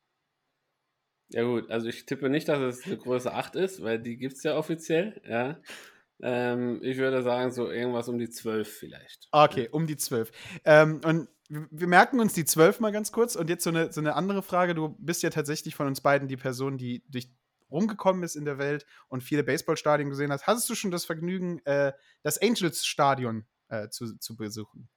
[1.29, 4.37] Ja gut, also ich tippe nicht, dass es eine Größe 8 ist, weil die gibt
[4.37, 5.59] es ja offiziell, ja.
[6.21, 9.29] Ähm, ich würde sagen, so irgendwas um die 12 vielleicht.
[9.33, 10.31] Okay, um die 12.
[10.65, 11.29] Ähm, und
[11.71, 13.37] wir merken uns die 12 mal ganz kurz.
[13.37, 14.75] Und jetzt so eine, so eine andere Frage.
[14.75, 17.31] Du bist ja tatsächlich von uns beiden die Person, die durch
[17.71, 20.47] rumgekommen ist in der Welt und viele Baseballstadien gesehen hat.
[20.47, 21.93] Hattest du schon das Vergnügen, äh,
[22.23, 24.89] das Angels-Stadion äh, zu, zu besuchen?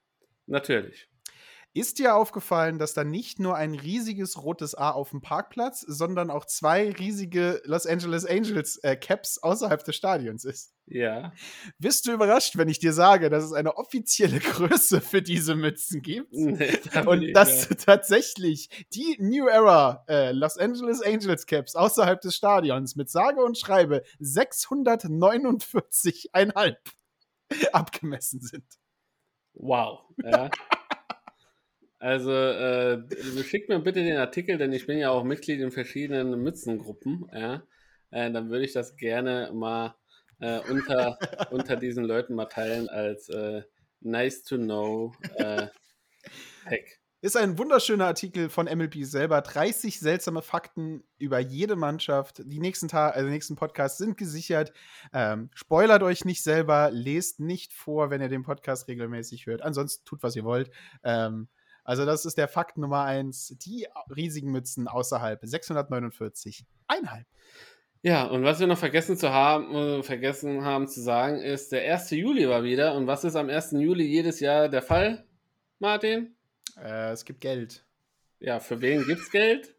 [0.46, 1.10] Natürlich.
[1.74, 6.30] Ist dir aufgefallen, dass da nicht nur ein riesiges rotes A auf dem Parkplatz, sondern
[6.30, 10.75] auch zwei riesige Los Angeles Angels äh, Caps außerhalb des Stadions ist?
[10.88, 11.34] Ja.
[11.80, 16.02] Bist du überrascht, wenn ich dir sage, dass es eine offizielle Größe für diese Mützen
[16.02, 16.34] gibt?
[16.34, 17.76] Nee, Und dass ja.
[17.76, 23.58] tatsächlich die New Era äh, Los Angeles Angels Caps außerhalb des Stadions mit sage und
[23.58, 26.76] schreibe 649,5
[27.74, 28.66] abgemessen sind.
[29.54, 30.02] Wow.
[30.24, 30.52] Ja.
[31.98, 33.02] Also, äh,
[33.44, 37.26] schickt mir bitte den Artikel, denn ich bin ja auch Mitglied in verschiedenen Mützengruppen.
[37.34, 37.64] Ja.
[38.12, 39.96] Äh, dann würde ich das gerne mal
[40.40, 41.18] äh, unter,
[41.52, 43.64] unter diesen Leuten mal teilen als äh,
[44.02, 45.68] nice to know äh,
[46.66, 47.00] Hack.
[47.22, 49.42] Ist ein wunderschöner Artikel von MLB selber.
[49.42, 52.44] 30 seltsame Fakten über jede Mannschaft.
[52.46, 54.74] Die nächsten Tage, also nächsten Podcasts sind gesichert.
[55.12, 59.64] Ähm, spoilert euch nicht selber, lest nicht vor, wenn ihr den Podcast regelmäßig hört.
[59.64, 60.70] Ansonsten tut, was ihr wollt.
[61.04, 61.48] Ähm,
[61.84, 63.56] also, das ist der Fakt Nummer eins.
[63.60, 66.66] Die riesigen Mützen außerhalb 649.
[66.88, 67.26] Einhalb.
[68.06, 71.92] Ja, und was wir noch vergessen zu haben, äh, vergessen haben zu sagen, ist, der
[71.92, 72.12] 1.
[72.12, 72.94] Juli war wieder.
[72.94, 73.72] Und was ist am 1.
[73.72, 75.26] Juli jedes Jahr der Fall,
[75.80, 76.36] Martin?
[76.80, 77.84] Äh, es gibt Geld.
[78.40, 79.74] Ja, für wen gibt's Geld?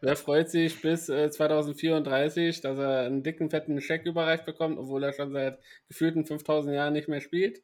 [0.00, 5.04] Wer freut sich bis äh, 2034, dass er einen dicken, fetten Scheck überreicht bekommt, obwohl
[5.04, 7.62] er schon seit gefühlten 5000 Jahren nicht mehr spielt?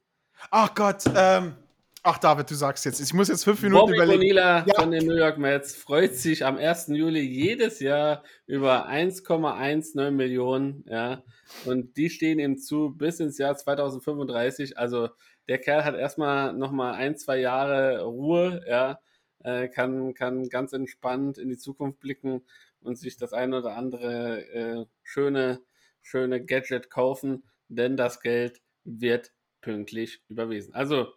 [0.52, 1.56] Ach Gott, ähm.
[2.06, 3.00] Ach, David, du sagst jetzt.
[3.00, 4.18] Ich muss jetzt fünf Minuten Bobby überlegen.
[4.20, 4.74] Bonilla Ja.
[4.74, 6.88] von den New York Mets freut sich am 1.
[6.88, 11.22] Juli jedes Jahr über 1,19 Millionen, ja.
[11.64, 14.76] Und die stehen ihm zu bis ins Jahr 2035.
[14.76, 15.08] Also
[15.48, 19.00] der Kerl hat erstmal nochmal ein, zwei Jahre Ruhe, ja.
[19.42, 22.42] Äh, kann, kann ganz entspannt in die Zukunft blicken
[22.80, 25.60] und sich das eine oder andere äh, schöne,
[26.02, 29.32] schöne Gadget kaufen, denn das Geld wird
[29.62, 30.74] pünktlich überwiesen.
[30.74, 31.08] Also,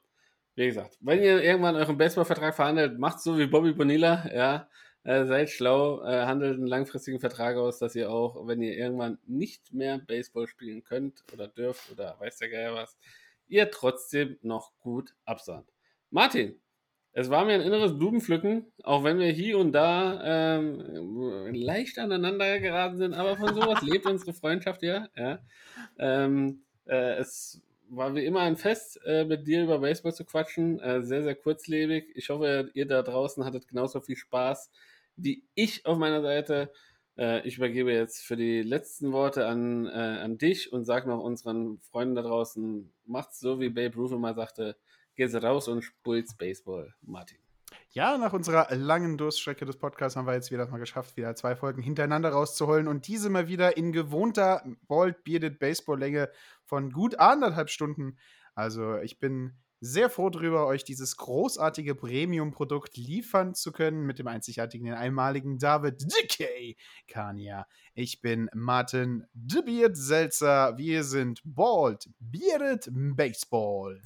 [0.58, 4.68] wie gesagt, wenn ihr irgendwann euren Baseballvertrag verhandelt, macht so wie Bobby Bonilla, ja.
[5.04, 9.20] Äh, seid schlau, äh, handelt einen langfristigen Vertrag aus, dass ihr auch, wenn ihr irgendwann
[9.26, 12.98] nicht mehr Baseball spielen könnt oder dürft oder weiß der Geier was,
[13.48, 15.72] ihr trotzdem noch gut absahnt.
[16.10, 16.60] Martin,
[17.14, 22.60] es war mir ein inneres Blumenpflücken, auch wenn wir hier und da ähm, leicht aneinander
[22.60, 25.08] geraten sind, aber von sowas lebt unsere Freundschaft ja.
[25.16, 25.40] ja.
[26.00, 30.80] Ähm, äh, es war wie immer ein Fest, äh, mit dir über Baseball zu quatschen.
[30.80, 32.12] Äh, sehr, sehr kurzlebig.
[32.16, 34.72] Ich hoffe, ihr da draußen hattet genauso viel Spaß
[35.18, 36.72] wie ich auf meiner Seite.
[37.18, 41.22] Äh, ich übergebe jetzt für die letzten Worte an, äh, an dich und sag noch
[41.22, 44.78] unseren Freunden da draußen, macht's so, wie Babe Ruth immer sagte,
[45.16, 47.47] gehst raus und spielst Baseball, Martin.
[47.92, 51.56] Ja, nach unserer langen Durststrecke des Podcasts haben wir jetzt wieder mal geschafft, wieder zwei
[51.56, 56.30] Folgen hintereinander rauszuholen und diese mal wieder in gewohnter Bald Bearded Baseball-Länge
[56.64, 58.18] von gut anderthalb Stunden.
[58.56, 64.28] Also ich bin sehr froh darüber, euch dieses großartige Premium-Produkt liefern zu können mit dem
[64.28, 66.76] einzigartigen, den einmaligen David Decay
[67.08, 67.68] Kania.
[67.94, 70.78] Ich bin Martin The Beard Seltzer.
[70.78, 74.02] Wir sind Bald Bearded Baseball.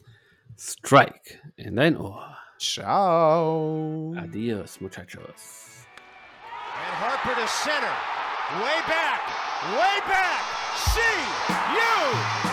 [0.57, 2.37] Strike in dein Ohr.
[2.61, 4.13] Ciao.
[4.19, 5.88] Adios, muchachos.
[6.77, 7.95] And Harper to center.
[8.61, 9.19] Way back.
[9.73, 10.43] Way back.
[10.77, 12.51] See you